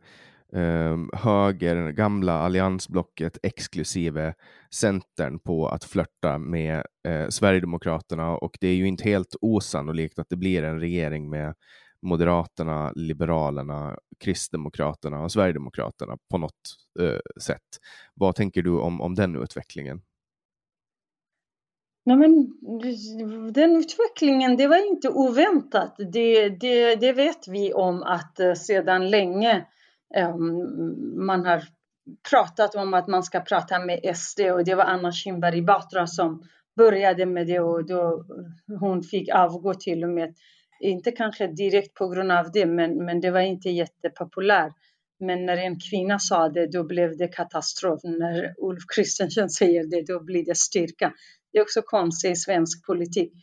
[0.54, 4.34] eh, höger, gamla alliansblocket exklusive
[4.76, 10.30] Centern på att flörta med eh, Sverigedemokraterna och det är ju inte helt osannolikt att
[10.30, 11.54] det blir en regering med
[12.02, 17.68] Moderaterna, Liberalerna, Kristdemokraterna och Sverigedemokraterna på något eh, sätt.
[18.14, 20.02] Vad tänker du om, om den utvecklingen?
[22.10, 22.54] Nej, men
[23.54, 25.96] den utvecklingen, det var inte oväntat.
[25.98, 29.66] Det, det, det vet vi om att eh, sedan länge
[30.34, 31.64] um, man har
[32.30, 36.44] pratat om att man ska prata med SD och det var Anna Kinberg Batra som
[36.78, 38.26] började med det och då
[38.80, 40.36] hon fick avgå till och med.
[40.80, 44.74] Inte kanske direkt på grund av det, men, men det var inte jättepopulärt.
[45.20, 48.00] Men när en kvinna sa det, då blev det katastrof.
[48.04, 51.14] När Ulf Kristersson säger det, då blir det styrka.
[51.52, 53.34] Det är också konstigt i svensk politik.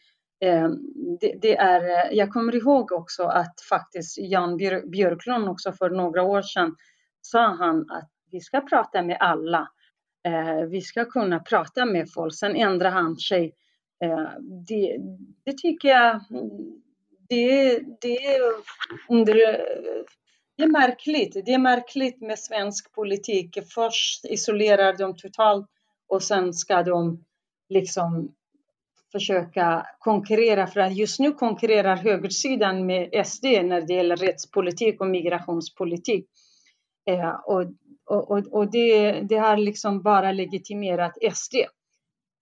[0.40, 0.78] Ehm,
[1.20, 4.56] det, det, är, eh, jag kommer ihåg också att faktiskt Jan
[4.90, 6.76] Björklund också för några år sedan
[7.20, 9.68] sa han att vi ska prata med alla.
[10.26, 12.34] Eh, vi ska kunna prata med folk.
[12.34, 13.54] Sen ändrar han sig.
[14.04, 14.30] Eh,
[14.68, 14.98] det,
[15.44, 16.20] det tycker jag
[17.28, 18.40] det, det, är
[19.08, 19.34] under,
[20.56, 21.36] det är märkligt.
[21.46, 23.58] Det är märkligt med svensk politik.
[23.74, 25.66] Först isolerar de totalt
[26.08, 27.24] och sen ska de
[27.68, 28.34] liksom
[29.12, 30.66] försöka konkurrera.
[30.66, 36.26] För att just nu konkurrerar högersidan med SD när det gäller rättspolitik och migrationspolitik.
[37.06, 37.64] Eh, och
[38.06, 41.54] och, och det, det har liksom bara legitimerat SD.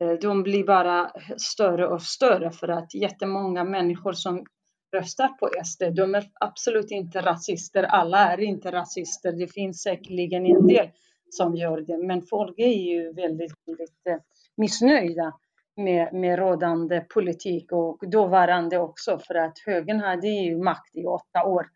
[0.00, 4.44] Eh, de blir bara större och större för att jättemånga människor som
[4.92, 5.82] röstar på SD.
[5.96, 7.82] De är absolut inte rasister.
[7.82, 9.32] Alla är inte rasister.
[9.32, 10.88] Det finns säkerligen en del
[11.30, 11.98] som gör det.
[11.98, 14.16] Men folk är ju väldigt, väldigt eh,
[14.56, 15.32] missnöjda
[15.76, 21.44] med, med rådande politik och dåvarande också för att högern hade ju makt i åtta
[21.44, 21.66] år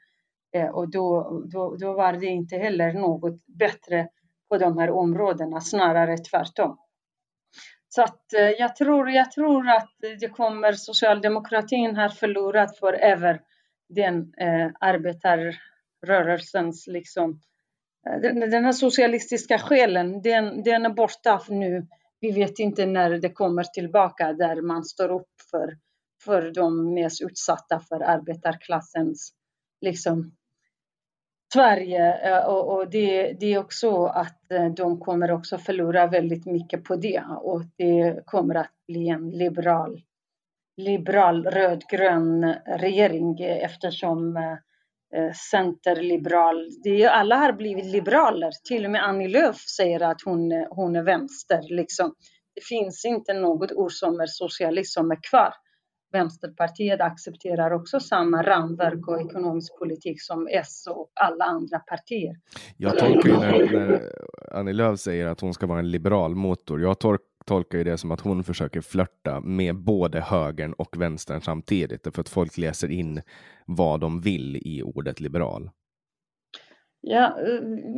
[0.55, 4.09] eh, och då, då, då var det inte heller något bättre
[4.48, 6.78] på de här områdena, snarare tvärtom.
[7.88, 13.40] Så att eh, jag tror, jag tror att det kommer, socialdemokratin har förlorat forever
[13.88, 17.40] den eh, arbetarrörelsens liksom,
[18.09, 21.86] eh, den, den här socialistiska själen, den, den är borta nu.
[22.20, 25.78] Vi vet inte när det kommer tillbaka där man står upp för,
[26.24, 29.32] för de mest utsatta, för arbetarklassens
[29.80, 30.32] liksom,
[31.52, 32.14] Sverige.
[32.14, 36.84] Eh, och, och det, det, är också att eh, de kommer också förlora väldigt mycket
[36.84, 37.22] på det.
[37.40, 40.02] Och det kommer att bli en liberal,
[40.76, 44.56] liberal rödgrön regering eh, eftersom eh,
[45.14, 50.22] Eh, centerliberal, det är, alla har blivit liberaler, till och med Annie Lööf säger att
[50.24, 52.14] hon, eh, hon är vänster liksom.
[52.55, 55.52] Det finns inte något ord som är socialist som är kvar.
[56.12, 62.36] Vänsterpartiet accepterar också samma ramverk och ekonomisk politik som S och alla andra partier.
[62.76, 64.12] Jag tolkar ju när, när
[64.52, 66.80] Annie Lööf säger att hon ska vara en liberal motor.
[66.80, 67.18] Jag tol
[67.48, 72.20] tolkar ju det som att hon försöker flörta med både högern och vänstern samtidigt, för
[72.20, 73.22] att folk läser in
[73.66, 75.70] vad de vill i ordet liberal.
[77.00, 77.36] Ja,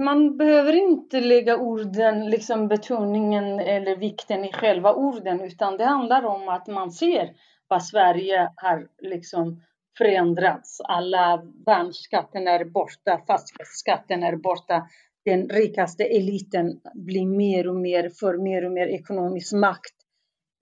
[0.04, 6.24] man behöver inte lägga orden, liksom betoningen eller vikten i själva orden, utan det handlar
[6.24, 7.30] om att man ser
[7.68, 9.62] vad Sverige har liksom
[9.98, 10.80] förändrats.
[10.80, 14.86] Alla värnskatten är borta, fastighetsskatten är borta.
[15.24, 19.94] Den rikaste eliten blir mer och mer för mer och mer ekonomisk makt.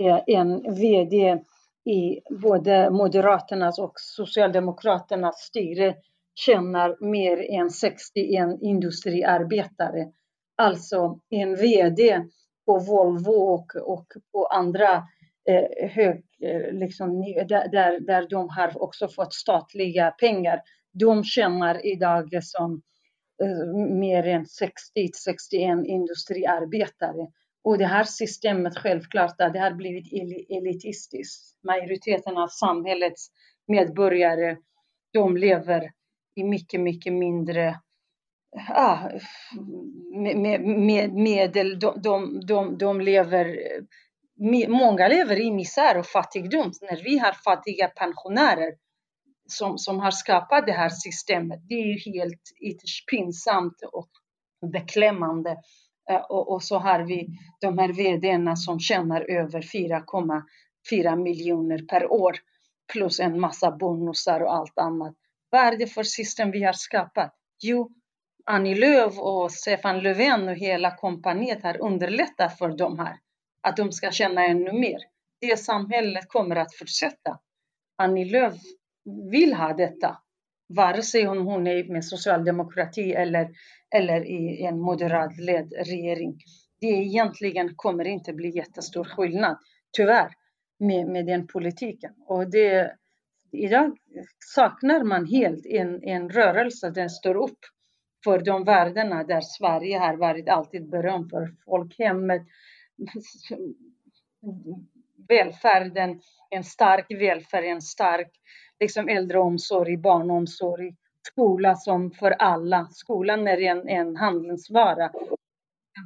[0.02, 1.38] Eh, en vd
[1.84, 5.94] i både Moderaternas och Socialdemokraternas styre
[6.34, 10.12] tjänar mer än 61 industriarbetare.
[10.56, 12.24] Alltså en vd
[12.66, 15.02] på Volvo och, och på andra
[15.48, 20.62] eh, hög, eh, liksom, där, där de har också fått statliga pengar.
[20.92, 22.82] De tjänar idag som
[23.42, 23.66] Eh,
[23.98, 27.28] mer än 60-61 industriarbetare.
[27.64, 30.12] Och det här systemet självklart det har blivit
[30.50, 31.64] elitistiskt.
[31.64, 33.28] Majoriteten av samhällets
[33.66, 34.56] medborgare
[35.12, 35.90] de lever
[36.34, 37.80] i mycket, mycket mindre
[38.68, 38.98] ah,
[40.14, 41.78] med, med, medel.
[41.78, 46.72] De, de, de, de lever eh, många lever i misär och fattigdom.
[46.82, 48.72] När vi har fattiga pensionärer
[49.48, 54.08] som, som har skapat det här systemet, det är ju helt ytterst pinsamt och
[54.72, 55.56] beklämmande.
[56.10, 57.28] Eh, och, och så har vi
[57.60, 62.36] de här vdarna som tjänar över 4,4 miljoner per år
[62.92, 65.14] plus en massa bonusar och allt annat.
[65.50, 67.34] Vad är det för system vi har skapat?
[67.62, 67.90] Jo,
[68.44, 73.16] Annie Lööf och Stefan Löfven och hela kompaniet har underlättat för de här
[73.60, 74.98] att de ska tjäna ännu mer.
[75.40, 77.38] Det samhället kommer att fortsätta.
[77.96, 78.54] Annie Lööf
[79.30, 80.18] vill ha detta,
[80.68, 83.48] vare sig hon är med socialdemokrati eller,
[83.94, 86.38] eller i en moderatledd regering.
[86.80, 89.58] Det egentligen kommer inte bli jättestor skillnad,
[89.96, 90.32] tyvärr,
[90.78, 92.14] med, med den politiken.
[92.26, 92.96] Och det,
[93.52, 93.96] idag
[94.54, 97.58] saknar man helt en, en rörelse som står upp
[98.24, 102.42] för de värdena där Sverige har varit alltid berömt för folkhemmet,
[105.28, 106.20] välfärden,
[106.50, 108.30] en stark välfärd, en stark
[108.80, 110.94] liksom äldreomsorg, barnomsorg,
[111.32, 112.88] skola som för alla.
[112.90, 115.10] Skolan är en, en handelsvara.
[115.12, 116.04] Vem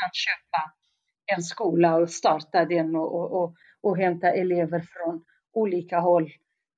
[0.00, 0.72] kan köpa
[1.36, 6.32] en skola och starta den och, och, och hämta elever från olika håll.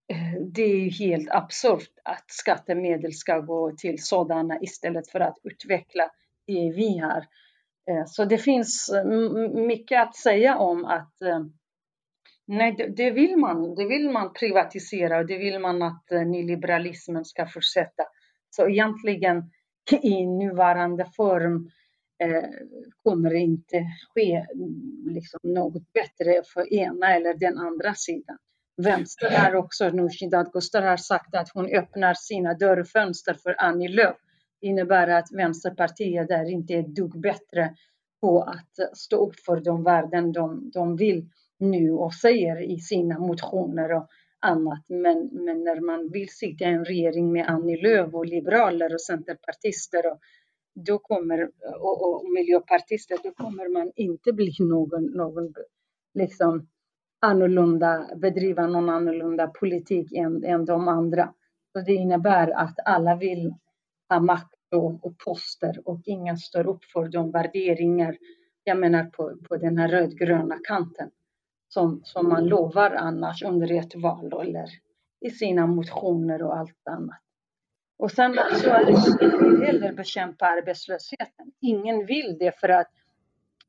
[0.08, 6.10] Eh, det är helt absurt att skattemedel ska gå till sådana istället för att utveckla
[6.46, 7.26] det vi har.
[7.90, 11.44] Eh, så det finns mm, mycket att säga om att eh,
[12.52, 13.74] nej, det vill man.
[13.74, 18.02] Det vill man privatisera och det vill man att eh, nyliberalismen ska fortsätta.
[18.50, 19.50] Så egentligen
[20.02, 21.70] i nuvarande form
[22.22, 22.50] eh,
[23.02, 28.38] kommer det inte ske mm, liksom något bättre för ena eller den andra sidan.
[28.76, 34.16] Vänster har också, Nooshi Dadgostar har sagt att hon öppnar sina dörrfönster för Annie Lööf
[34.60, 37.74] Det innebär att Vänsterpartiet är inte ett dugg bättre
[38.20, 41.28] på att stå upp för de värden de, de vill
[41.62, 44.06] nu och säger i sina motioner och
[44.40, 44.84] annat.
[44.88, 49.00] Men, men när man vill sitta i en regering med Annie Lööf och liberaler och
[49.00, 50.18] centerpartister och,
[50.74, 55.54] då kommer, och, och miljöpartister, då kommer man inte bli någon, någon
[56.14, 56.68] liksom,
[57.20, 61.34] annorlunda, bedriva någon annorlunda politik än, än de andra.
[61.72, 63.54] Så det innebär att alla vill
[64.08, 68.16] ha makt och, och poster och ingen står upp för de värderingar,
[68.64, 71.10] jag menar på, på den här rödgröna kanten,
[71.72, 74.68] som, som man lovar annars under ett val eller
[75.20, 77.20] i sina motioner och allt annat.
[77.98, 78.88] Och sen också att
[79.66, 81.52] heller bekämpa arbetslösheten.
[81.60, 82.90] Ingen vill det för att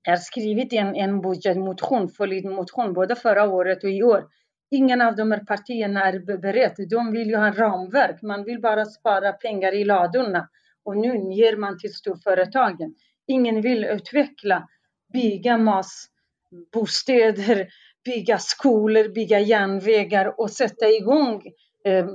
[0.03, 4.27] jag har skrivit en, en budgetmotion, följdmotion, både förra året och i år.
[4.71, 6.89] Ingen av de här partierna är beredd.
[6.89, 8.21] De vill ju ha ramverk.
[8.21, 10.49] Man vill bara spara pengar i ladorna.
[10.83, 12.95] Och nu ger man till storföretagen.
[13.27, 14.67] Ingen vill utveckla,
[15.13, 17.67] bygga massbostäder,
[18.05, 21.41] bygga skolor, bygga järnvägar och sätta igång
[21.85, 22.05] eh,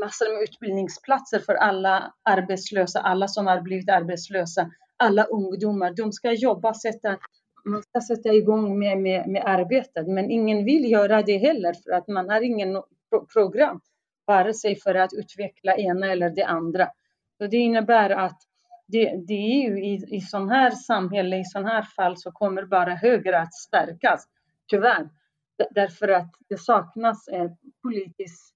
[0.00, 5.94] massor med utbildningsplatser för alla arbetslösa, alla som har blivit arbetslösa, alla ungdomar.
[5.96, 7.18] De ska jobba, sätta,
[7.64, 11.90] man ska sätta igång med, med, med arbetet, men ingen vill göra det heller för
[11.90, 12.82] att man har ingen
[13.32, 13.80] program,
[14.26, 16.88] vare sig för att utveckla ena eller det andra.
[17.38, 18.38] Så det innebär att
[18.86, 22.62] det, det är ju i, i sådana här samhälle, i sådana här fall så kommer
[22.62, 24.26] bara höger att stärkas,
[24.72, 25.08] tyvärr.
[25.70, 28.54] Därför att det saknas ett politiskt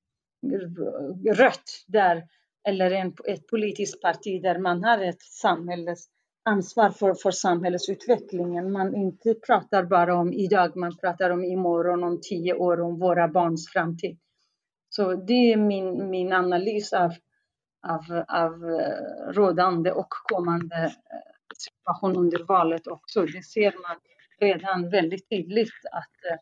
[1.34, 2.24] rött där,
[2.68, 6.08] eller en, ett politiskt parti där man har ett samhälles
[6.44, 8.72] ansvar för, för samhällsutvecklingen.
[8.72, 13.28] Man inte pratar bara om idag, man pratar om imorgon, om tio år, om våra
[13.28, 14.18] barns framtid.
[14.88, 17.12] Så det är min, min analys av,
[17.88, 23.26] av, av eh, rådande och kommande eh, situation under valet också.
[23.26, 23.96] Det ser man
[24.40, 26.38] redan väldigt tydligt att eh,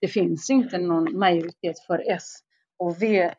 [0.00, 2.38] det finns inte någon majoritet för S.
[2.76, 3.30] Och V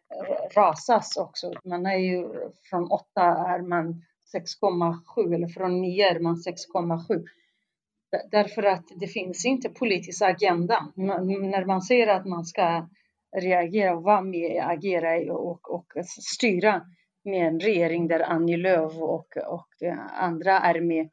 [0.55, 1.53] rasas också.
[1.63, 2.29] Man är ju
[2.69, 4.05] från 8 är man
[4.35, 7.25] 6,7 eller från 9 är man 6,7.
[8.31, 10.87] Därför att det finns inte politisk agenda.
[10.95, 12.89] när man säger att man ska
[13.37, 16.81] reagera och vara med, agera och, och styra
[17.23, 21.09] med en regering där Annie Lööf och, och eh, andra är med.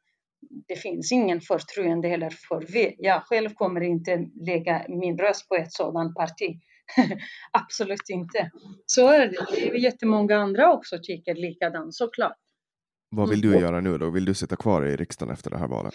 [0.67, 2.95] Det finns ingen förtroende heller för V.
[2.97, 6.59] Jag själv kommer inte lägga min röst på ett sådant parti.
[7.51, 8.51] Absolut inte.
[8.85, 9.45] Så är det.
[9.55, 12.37] Det är jättemånga andra också tycker likadant såklart.
[13.09, 13.61] Vad vill du mm.
[13.61, 14.09] göra nu då?
[14.09, 15.93] Vill du sitta kvar i riksdagen efter det här valet?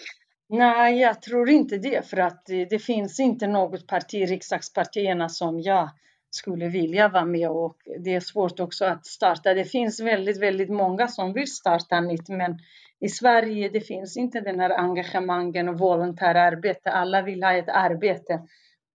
[0.49, 5.59] Nej, jag tror inte det, för att det, det finns inte något parti, riksdagspartierna, som
[5.59, 5.89] jag
[6.29, 9.53] skulle vilja vara med och det är svårt också att starta.
[9.53, 12.59] Det finns väldigt, väldigt många som vill starta nytt, men
[13.03, 16.91] i Sverige det finns inte den här engagemangen och volontärarbete.
[16.91, 18.41] Alla vill ha ett arbete.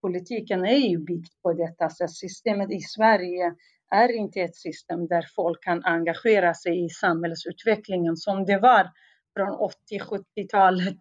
[0.00, 3.54] Politiken är ju byggd på detta, så systemet i Sverige
[3.94, 8.90] är inte ett system där folk kan engagera sig i samhällsutvecklingen som det var
[9.36, 9.70] från
[10.00, 10.94] 80-70-talet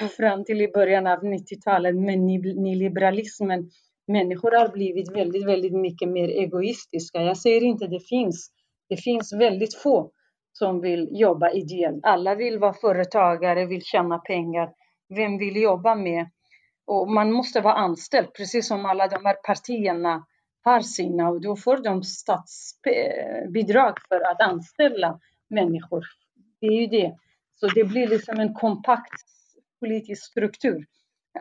[0.16, 2.18] fram till i början av 90-talet med
[2.56, 3.70] nyliberalismen.
[4.06, 7.22] Människor har blivit väldigt, väldigt mycket mer egoistiska.
[7.22, 8.50] Jag säger inte det finns.
[8.88, 10.12] Det finns väldigt få
[10.52, 12.00] som vill jobba ideellt.
[12.02, 14.72] Alla vill vara företagare, vill tjäna pengar.
[15.08, 16.30] Vem vill jobba med?
[16.84, 20.26] Och man måste vara anställd, precis som alla de här partierna
[20.64, 26.04] har sina och då får de statsbidrag för att anställa människor.
[26.60, 27.16] Det är ju det.
[27.60, 29.22] Så det blir liksom en kompakt
[29.80, 30.86] politisk struktur.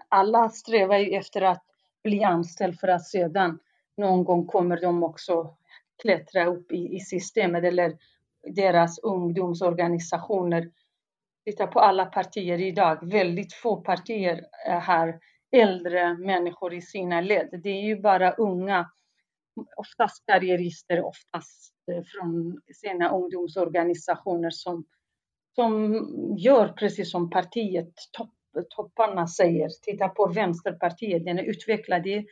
[0.09, 1.63] Alla strävar ju efter att
[2.03, 3.59] bli anställd för att sedan
[3.97, 5.55] någon gång kommer de också
[6.01, 7.97] klättra upp i, i systemet eller
[8.43, 10.71] deras ungdomsorganisationer.
[11.45, 13.11] Titta på alla partier idag.
[13.11, 15.19] Väldigt få partier eh, har
[15.51, 17.49] äldre människor i sina led.
[17.63, 18.91] Det är ju bara unga
[19.75, 24.85] oftast karriärister, oftast eh, från sina ungdomsorganisationer som,
[25.55, 25.93] som
[26.37, 28.33] gör precis som partiet, topp,
[28.69, 29.69] topparna säger.
[29.81, 32.03] Titta på Vänsterpartiet, den är utvecklad.
[32.03, 32.25] Det är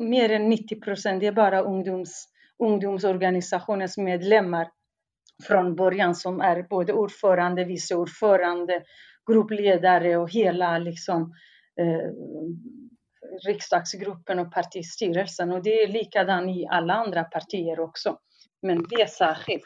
[0.00, 2.28] mer än 90 procent, det är bara ungdoms,
[2.58, 4.70] ungdomsorganisationens medlemmar
[5.42, 8.82] från början som är både ordförande, vice ordförande,
[9.26, 11.34] gruppledare och hela liksom,
[11.80, 12.10] eh,
[13.46, 18.18] riksdagsgruppen och partistyrelsen och det är likadant i alla andra partier också.
[18.62, 19.64] Men det är särskilt.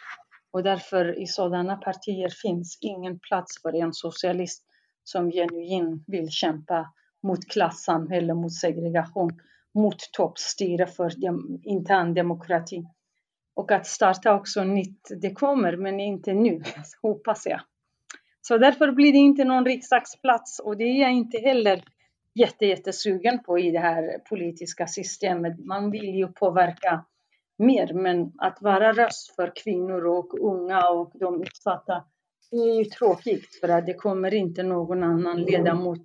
[0.51, 4.65] Och därför i sådana partier finns ingen plats för en socialist
[5.05, 6.93] som genuint vill kämpa
[7.23, 9.41] mot klassamhälle, mot segregation,
[9.75, 12.85] mot toppstyre för dem, intern demokrati.
[13.57, 16.63] Och att starta också nytt, det kommer, men inte nu,
[17.03, 17.61] hoppas jag.
[18.41, 21.85] Så därför blir det inte någon riksdagsplats och det är jag inte heller
[22.35, 25.59] jätte, jättesugen på i det här politiska systemet.
[25.59, 27.05] Man vill ju påverka
[27.59, 32.05] mer, men att vara röst för kvinnor och unga och de utsatta,
[32.51, 35.99] det är ju tråkigt för att det kommer inte någon annan ledamot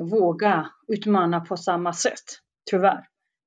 [0.00, 2.24] våga utmana på samma sätt,
[2.70, 3.04] tyvärr.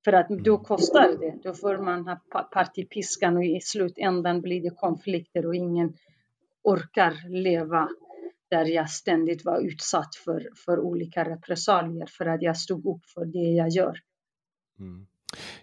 [0.08, 1.36] För att då kostar det.
[1.44, 2.20] Då får man ha
[2.52, 5.94] partipiskan och i slutändan blir det konflikter och ingen
[6.64, 7.90] orkar leva
[8.50, 13.26] där jag ständigt var utsatt för, för olika repressalier för att jag stod upp för
[13.26, 14.00] det jag gör.
[14.80, 15.08] Mm.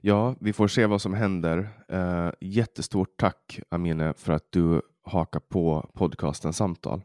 [0.00, 1.58] Ja, vi får se vad som händer.
[1.92, 7.02] Uh, jättestort tack Amine för att du hakar på podcasten Samtal.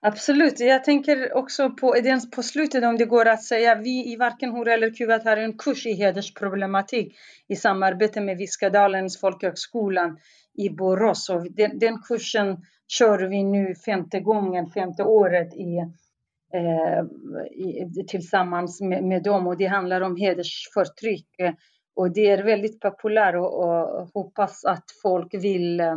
[0.00, 0.60] Absolut.
[0.60, 1.94] Jag tänker också på,
[2.34, 5.58] på slutet om det går att säga, vi i Varken hora eller kuvat har en
[5.58, 7.16] kurs i hedersproblematik
[7.48, 10.18] i samarbete med Viskadalens folkhögskolan
[10.54, 11.28] i Borås.
[11.28, 12.56] Och den, den kursen
[12.88, 15.76] kör vi nu femte gången, femte året i,
[16.54, 17.02] eh,
[17.50, 21.28] i tillsammans med, med dem och det handlar om hedersförtryck.
[21.96, 25.96] Och det är väldigt populärt och, och hoppas att folk vill eh,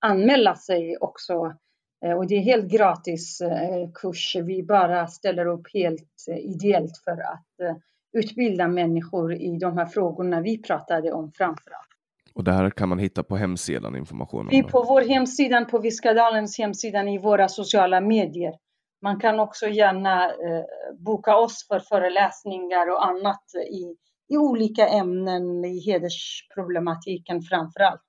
[0.00, 1.54] anmäla sig också
[2.02, 4.36] och det är helt gratis eh, kurs.
[4.42, 7.76] Vi bara ställer upp helt eh, ideellt för att
[8.12, 11.88] utbilda människor i de här frågorna vi pratade om framför allt.
[12.34, 14.48] Och det här kan man hitta på hemsidan information?
[14.50, 18.54] Vi på vår hemsida, på Viskadalens hemsida i våra sociala medier.
[19.02, 20.64] Man kan också gärna eh,
[20.98, 23.96] boka oss för föreläsningar och annat i,
[24.34, 28.02] i olika ämnen i hedersproblematiken framför allt.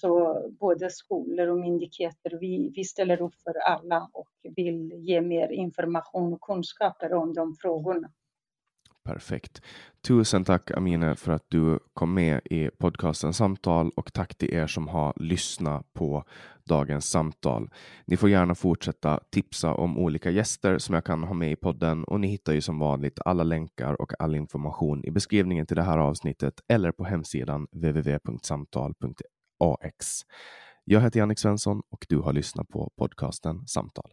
[0.00, 5.48] Så både skolor och myndigheter, vi, vi ställer upp för alla och vill ge mer
[5.48, 8.10] information och kunskaper om de frågorna.
[9.04, 9.62] Perfekt.
[10.08, 14.66] Tusen tack Amine för att du kom med i podcasten Samtal och tack till er
[14.66, 16.24] som har lyssnat på
[16.64, 17.70] dagens samtal.
[18.06, 22.04] Ni får gärna fortsätta tipsa om olika gäster som jag kan ha med i podden
[22.04, 25.82] och ni hittar ju som vanligt alla länkar och all information i beskrivningen till det
[25.82, 30.20] här avsnittet eller på hemsidan www.samtal.se AX.
[30.84, 34.12] Jag heter Jannik Svensson och du har lyssnat på podcasten Samtal.